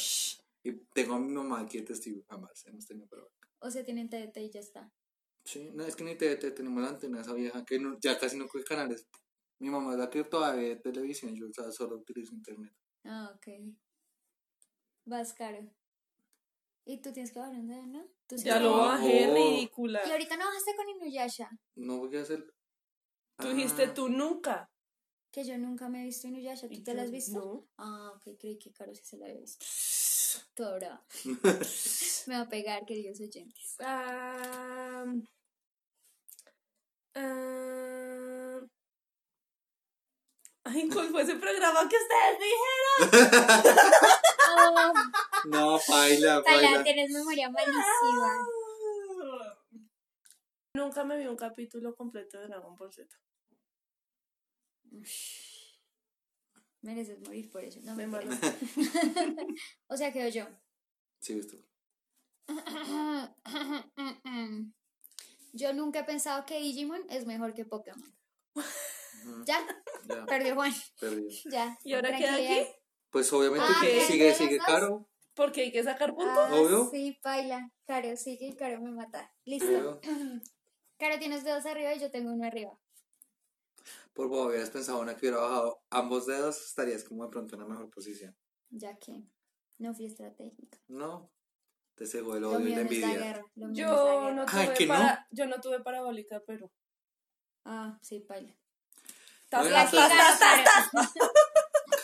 Y 0.63 0.73
tengo 0.93 1.15
a 1.15 1.19
mi 1.19 1.33
mamá 1.33 1.61
aquí 1.61 1.79
de 1.79 1.85
testigo. 1.87 2.25
Jamás 2.29 2.65
hemos 2.67 2.87
tenido 2.87 3.07
parabólica. 3.09 3.49
O 3.61 3.71
sea, 3.71 3.85
tienen 3.85 4.09
TDT 4.11 4.37
y 4.39 4.51
ya 4.51 4.61
está. 4.61 4.93
Sí, 5.45 5.71
no, 5.75 5.85
es 5.85 5.95
que 5.95 6.05
ni 6.05 6.17
te 6.17 6.35
tenemos 6.37 6.83
la 6.83 6.89
antena 6.89 7.21
esa 7.21 7.35
vieja 7.35 7.65
que 7.65 7.79
no- 7.79 7.99
ya 8.01 8.19
casi 8.19 8.37
no 8.39 8.49
coge 8.49 8.65
canales. 8.65 9.07
Mi 9.59 9.69
mamá 9.71 9.93
es 9.93 9.99
la 9.99 10.11
que 10.11 10.25
todavía 10.25 10.71
ve 10.71 10.77
televisión, 10.77 11.35
yo 11.37 11.49
o 11.49 11.53
sea, 11.53 11.71
solo 11.71 11.97
utilizo 11.97 12.35
internet. 12.35 12.73
Ah, 13.05 13.31
ok. 13.37 13.47
Vas 15.05 15.33
caro. 15.35 15.71
Y 16.87 16.99
tú 16.99 17.13
tienes 17.13 17.33
que 17.33 17.39
bajar 17.39 17.55
un 17.55 17.67
dedo, 17.67 17.87
¿no? 17.87 18.07
Tú 18.27 18.37
sí 18.37 18.45
Ya 18.45 18.59
lo 18.61 18.77
bajé, 18.77 19.27
ridícula. 19.33 20.03
Y 20.07 20.11
ahorita 20.11 20.37
no 20.37 20.45
bajaste 20.47 20.77
con 20.77 20.89
Inuyasha. 20.89 21.51
No 21.77 21.99
voy 21.99 22.17
a 22.17 22.23
hacer. 22.23 22.45
Tú 23.39 23.49
dijiste 23.49 23.85
Ah, 23.85 23.95
tú 23.95 24.09
nunca. 24.09 24.71
Que 25.31 25.45
yo 25.45 25.57
nunca 25.59 25.89
me 25.89 26.03
he 26.03 26.05
visto 26.05 26.29
Inuyasha. 26.29 26.69
¿Tú 26.69 26.83
te 26.83 26.95
la 26.95 27.03
has 27.03 27.11
visto? 27.11 27.39
no. 27.39 27.67
Ah, 27.79 28.13
ok, 28.17 28.37
creí 28.39 28.59
que 28.59 28.71
Caro 28.73 28.95
sí 28.95 29.03
se 29.05 29.17
la 29.17 29.27
había 29.27 29.41
visto. 29.41 29.65
Toda 30.55 30.75
brava. 30.77 31.05
Me 32.27 32.35
va 32.35 32.41
a 32.43 32.49
pegar, 32.49 32.85
queridos 32.85 33.21
oyentes. 33.21 33.77
Ah, 33.81 35.05
ah, 37.15 38.61
ay, 40.65 40.89
¿cuál 40.91 41.09
fue 41.11 41.23
ese 41.23 41.37
programa 41.37 41.89
que 41.89 41.97
ustedes 41.97 42.39
dijeron? 43.11 43.31
No, 45.47 45.79
baila, 45.89 46.43
Tala, 46.43 46.63
baila. 46.63 46.83
tienes 46.85 47.11
memoria 47.11 47.51
malísima. 47.51 48.47
Nunca 50.75 51.05
me 51.05 51.19
vi 51.19 51.27
un 51.27 51.37
capítulo 51.37 51.95
completo 51.95 52.39
de 52.41 52.49
Dragon 52.49 52.77
Ball 52.77 52.93
Z. 52.93 53.09
Mereces 56.83 57.21
morir 57.21 57.51
por 57.51 57.65
eso. 57.65 57.81
No 57.83 57.95
Me 57.95 58.07
malo. 58.07 58.31
O 59.89 59.97
sea, 59.97 60.13
quedo 60.13 60.29
yo. 60.29 60.47
Sí, 61.21 61.35
visto. 61.35 61.57
Yo 65.53 65.73
nunca 65.73 66.01
he 66.01 66.05
pensado 66.05 66.45
que 66.45 66.59
Digimon 66.61 67.05
es 67.09 67.27
mejor 67.27 67.55
que 67.55 67.65
Pokémon. 67.65 68.13
Ya, 69.47 69.65
Ya, 70.09 70.27
perdió 70.27 70.55
Juan. 70.57 70.73
perdido. 70.99 71.31
Ya. 71.51 71.79
¿Y 71.85 71.95
ahora 71.95 72.17
queda 72.17 72.35
tranquilidad. 72.37 72.63
aquí? 72.63 72.71
Pues 73.15 73.33
obviamente 73.33 73.65
Ah, 73.71 73.81
sigue, 73.81 74.25
¿De 74.25 74.35
sigue 74.35 74.59
caro. 74.59 75.07
Porque 75.35 75.61
hay 75.63 75.71
que 75.71 75.85
sacar 75.85 76.17
puntos. 76.17 76.37
Ah, 76.37 76.53
Obvio. 76.53 76.91
sí, 76.91 77.17
baila. 77.23 77.71
Caro, 77.87 78.17
sigue 78.17 78.49
y 78.49 78.57
Caro 78.57 78.81
me 78.81 78.91
mata. 78.91 79.33
Listo. 79.45 79.69
Pero, 79.69 80.01
Caro, 80.99 81.19
tienes 81.21 81.45
dedos 81.45 81.65
arriba 81.65 81.95
y 81.95 82.01
yo 82.01 82.11
tengo 82.11 82.33
uno 82.33 82.45
arriba. 82.45 82.77
por 84.15 84.27
vos 84.27 84.49
hubieras 84.49 84.71
pensado 84.71 84.99
una 85.01 85.15
que 85.15 85.21
hubiera 85.29 85.39
bajado 85.43 85.81
ambos 85.91 86.27
dedos, 86.27 86.61
estarías 86.67 87.05
como 87.05 87.23
de 87.25 87.31
pronto 87.31 87.55
en 87.55 87.63
una 87.63 87.71
mejor 87.75 87.89
posición. 87.91 88.37
Ya 88.71 88.97
que 88.99 89.23
no 89.79 89.95
fui 89.95 90.07
estratégica. 90.07 90.79
No, 90.89 91.31
te 91.95 92.07
cegó 92.09 92.35
el 92.35 92.43
odio 92.43 92.67
y 92.69 92.75
la 92.75 92.81
envidia. 92.81 93.15
guerra. 93.15 93.47
Yo 93.55 94.33
no. 94.33 94.45
Ay, 94.49 94.71
tuve 94.75 94.87
para, 94.89 95.29
yo 95.31 95.47
no 95.47 95.61
tuve 95.61 95.79
parabólica, 95.85 96.43
pero. 96.45 96.73
Ah, 97.65 97.97
sí, 98.03 98.25
baila. 98.29 98.57
Tas, 99.49 99.63
Bueno, 99.63 99.79
entonces- 99.79 100.11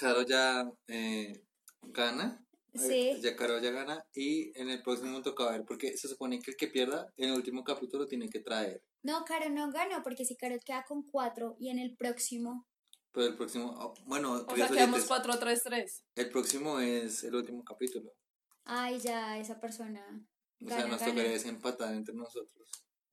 tas, 0.00 0.14
tas, 0.14 0.26
tas. 0.26 0.26
Caro 0.26 0.26
ya 0.26 0.72
eh, 0.88 1.44
gana. 1.82 2.44
Sí. 2.74 3.18
Ya 3.20 3.34
Caro 3.36 3.58
ya 3.60 3.70
gana. 3.70 4.04
Y 4.14 4.56
en 4.58 4.70
el 4.70 4.82
próximo 4.82 5.22
toca 5.22 5.50
ver, 5.50 5.64
porque 5.64 5.96
se 5.96 6.08
supone 6.08 6.40
que 6.40 6.52
el 6.52 6.56
que 6.56 6.68
pierda 6.68 7.12
en 7.16 7.30
el 7.30 7.36
último 7.36 7.64
capítulo 7.64 8.06
tiene 8.06 8.28
que 8.28 8.40
traer. 8.40 8.82
No, 9.02 9.24
Caro 9.24 9.48
no 9.50 9.70
gana 9.72 10.02
porque 10.02 10.24
si 10.24 10.36
Caro 10.36 10.56
queda 10.64 10.84
con 10.84 11.02
cuatro 11.02 11.56
y 11.58 11.70
en 11.70 11.78
el 11.78 11.96
próximo. 11.96 12.66
Pero 13.12 13.26
el 13.26 13.36
próximo, 13.36 13.74
oh, 13.76 13.94
bueno, 14.06 14.34
O 14.34 14.36
sea, 14.38 14.68
queridos 14.68 14.70
quedamos 14.70 15.10
oyentes, 15.10 15.64
4-3-3. 15.64 16.02
el 16.14 16.30
próximo 16.30 16.78
es 16.78 17.24
el 17.24 17.34
último 17.34 17.64
capítulo. 17.64 18.12
Ay, 18.64 19.00
ya, 19.00 19.36
esa 19.36 19.58
persona. 19.60 20.00
O 20.62 20.68
sea, 20.68 20.76
Gana, 20.76 20.90
nos 20.90 21.00
gana. 21.00 21.10
tocaría 21.12 21.32
desempatar 21.32 21.92
entre 21.94 22.14
nosotros. 22.14 22.68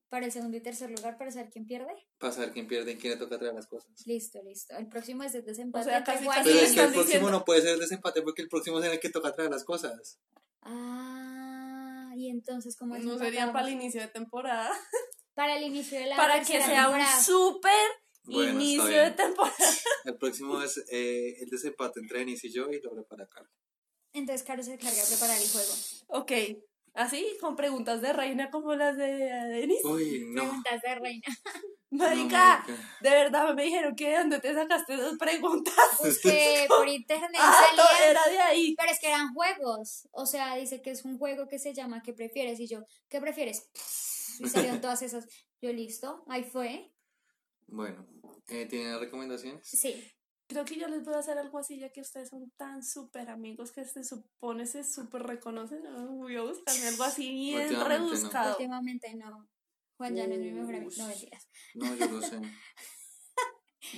Para 0.09 0.25
el 0.25 0.31
segundo 0.31 0.55
y 0.55 0.61
tercer 0.61 0.89
lugar, 0.89 1.17
para 1.17 1.31
saber 1.31 1.49
quién 1.51 1.65
pierde. 1.65 1.91
Para 2.17 2.31
saber 2.31 2.53
quién 2.53 2.65
pierde 2.67 2.93
y 2.93 2.95
quién 2.97 3.13
le 3.13 3.19
toca 3.19 3.37
traer 3.37 3.53
las 3.53 3.67
cosas. 3.67 3.91
Listo, 4.05 4.41
listo. 4.41 4.75
El 4.77 4.87
próximo 4.87 5.23
es 5.23 5.35
el 5.35 5.43
desempate. 5.43 5.85
O 5.85 5.89
sea, 5.89 6.03
casi, 6.03 6.25
casi 6.25 6.49
y 6.49 6.53
Pero 6.53 6.65
es 6.65 6.73
que 6.73 6.79
el 6.79 6.85
próximo 6.85 7.03
diciendo- 7.03 7.29
no 7.31 7.43
puede 7.45 7.61
ser 7.61 7.77
desempate 7.77 8.21
porque 8.21 8.41
el 8.41 8.47
próximo 8.47 8.79
es 8.79 8.85
en 8.85 8.91
el 8.93 8.99
que 9.01 9.09
toca 9.09 9.33
traer 9.33 9.51
las 9.51 9.65
cosas. 9.65 10.17
Ah, 10.61 12.11
y 12.15 12.29
entonces, 12.29 12.75
¿cómo 12.77 12.97
No 12.97 13.17
sería 13.17 13.51
para 13.51 13.67
el 13.67 13.73
inicio 13.73 14.01
de 14.01 14.07
temporada. 14.07 14.71
Para 15.35 15.55
el 15.55 15.63
inicio 15.65 15.99
de 15.99 16.07
la 16.07 16.15
Para 16.17 16.39
que 16.39 16.45
sea 16.45 16.65
temporada. 16.85 17.17
un 17.17 17.23
súper 17.23 17.71
Bueno, 18.23 18.53
inicio 18.53 18.85
de 18.87 19.11
temporada. 19.11 19.55
El 20.05 20.17
próximo 20.17 20.59
es 20.63 20.83
eh, 20.89 21.35
el 21.43 21.49
desempate 21.51 21.99
entre 21.99 22.17
Denise 22.19 22.47
y 22.47 22.51
yo 22.53 22.71
y 22.71 22.81
lo 22.81 22.89
prepara 22.95 23.27
Caro. 23.27 23.47
Entonces, 24.13 24.41
Caro 24.47 24.63
se 24.63 24.73
encarga 24.73 24.99
de 24.99 25.05
preparar 25.07 25.39
el 25.39 25.47
juego. 25.47 25.73
Ok. 26.07 26.31
Así, 26.97 27.37
con 27.39 27.55
preguntas 27.55 28.01
de 28.01 28.11
reina 28.11 28.49
como 28.49 28.73
las 28.75 28.97
de 28.97 29.05
Denis. 29.07 29.83
Uy, 29.85 30.25
no. 30.29 30.41
Preguntas 30.41 30.81
de 30.81 30.95
reina. 30.95 31.27
Marica, 31.89 32.63
No, 32.67 32.69
marica. 32.69 32.83
de 33.01 33.09
verdad 33.09 33.53
me 33.53 33.63
dijeron 33.63 33.95
que 33.95 34.09
de 34.09 34.17
dónde 34.17 34.39
te 34.39 34.53
sacaste 34.53 34.97
dos 34.97 35.17
preguntas. 35.17 35.73
Es 36.03 36.19
que 36.19 36.65
por 36.67 36.87
internet 36.89 37.29
Ah, 37.39 37.65
no, 37.77 37.83
salía. 37.83 38.09
era 38.09 38.27
de 38.27 38.39
ahí. 38.39 38.75
Pero 38.77 38.91
es 38.91 38.99
que 38.99 39.07
eran 39.07 39.33
juegos. 39.33 40.07
O 40.11 40.25
sea, 40.25 40.55
dice 40.55 40.81
que 40.81 40.89
es 40.91 41.05
un 41.05 41.17
juego 41.19 41.47
que 41.47 41.59
se 41.59 41.73
llama 41.73 42.01
¿Qué 42.01 42.13
prefieres? 42.13 42.59
Y 42.59 42.67
yo, 42.67 42.83
¿qué 43.09 43.21
prefieres? 43.21 43.69
Y 44.39 44.49
salieron 44.49 44.81
todas 44.81 45.01
esas. 45.03 45.27
Yo, 45.61 45.71
listo, 45.71 46.23
ahí 46.27 46.43
fue. 46.43 46.91
Bueno, 47.67 48.05
eh, 48.47 48.65
¿tienen 48.65 48.99
recomendaciones? 48.99 49.67
Sí. 49.67 50.03
Creo 50.47 50.63
que 50.63 50.77
yo 50.77 50.87
les 50.87 51.03
voy 51.03 51.13
a 51.13 51.19
hacer 51.19 51.37
algo 51.37 51.59
así, 51.59 51.77
ya 51.77 51.91
que 51.91 51.99
ustedes 51.99 52.29
son 52.29 52.49
tan 52.51 52.81
súper 52.81 53.29
amigos 53.29 53.71
que 53.71 53.83
se 53.83 54.05
supone 54.05 54.65
se 54.65 54.83
súper 54.83 55.23
reconocen. 55.23 55.81
Voy 56.17 56.37
a 56.37 56.43
buscarme 56.43 56.87
algo 56.87 57.03
así 57.03 57.29
bien 57.29 57.63
Últimamente 57.63 57.97
no. 57.97 58.05
rebuscado. 58.05 58.51
Últimamente 58.51 59.13
no. 59.15 59.49
Juan 59.97 60.15
ya 60.15 60.27
no 60.27 60.33
es 60.33 60.39
mi 60.39 60.51
mejor 60.51 60.75
amigo. 60.75 60.91
No, 60.97 61.07
mentiras. 61.07 61.47
No, 61.73 61.95
yo 61.95 62.07
lo 62.07 62.21
sé. 62.21 62.41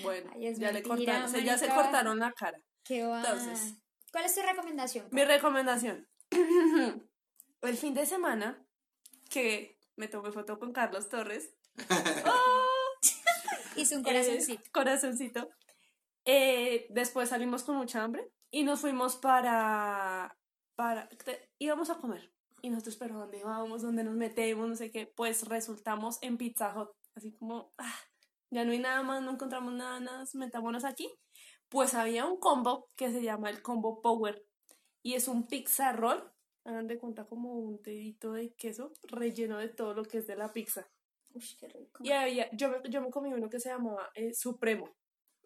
Bueno, 0.04 0.30
Ay, 0.36 0.54
ya 0.56 0.72
le 0.72 0.84
cortaron, 0.84 1.24
o 1.24 1.28
sea, 1.28 1.44
ya 1.44 1.58
se 1.58 1.68
cortaron 1.68 2.20
la 2.20 2.32
cara. 2.34 2.62
¿Qué 2.84 3.04
va? 3.04 3.22
Entonces. 3.22 3.74
¿Cuál 4.12 4.26
es 4.26 4.36
tu 4.36 4.42
recomendación? 4.42 5.08
Mi 5.12 5.24
recomendación. 5.24 6.08
El 7.62 7.78
fin 7.78 7.96
de 7.96 8.06
semana 8.06 8.64
que 9.30 9.80
me 9.96 10.08
tomé 10.08 10.32
foto 10.32 10.60
con 10.60 10.74
Carlos 10.74 11.10
Torres. 11.10 11.56
Hice 13.76 13.98
un 13.98 14.06
eh, 14.08 14.60
corazoncito. 14.72 15.50
Eh, 16.32 16.86
después 16.92 17.30
salimos 17.30 17.64
con 17.64 17.76
mucha 17.78 18.04
hambre 18.04 18.30
y 18.52 18.64
nos 18.64 18.82
fuimos 18.82 19.16
para 19.18 20.36
para, 20.76 21.10
te- 21.10 21.50
íbamos 21.60 21.90
a 21.90 21.96
comer 21.98 22.32
y 22.62 22.70
nosotros, 22.70 22.98
pero 22.98 23.18
¿dónde 23.18 23.44
vamos? 23.44 23.82
¿Dónde 23.82 24.04
nos 24.04 24.14
metemos? 24.16 24.68
No 24.70 24.76
sé 24.76 24.92
qué, 24.92 25.08
pues 25.08 25.48
resultamos 25.48 26.20
en 26.22 26.38
Pizza 26.38 26.74
Hut, 26.80 26.90
así 27.16 27.32
como, 27.34 27.74
ah, 27.80 27.96
ya 28.52 28.64
no 28.64 28.72
hay 28.72 28.80
nada 28.80 29.02
más, 29.04 29.22
no 29.24 29.32
encontramos 29.32 29.74
nada, 29.74 30.00
nada, 30.00 30.24
metámonos 30.36 30.86
aquí. 30.86 31.10
Pues 31.70 31.94
había 31.96 32.26
un 32.26 32.40
combo 32.40 32.90
que 32.96 33.12
se 33.12 33.22
llama 33.24 33.50
el 33.50 33.62
combo 33.62 34.02
Power 34.02 34.46
y 35.04 35.14
es 35.16 35.28
un 35.28 35.48
pizza 35.48 35.94
roll, 35.94 36.24
hagan 36.66 36.88
de 36.88 36.98
cuenta 37.00 37.26
como 37.26 37.54
un 37.56 37.82
dedito 37.82 38.34
de 38.34 38.54
queso 38.54 38.92
relleno 39.04 39.58
de 39.58 39.70
todo 39.70 39.94
lo 39.94 40.04
que 40.04 40.20
es 40.20 40.28
de 40.28 40.36
la 40.36 40.52
pizza. 40.54 40.88
Uy, 41.34 41.44
qué 41.60 41.68
rico. 41.70 42.04
Y 42.04 42.12
había, 42.12 42.50
yo, 42.54 42.70
me- 42.70 42.90
yo 42.90 43.02
me 43.02 43.10
comí 43.12 43.34
uno 43.34 43.50
que 43.50 43.60
se 43.60 43.70
llamaba 43.70 44.10
eh, 44.16 44.34
Supremo. 44.34 44.90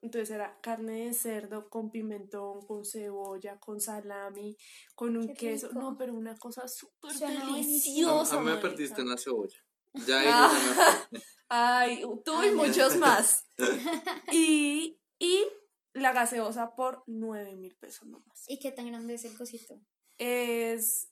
Entonces 0.03 0.31
era 0.31 0.59
carne 0.61 1.05
de 1.05 1.13
cerdo 1.13 1.69
con 1.69 1.89
pimentón, 1.89 2.61
con 2.67 2.83
cebolla, 2.83 3.57
con 3.59 3.79
salami, 3.79 4.57
con 4.95 5.15
un 5.15 5.27
Qué 5.29 5.33
queso. 5.33 5.69
rico. 5.69 5.79
No, 5.79 5.97
pero 5.97 6.13
una 6.13 6.37
cosa 6.37 6.67
súper. 6.67 7.11
A, 7.23 7.29
deliciosa. 7.55 8.35
a 8.37 8.41
mí 8.41 8.51
me 8.51 8.57
perdiste 8.57 9.01
en 9.01 9.09
la 9.09 9.17
cebolla. 9.17 9.57
Ya 10.05 10.19
ahí 10.19 10.25
Ah. 10.29 11.07
me. 11.11 11.19
Ay, 11.47 12.03
tú 12.25 12.43
y 12.43 12.51
muchos 12.51 12.97
más. 12.97 13.45
y, 14.31 14.99
y 15.19 15.45
la 15.93 16.11
gaseosa 16.11 16.75
por 16.75 17.03
9 17.07 17.55
mil 17.55 17.75
pesos 17.77 18.05
nomás. 18.07 18.43
¿Y 18.47 18.59
qué 18.59 18.71
tan 18.71 18.87
grande 18.87 19.13
es 19.13 19.23
el 19.25 19.37
cosito? 19.37 19.79
Es. 20.17 21.09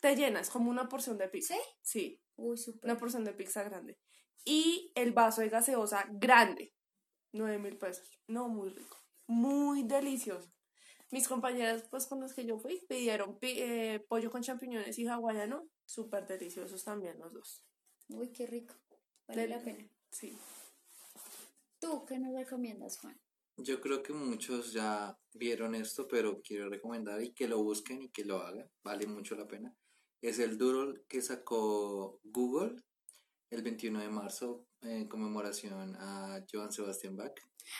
Te 0.00 0.16
llenas 0.16 0.50
como 0.50 0.70
una 0.70 0.88
porción 0.88 1.16
de 1.18 1.28
pizza. 1.28 1.54
¿Sí? 1.54 1.60
Sí, 1.82 2.22
Uy, 2.36 2.56
súper. 2.58 2.90
una 2.90 2.98
porción 2.98 3.24
de 3.24 3.32
pizza 3.34 3.62
grande. 3.62 3.98
Y 4.44 4.92
el 4.94 5.12
vaso 5.12 5.40
de 5.42 5.48
gaseosa 5.48 6.06
grande. 6.10 6.72
9 7.36 7.58
mil 7.58 7.76
pesos. 7.76 8.20
No, 8.28 8.48
muy 8.48 8.68
rico. 8.70 8.96
Muy 9.28 9.82
delicioso. 9.82 10.50
Mis 11.10 11.28
compañeras, 11.28 11.84
pues 11.90 12.06
con 12.06 12.20
las 12.20 12.34
que 12.34 12.44
yo 12.44 12.58
fui, 12.58 12.84
pidieron 12.88 13.38
pi- 13.38 13.60
eh, 13.60 14.04
pollo 14.08 14.30
con 14.30 14.42
champiñones 14.42 14.98
y 14.98 15.06
hawaiano. 15.06 15.68
Súper 15.84 16.26
deliciosos 16.26 16.82
también 16.84 17.18
los 17.18 17.32
dos. 17.32 17.62
Uy, 18.08 18.32
qué 18.32 18.46
rico. 18.46 18.74
Vale 19.28 19.42
Del- 19.42 19.50
la 19.50 19.60
pena. 19.62 19.88
Sí. 20.10 20.36
¿Tú 21.78 22.04
qué 22.06 22.18
nos 22.18 22.34
recomiendas, 22.34 22.98
Juan? 22.98 23.20
Yo 23.58 23.80
creo 23.80 24.02
que 24.02 24.12
muchos 24.12 24.72
ya 24.72 25.18
vieron 25.32 25.74
esto, 25.74 26.06
pero 26.08 26.40
quiero 26.42 26.68
recomendar 26.68 27.22
y 27.22 27.32
que 27.32 27.48
lo 27.48 27.62
busquen 27.62 28.02
y 28.02 28.10
que 28.10 28.24
lo 28.24 28.38
hagan. 28.42 28.70
Vale 28.84 29.06
mucho 29.06 29.34
la 29.34 29.46
pena. 29.46 29.74
Es 30.20 30.38
el 30.38 30.58
Doodle 30.58 31.02
que 31.08 31.22
sacó 31.22 32.20
Google 32.24 32.82
el 33.50 33.62
21 33.62 34.00
de 34.00 34.08
marzo 34.08 34.66
en 34.82 35.08
conmemoración 35.08 35.96
a 35.96 36.44
Johann 36.50 36.72
Sebastian 36.72 37.16
Bach. 37.16 37.34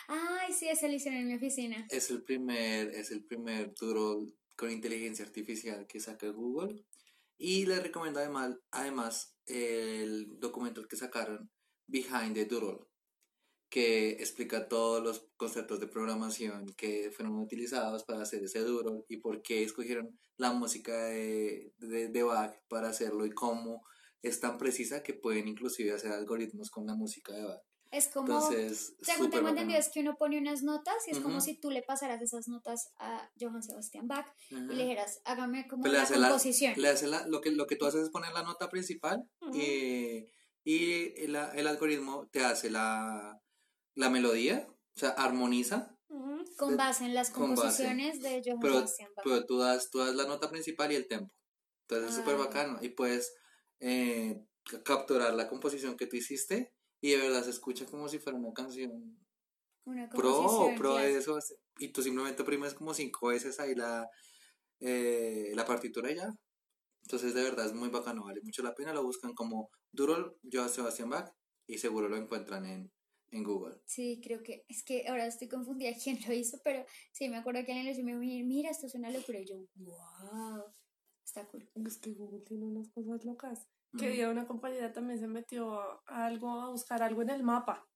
Ay, 0.07 0.53
sí, 0.53 0.67
ese 0.67 0.87
lo 0.87 0.95
hicieron 0.95 1.21
en 1.21 1.27
mi 1.27 1.35
oficina. 1.35 1.87
Es 1.89 2.09
el 2.09 2.23
primer, 2.23 2.89
es 2.89 3.11
el 3.11 3.23
primer 3.23 3.73
Doodle 3.73 4.33
con 4.55 4.71
inteligencia 4.71 5.25
artificial 5.25 5.87
que 5.87 5.99
saca 5.99 6.27
Google. 6.29 6.83
Y 7.37 7.65
les 7.65 7.81
recomiendo 7.83 8.19
además, 8.19 8.57
además 8.71 9.35
el 9.45 10.39
documento 10.39 10.87
que 10.87 10.97
sacaron 10.97 11.49
Behind 11.85 12.33
the 12.33 12.45
Doodle, 12.45 12.85
que 13.69 14.11
explica 14.11 14.67
todos 14.67 15.03
los 15.03 15.27
conceptos 15.37 15.79
de 15.79 15.87
programación 15.87 16.73
que 16.75 17.11
fueron 17.11 17.37
utilizados 17.39 18.03
para 18.03 18.23
hacer 18.23 18.43
ese 18.43 18.59
Doodle 18.59 19.03
y 19.07 19.17
por 19.17 19.41
qué 19.41 19.63
escogieron 19.63 20.17
la 20.37 20.51
música 20.51 21.05
de, 21.05 21.73
de, 21.77 22.09
de 22.09 22.23
Bach 22.23 22.55
para 22.67 22.89
hacerlo 22.89 23.25
y 23.25 23.31
cómo 23.31 23.85
es 24.21 24.39
tan 24.39 24.57
precisa 24.57 25.03
que 25.03 25.13
pueden 25.13 25.47
inclusive 25.47 25.91
hacer 25.93 26.11
algoritmos 26.11 26.69
con 26.69 26.85
la 26.85 26.95
música 26.95 27.33
de 27.33 27.43
Bach. 27.43 27.61
Es 27.89 28.09
como, 28.09 28.27
Entonces, 28.27 28.95
según 29.01 29.25
súper 29.27 29.39
tengo 29.39 29.49
entendido, 29.49 29.79
es 29.79 29.87
que 29.89 30.01
uno 30.01 30.17
pone 30.17 30.37
unas 30.37 30.61
notas 30.61 30.95
y 31.07 31.11
es 31.11 31.19
como 31.19 31.37
Ujú. 31.37 31.45
si 31.45 31.57
tú 31.57 31.71
le 31.71 31.83
pasaras 31.83 32.21
esas 32.21 32.49
notas 32.49 32.89
a 32.97 33.31
Johann 33.39 33.63
Sebastian 33.63 34.07
Bach 34.09 34.27
y 34.49 34.55
Ajá. 34.55 34.65
le 34.65 34.83
dijeras, 34.83 35.21
hágame 35.23 35.67
como 35.69 35.87
la 35.87 36.01
hace 36.01 36.17
la- 36.17 36.27
composición. 36.27 36.73
Le 36.75 36.89
hace 36.89 37.07
la- 37.07 37.25
lo, 37.27 37.39
que, 37.39 37.51
lo 37.51 37.65
que 37.65 37.77
tú 37.77 37.85
haces 37.85 38.01
es 38.03 38.09
poner 38.09 38.33
la 38.33 38.43
nota 38.43 38.69
principal 38.69 39.23
Ujú. 39.41 39.53
eh, 39.57 40.29
y 40.65 41.13
el, 41.23 41.35
el 41.37 41.65
algoritmo 41.67 42.27
te 42.29 42.43
hace 42.43 42.69
la, 42.69 43.39
la 43.95 44.09
melodía, 44.09 44.67
o 44.69 44.99
sea, 44.99 45.11
armoniza, 45.11 45.95
con 46.57 46.75
base 46.75 47.05
en 47.05 47.13
las 47.13 47.29
composiciones 47.29 48.21
de 48.21 48.41
Johann 48.43 48.59
pero, 48.59 48.73
Sebastian 48.75 49.11
Bach. 49.15 49.23
pero 49.23 49.45
tú, 49.45 49.59
das, 49.59 49.89
tú 49.89 49.99
das 49.99 50.13
la 50.15 50.25
nota 50.25 50.49
principal 50.49 50.91
y 50.91 50.95
el 50.95 51.07
tempo. 51.07 51.33
Entonces 51.83 52.09
es 52.09 52.15
súper 52.17 52.35
Ah. 52.35 52.39
bacano 52.39 52.79
y 52.81 52.89
puedes 52.89 53.33
eh, 53.79 54.45
ca- 54.63 54.83
capturar 54.83 55.33
la 55.35 55.47
composición 55.49 55.97
que 55.97 56.07
tú 56.07 56.15
hiciste 56.17 56.73
y 57.01 57.11
de 57.11 57.17
verdad 57.17 57.43
se 57.43 57.51
escucha 57.51 57.85
como 57.85 58.09
si 58.09 58.19
fuera 58.19 58.37
una 58.39 58.53
canción 58.53 59.17
Una 59.85 60.07
pro, 60.09 60.73
pro 60.75 60.95
de 60.97 61.17
eso. 61.17 61.37
Y 61.79 61.89
tú 61.89 62.01
simplemente 62.01 62.41
oprimes 62.43 62.73
como 62.73 62.93
cinco 62.93 63.27
veces 63.27 63.59
ahí 63.59 63.75
la, 63.75 64.07
eh, 64.79 65.51
la 65.55 65.65
partitura 65.65 66.11
y 66.11 66.15
ya. 66.15 66.29
Entonces 67.03 67.33
de 67.33 67.43
verdad 67.43 67.67
es 67.67 67.73
muy 67.73 67.89
bacano, 67.89 68.25
vale 68.25 68.41
mucho 68.43 68.63
la 68.63 68.75
pena. 68.75 68.93
Lo 68.93 69.03
buscan 69.03 69.33
como 69.33 69.69
Doodle 69.91 70.33
Johann 70.51 70.69
Sebastian 70.69 71.09
Bach 71.09 71.31
y 71.67 71.77
seguro 71.79 72.09
lo 72.09 72.17
encuentran 72.17 72.65
en, 72.65 72.91
en 73.31 73.43
Google. 73.43 73.77
Sí, 73.85 74.19
creo 74.23 74.43
que 74.43 74.65
es 74.67 74.83
que 74.83 75.07
ahora 75.07 75.25
estoy 75.27 75.47
confundida 75.47 75.91
quién 76.03 76.19
lo 76.27 76.33
hizo, 76.33 76.59
pero 76.63 76.85
sí 77.11 77.29
me 77.29 77.37
acuerdo 77.37 77.65
que 77.65 77.71
alguien 77.71 77.85
lo 77.85 77.91
hizo 77.91 78.01
y 78.01 78.03
me 78.03 78.19
dijo, 78.19 78.47
mira, 78.47 78.69
esto 78.71 78.87
es 78.87 78.95
una 78.95 79.09
locura. 79.11 79.39
Y 79.39 79.45
yo, 79.45 79.57
wow, 79.75 80.63
está 81.27 81.45
cool. 81.47 81.69
Es 81.85 81.97
que 81.97 82.13
Google 82.13 82.41
tiene 82.45 82.65
unas 82.65 82.89
cosas 82.89 83.23
locas. 83.25 83.67
Que 83.97 84.09
día 84.09 84.29
una 84.29 84.45
compañera 84.47 84.91
también 84.93 85.17
se 85.19 85.27
metió 85.27 85.79
a 86.07 86.25
algo, 86.25 86.61
a 86.61 86.69
buscar 86.69 87.01
algo 87.01 87.21
en 87.21 87.29
el 87.29 87.41
mapa, 87.43 87.87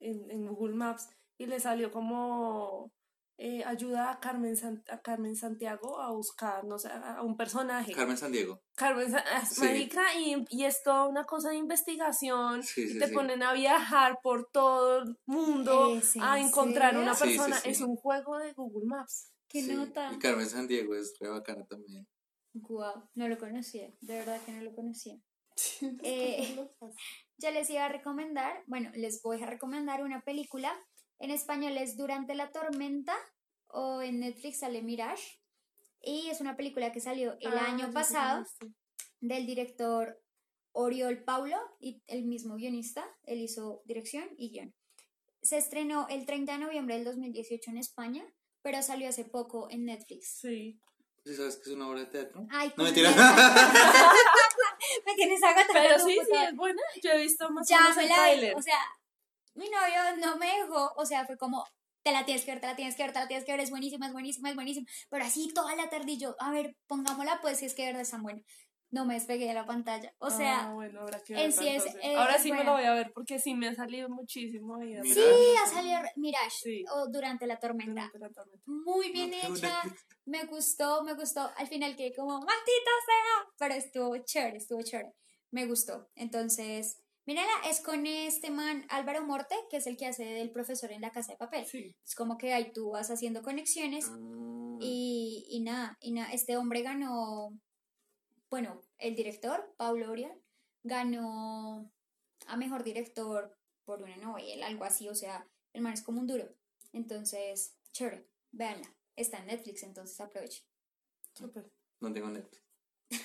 en, 0.00 0.30
en 0.30 0.46
Google 0.52 0.74
Maps, 0.74 1.08
y 1.38 1.46
le 1.46 1.58
salió 1.60 1.90
como 1.92 2.92
eh, 3.38 3.64
ayuda 3.64 4.10
a 4.10 4.20
Carmen, 4.20 4.56
San- 4.56 4.82
a 4.90 5.00
Carmen 5.00 5.34
Santiago 5.36 6.00
a 6.00 6.10
buscar, 6.10 6.64
no 6.64 6.78
sé, 6.78 6.88
a 6.90 7.22
un 7.22 7.36
personaje. 7.36 7.92
Carmen 7.92 8.16
San 8.18 8.32
Diego. 8.32 8.60
Carmen 8.74 9.10
Sa- 9.10 9.24
ah, 9.32 9.46
Sí. 9.46 9.60
marica, 9.64 10.02
y, 10.18 10.44
y 10.50 10.64
es 10.64 10.82
toda 10.82 11.06
una 11.08 11.24
cosa 11.24 11.50
de 11.50 11.56
investigación, 11.56 12.62
Sí, 12.64 12.82
y 12.82 12.88
sí, 12.88 12.98
te 12.98 13.06
sí. 13.08 13.14
ponen 13.14 13.42
a 13.44 13.52
viajar 13.54 14.18
por 14.22 14.50
todo 14.52 14.98
el 15.02 15.16
mundo 15.24 15.96
¿Es 15.96 16.16
a 16.20 16.38
en 16.38 16.46
encontrar 16.48 16.96
una 16.98 17.14
serio? 17.14 17.32
Sí, 17.32 17.38
sí, 17.38 17.38
persona. 17.38 17.56
sí. 17.62 17.70
Es 17.70 17.80
un 17.80 17.96
juego 17.96 18.38
de 18.38 18.52
Google 18.52 18.86
Maps. 18.86 19.32
¿Qué 19.48 19.62
Sí, 19.62 19.72
nota? 19.74 20.12
Y 20.12 20.18
Carmen 20.18 20.46
San 20.48 20.66
Diego 20.66 20.94
es 20.94 21.14
re 21.20 21.28
bacana 21.28 21.64
también. 21.66 22.06
Wow, 22.54 23.08
no 23.14 23.28
lo 23.28 23.38
conocía, 23.38 23.90
de 24.00 24.18
verdad 24.18 24.40
que 24.44 24.52
no 24.52 24.62
lo 24.62 24.74
conocía. 24.74 25.16
Eh, 26.02 26.56
Yo 27.38 27.50
les 27.50 27.68
iba 27.70 27.84
a 27.84 27.88
recomendar, 27.88 28.62
bueno, 28.66 28.90
les 28.94 29.20
voy 29.22 29.42
a 29.42 29.46
recomendar 29.46 30.02
una 30.02 30.22
película. 30.22 30.72
En 31.18 31.30
español 31.30 31.76
es 31.76 31.96
Durante 31.96 32.34
la 32.34 32.50
tormenta 32.50 33.14
o 33.68 34.00
en 34.02 34.20
Netflix 34.20 34.60
sale 34.60 34.82
Mirage. 34.82 35.40
Y 36.00 36.28
es 36.30 36.40
una 36.40 36.56
película 36.56 36.92
que 36.92 37.00
salió 37.00 37.36
el 37.40 37.52
Ah, 37.52 37.66
año 37.66 37.92
pasado 37.92 38.44
del 39.20 39.46
director 39.46 40.20
Oriol 40.72 41.22
Paulo 41.22 41.56
y 41.80 42.02
el 42.06 42.24
mismo 42.24 42.56
guionista. 42.56 43.04
Él 43.24 43.40
hizo 43.40 43.82
dirección 43.84 44.28
y 44.36 44.50
guion. 44.50 44.74
Se 45.42 45.58
estrenó 45.58 46.06
el 46.08 46.26
30 46.26 46.52
de 46.52 46.58
noviembre 46.58 46.94
del 46.96 47.04
2018 47.04 47.70
en 47.70 47.78
España, 47.78 48.24
pero 48.62 48.82
salió 48.82 49.08
hace 49.08 49.24
poco 49.24 49.68
en 49.70 49.84
Netflix. 49.84 50.38
Sí. 50.40 50.80
¿Sí 51.24 51.36
sabes 51.36 51.56
que 51.56 51.70
es 51.70 51.76
una 51.76 51.88
obra 51.88 52.00
de 52.00 52.06
teatro? 52.06 52.46
Ay, 52.50 52.72
No, 52.76 52.84
mentira. 52.84 53.10
me- 55.06 55.14
tienes. 55.14 55.40
Pero 55.72 55.98
sí, 55.98 56.14
sí, 56.14 56.36
es 56.48 56.56
buena. 56.56 56.82
Yo 57.02 57.10
he 57.12 57.18
visto 57.18 57.48
más 57.50 57.68
ya 57.68 57.80
me 57.94 58.06
la. 58.06 58.56
O 58.56 58.62
sea, 58.62 58.78
mi 59.54 59.68
novio 59.68 60.16
no 60.18 60.36
me 60.36 60.46
dejó, 60.46 60.92
o 60.96 61.06
sea, 61.06 61.24
fue 61.26 61.36
como, 61.38 61.64
te 62.02 62.10
la 62.12 62.24
tienes 62.24 62.44
que 62.44 62.52
ver, 62.52 62.60
te 62.60 62.66
la 62.66 62.74
tienes 62.76 62.96
que 62.96 63.02
ver, 63.04 63.12
te 63.12 63.20
la 63.20 63.28
tienes 63.28 63.44
que 63.44 63.52
ver, 63.52 63.60
es 63.60 63.70
buenísima, 63.70 64.06
es 64.06 64.12
buenísima, 64.12 64.48
es 64.50 64.54
buenísima. 64.56 64.86
Pero 65.10 65.24
así 65.24 65.52
toda 65.54 65.76
la 65.76 65.88
tarde 65.88 66.12
y 66.12 66.18
yo, 66.18 66.34
a 66.40 66.50
ver, 66.50 66.76
pongámosla 66.86 67.40
pues 67.40 67.58
si 67.58 67.66
es 67.66 67.74
que 67.74 67.82
de 67.82 67.88
verdad 67.88 68.02
es 68.02 68.10
tan 68.10 68.22
buena. 68.22 68.42
No 68.92 69.06
me 69.06 69.14
despegué 69.14 69.46
de 69.46 69.54
la 69.54 69.64
pantalla. 69.66 70.12
O 70.18 70.28
sea, 70.30 70.66
Ah, 70.68 70.74
bueno, 70.74 71.00
habrá 71.00 71.18
que 71.20 71.32
en 71.34 71.50
sí 71.50 71.66
es- 71.66 71.86
eh, 72.02 72.14
Ahora 72.14 72.38
sí 72.38 72.52
me 72.52 72.62
lo 72.62 72.72
voy 72.72 72.84
a 72.84 72.92
ver 72.92 73.10
porque 73.14 73.38
sí 73.38 73.54
me 73.54 73.66
ha 73.68 73.74
salido 73.74 74.08
muchísimo. 74.10 74.76
Mira. 74.76 75.02
sí, 75.02 75.20
ha 75.64 75.66
salido 75.66 75.98
Mirage 76.16 76.50
Sí. 76.62 76.84
o 76.94 77.08
Durante 77.08 77.46
la 77.46 77.58
tormenta. 77.58 77.90
Durante 78.12 78.18
la 78.18 78.28
tormenta. 78.30 78.62
Muy 78.66 79.10
bien 79.10 79.30
No 79.30 79.56
hecha, 79.56 79.82
me 80.26 80.44
gustó, 80.44 81.02
me 81.04 81.14
gustó. 81.14 81.50
Al 81.56 81.66
final 81.68 81.96
quedé 81.96 82.14
como, 82.14 82.34
maldita 82.34 82.92
sea, 83.06 83.48
pero 83.58 83.74
estuvo 83.74 84.16
chévere, 84.18 84.58
estuvo 84.58 84.82
chévere. 84.82 85.14
Me 85.50 85.64
gustó. 85.66 86.10
Entonces, 86.14 86.98
mírala, 87.24 87.50
es 87.70 87.80
con 87.80 88.04
este 88.06 88.50
man 88.50 88.84
Álvaro 88.90 89.24
Morte, 89.24 89.54
que 89.70 89.78
es 89.78 89.86
el 89.86 89.96
que 89.96 90.06
hace 90.06 90.24
del 90.24 90.50
profesor 90.50 90.92
en 90.92 91.00
la 91.00 91.10
casa 91.12 91.32
de 91.32 91.38
papel. 91.38 91.64
Sí. 91.64 91.96
Es 92.04 92.14
como 92.14 92.36
que 92.36 92.52
ahí 92.52 92.72
tú 92.72 92.90
vas 92.90 93.10
haciendo 93.10 93.40
conexiones 93.42 94.06
Ah, 94.10 94.18
y, 94.80 95.46
y 95.48 95.60
nada, 95.60 95.96
y 96.00 96.12
nada, 96.12 96.30
este 96.32 96.56
hombre 96.58 96.82
ganó, 96.82 97.52
bueno, 98.52 98.82
el 98.98 99.16
director, 99.16 99.74
Pablo 99.78 100.10
Oriol, 100.10 100.38
ganó 100.82 101.90
a 102.46 102.56
mejor 102.58 102.84
director 102.84 103.56
por 103.86 104.02
una 104.02 104.16
novela, 104.18 104.66
algo 104.66 104.84
así, 104.84 105.08
o 105.08 105.14
sea, 105.14 105.48
el 105.72 105.80
man 105.80 105.94
es 105.94 106.02
como 106.02 106.20
un 106.20 106.26
duro. 106.26 106.46
Entonces, 106.92 107.78
chévere, 107.92 108.28
véanla. 108.50 108.94
Está 109.16 109.38
en 109.38 109.46
Netflix, 109.46 109.82
entonces 109.84 110.20
aproveche. 110.20 110.66
Súper. 111.34 111.72
No 112.00 112.12
tengo 112.12 112.28
Netflix. 112.28 112.62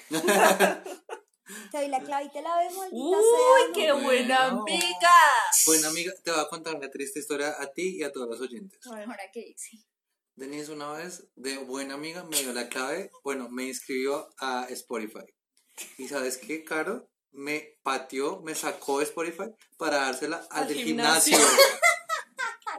Te 1.71 1.78
doy 1.78 1.89
la 1.89 1.99
clave 1.99 2.25
y 2.28 2.30
te 2.30 2.41
la 2.41 2.55
maldita 2.55 2.95
¡Uy, 2.95 3.13
sea. 3.13 3.73
qué 3.73 3.91
Bueno. 3.91 4.03
buena 4.05 4.45
amiga! 4.45 5.17
Bueno, 5.65 5.88
amiga, 5.89 6.13
te 6.23 6.32
voy 6.32 6.39
a 6.39 6.47
contar 6.47 6.75
una 6.75 6.89
triste 6.89 7.19
historia 7.19 7.53
a 7.61 7.73
ti 7.73 7.97
y 7.97 8.03
a 8.03 8.13
todos 8.13 8.30
los 8.30 8.39
oyentes. 8.39 8.80
Ahora 8.88 9.30
que 9.34 9.43
dice. 9.43 9.78
Denise 10.38 10.72
una 10.72 10.92
vez, 10.92 11.28
de 11.36 11.58
buena 11.58 11.96
amiga, 11.96 12.24
me 12.24 12.40
dio 12.40 12.54
la 12.54 12.70
clave, 12.70 13.10
bueno, 13.24 13.50
me 13.50 13.66
inscribió 13.66 14.30
a 14.40 14.68
Spotify. 14.70 15.26
Y 15.98 16.08
¿sabes 16.08 16.38
qué, 16.38 16.64
Caro? 16.64 17.10
Me 17.32 17.80
pateó, 17.82 18.42
me 18.42 18.54
sacó 18.54 19.00
de 19.00 19.06
Spotify 19.06 19.50
para 19.80 19.98
dársela 19.98 20.46
al, 20.52 20.64
Al 20.64 20.68
del 20.70 20.78
gimnasio. 20.78 21.38
gimnasio. 21.38 21.58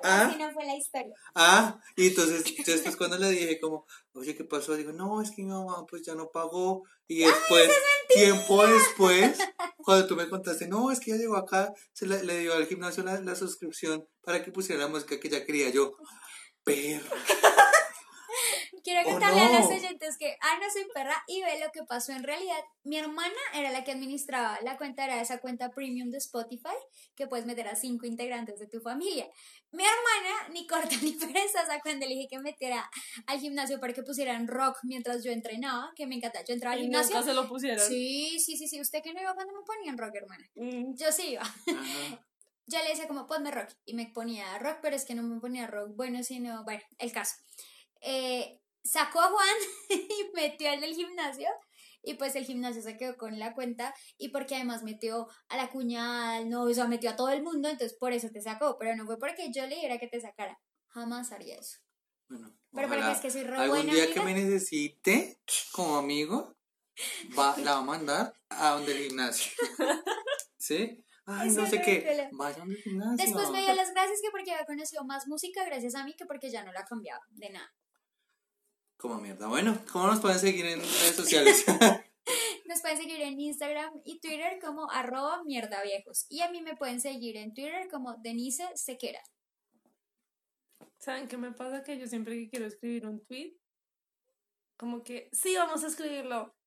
Ah. 0.05 0.27
Así 0.27 0.39
no 0.39 0.49
fue 0.53 0.65
la 0.65 0.77
historia. 0.77 1.13
Ah, 1.35 1.81
y 1.97 2.07
entonces 2.07 2.45
después 2.65 2.95
cuando 2.95 3.19
le 3.19 3.31
dije 3.31 3.59
como, 3.59 3.85
oye, 4.13 4.37
¿qué 4.37 4.45
pasó? 4.45 4.77
Digo, 4.77 4.93
no, 4.93 5.21
es 5.21 5.33
que 5.33 5.43
mi 5.43 5.49
mamá 5.49 5.85
pues 5.91 6.03
ya 6.07 6.15
no 6.15 6.31
pagó. 6.31 6.85
Y 7.09 7.25
después, 7.25 7.69
tiempo 8.15 8.65
después, 8.65 9.39
cuando 9.79 10.07
tú 10.07 10.15
me 10.15 10.29
contaste, 10.29 10.69
no, 10.69 10.93
es 10.93 11.01
que 11.01 11.11
ella 11.11 11.23
llegó 11.23 11.37
acá, 11.37 11.73
se 11.93 12.07
le, 12.07 12.23
le 12.23 12.39
dio 12.39 12.55
al 12.55 12.67
gimnasio 12.67 13.03
la, 13.03 13.21
la 13.21 13.35
suscripción 13.35 14.07
para 14.23 14.45
que 14.45 14.53
pusiera 14.53 14.83
la 14.83 14.89
música 14.89 15.19
que 15.19 15.27
ella 15.27 15.45
quería. 15.45 15.69
Yo, 15.71 15.97
perra. 16.75 17.17
Quiero 18.85 19.01
Oh, 19.07 19.13
contarle 19.13 19.41
a 19.41 19.53
los 19.61 19.69
no. 19.69 19.77
oyentes 19.77 20.17
que 20.19 20.37
Ana 20.41 20.71
soy 20.73 20.87
perra 20.95 21.23
y 21.27 21.43
ve 21.43 21.59
lo 21.61 21.71
que 21.73 21.83
pasó 21.85 22.13
en 22.13 22.23
realidad. 22.23 22.59
Mi 22.85 22.97
hermana 22.97 23.35
era 23.55 23.71
la 23.71 23.85
que 23.85 23.91
administraba 23.93 24.59
la 24.63 24.77
cuenta, 24.79 25.05
era 25.05 25.21
esa 25.21 25.41
cuenta 25.41 25.71
premium 25.71 26.11
de 26.11 26.19
Spotify 26.19 26.75
que 27.15 27.27
puedes 27.27 27.45
meter 27.45 27.69
a 27.69 27.75
cinco 27.75 28.07
integrantes 28.07 28.59
de 28.59 28.67
tu 28.67 28.81
familia. 28.81 29.27
Mi 29.73 29.83
hermana, 29.85 30.49
ni 30.53 30.67
corta 30.67 30.95
ni 31.03 31.13
perezosa, 31.33 31.81
cuando 31.83 32.07
le 32.07 32.15
dije 32.15 32.29
que 32.31 32.39
metiera 32.39 32.89
al 33.27 33.39
gimnasio 33.41 33.79
para 33.81 33.93
que 33.93 34.03
pusieran 34.03 34.47
rock 34.47 34.79
mientras 34.85 35.23
yo 35.25 35.33
entrenaba, 35.33 35.93
que 35.95 36.07
me 36.07 36.15
encanta, 36.15 36.43
yo 36.45 36.55
entraba 36.55 36.75
al 36.75 36.81
Y 36.81 36.83
gimnasio. 36.85 37.17
nunca 37.17 37.27
se 37.29 37.35
lo 37.35 37.49
pusieron. 37.49 37.87
Sí, 37.87 38.39
sí, 38.39 38.57
sí, 38.57 38.69
sí. 38.69 38.81
¿Usted 38.81 39.03
que 39.03 39.13
no 39.13 39.21
iba 39.21 39.35
cuando 39.35 39.53
me 39.55 39.65
ponían 39.67 39.99
rock, 39.99 40.15
hermana? 40.15 40.49
Mm. 40.55 40.95
Yo 40.97 41.13
sí 41.13 41.33
iba. 41.33 41.43
Ajá. 41.43 42.25
Yo 42.69 42.79
le 42.83 42.91
decía 42.91 43.09
como, 43.09 43.27
ponme 43.27 43.51
rock. 43.51 43.71
Y 43.85 43.95
me 43.95 44.07
ponía 44.07 44.59
rock, 44.59 44.79
pero 44.83 44.95
es 44.95 45.05
que 45.05 45.15
no 45.15 45.23
me 45.23 45.41
ponía 45.41 45.67
rock 45.67 45.97
bueno, 45.97 46.23
sino, 46.23 46.65
bueno, 46.65 46.83
el 46.99 47.13
caso. 47.13 47.35
Eh, 48.03 48.61
sacó 48.85 49.21
a 49.21 49.31
Juan 49.31 49.57
y 49.89 50.31
metió 50.35 50.71
al 50.71 50.81
del 50.81 50.95
gimnasio. 50.95 51.49
Y 52.03 52.15
pues 52.15 52.37
el 52.37 52.45
gimnasio 52.45 52.83
se 52.83 52.97
quedó 52.97 53.17
con 53.17 53.39
la 53.39 53.55
cuenta. 53.55 53.95
Y 54.19 54.29
porque 54.29 54.55
además 54.55 54.83
metió 54.83 55.29
a 55.49 55.57
la 55.57 55.71
cuñada, 55.71 56.37
al 56.37 56.49
novio, 56.51 56.73
o 56.73 56.75
sea, 56.75 56.87
metió 56.87 57.11
a 57.11 57.17
todo 57.17 57.31
el 57.31 57.43
mundo. 57.43 57.69
Entonces 57.69 57.97
por 57.99 58.13
eso 58.13 58.29
te 58.31 58.43
sacó. 58.43 58.77
Pero 58.79 58.95
no 58.97 59.07
fue 59.07 59.19
porque 59.19 59.51
yo 59.53 59.67
le 59.67 59.77
dijera 59.77 59.99
que 59.99 60.09
te 60.09 60.21
sacara. 60.21 60.61
Jamás 60.89 61.33
haría 61.33 61.57
eso. 61.57 61.79
Bueno, 62.29 62.55
Pero 62.73 62.89
porque 62.89 63.01
ojalá 63.01 63.13
es 63.15 63.21
que 63.21 63.31
soy 63.31 63.45
re 63.45 63.57
algún 63.57 63.69
buena 63.79 63.95
día 63.95 64.05
amiga. 64.05 64.21
que 64.21 64.27
me 64.27 64.35
necesite 64.35 65.41
como 65.73 65.97
amigo, 65.97 66.57
va, 67.39 67.57
la 67.59 67.73
va 67.73 67.79
a 67.79 67.83
mandar 67.83 68.35
a 68.51 68.71
donde 68.73 68.93
el 68.93 69.09
gimnasio. 69.09 69.53
¿Sí? 70.59 71.03
Ay, 71.31 71.51
no 71.51 71.67
sé 71.67 71.83
qué. 71.83 71.99
horrible. 71.99 72.29
Vaya 72.33 72.63
al 72.63 72.75
gimnasio. 72.75 73.17
Después 73.25 73.51
me 73.51 73.61
dio 73.61 73.75
las 73.75 73.93
gracias 73.93 74.21
que 74.23 74.31
porque 74.31 74.53
había 74.53 74.65
conocido 74.65 75.05
más 75.05 75.27
música 75.29 75.63
gracias 75.65 75.95
a 75.95 76.05
mí 76.05 76.15
que 76.15 76.25
porque 76.25 76.51
ya 76.51 76.65
no 76.65 76.73
la 76.73 76.85
cambiaba 76.85 77.23
de 77.31 77.51
nada. 77.51 77.71
Como 78.97 79.21
mierda. 79.21 79.47
Bueno, 79.47 79.79
¿cómo 79.93 80.07
nos 80.07 80.21
pueden 80.21 80.39
seguir 80.39 80.65
en 80.67 80.81
redes 80.81 81.15
sociales? 81.15 81.65
Nos 82.67 82.83
pueden 82.83 82.99
seguir 82.99 83.23
en 83.23 83.41
Instagram 83.41 84.03
y 84.05 84.21
Twitter 84.21 84.59
como 84.61 84.91
arroba 84.91 85.43
mierda 85.45 85.83
viejos. 85.83 86.27
Y 86.29 86.43
a 86.43 86.51
mí 86.51 86.61
me 86.61 86.77
pueden 86.77 87.01
seguir 87.01 87.39
en 87.39 87.55
Twitter 87.55 87.89
como 87.91 88.15
Denise 88.19 88.69
Sequera. 88.75 89.23
¿Saben 90.99 91.29
qué 91.29 91.39
me 91.39 91.53
pasa? 91.53 91.83
Que 91.83 91.99
yo 91.99 92.07
siempre 92.07 92.35
que 92.35 92.51
quiero 92.51 92.67
escribir 92.67 93.07
un 93.07 93.25
tweet, 93.25 93.57
como 94.77 95.03
que, 95.03 95.31
sí, 95.33 95.57
vamos 95.57 95.83
a 95.83 95.87
escribirlo. 95.87 96.58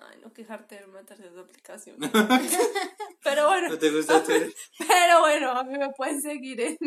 Ay, 0.00 0.18
no 0.22 0.32
quejarte 0.32 0.76
de 0.76 0.86
matarse 0.86 1.26
esa 1.26 1.40
aplicación. 1.40 1.96
pero 3.22 3.48
bueno, 3.48 3.68
¿No 3.68 3.78
te 3.78 3.90
gusta 3.90 4.22
Twitter? 4.24 4.52
pero 4.78 5.20
bueno, 5.20 5.50
a 5.50 5.64
mí 5.64 5.78
me 5.78 5.90
pueden 5.92 6.20
seguir 6.20 6.60
en, 6.60 6.78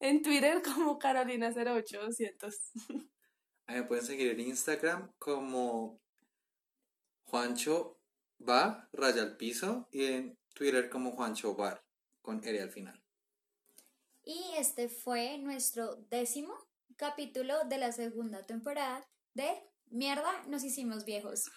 en 0.00 0.22
Twitter 0.22 0.62
como 0.62 0.98
Carolina08200. 0.98 2.56
A 3.66 3.72
mí 3.72 3.80
me 3.80 3.84
pueden 3.84 4.04
seguir 4.04 4.30
en 4.30 4.40
Instagram 4.40 5.12
como 5.18 6.00
Juancho 7.24 8.00
va, 8.46 8.88
raya 8.92 9.22
al 9.22 9.36
piso, 9.36 9.88
y 9.90 10.04
en 10.04 10.38
Twitter 10.54 10.88
como 10.88 11.12
Juancho 11.12 11.54
Bar, 11.54 11.84
con 12.22 12.42
R 12.42 12.60
al 12.60 12.70
final. 12.70 13.02
Y 14.22 14.54
este 14.56 14.88
fue 14.88 15.38
nuestro 15.38 15.96
décimo 16.10 16.54
capítulo 16.96 17.64
de 17.64 17.78
la 17.78 17.92
segunda 17.92 18.44
temporada 18.44 19.06
de 19.34 19.62
Mierda, 19.90 20.30
nos 20.48 20.64
hicimos 20.64 21.04
viejos. 21.04 21.50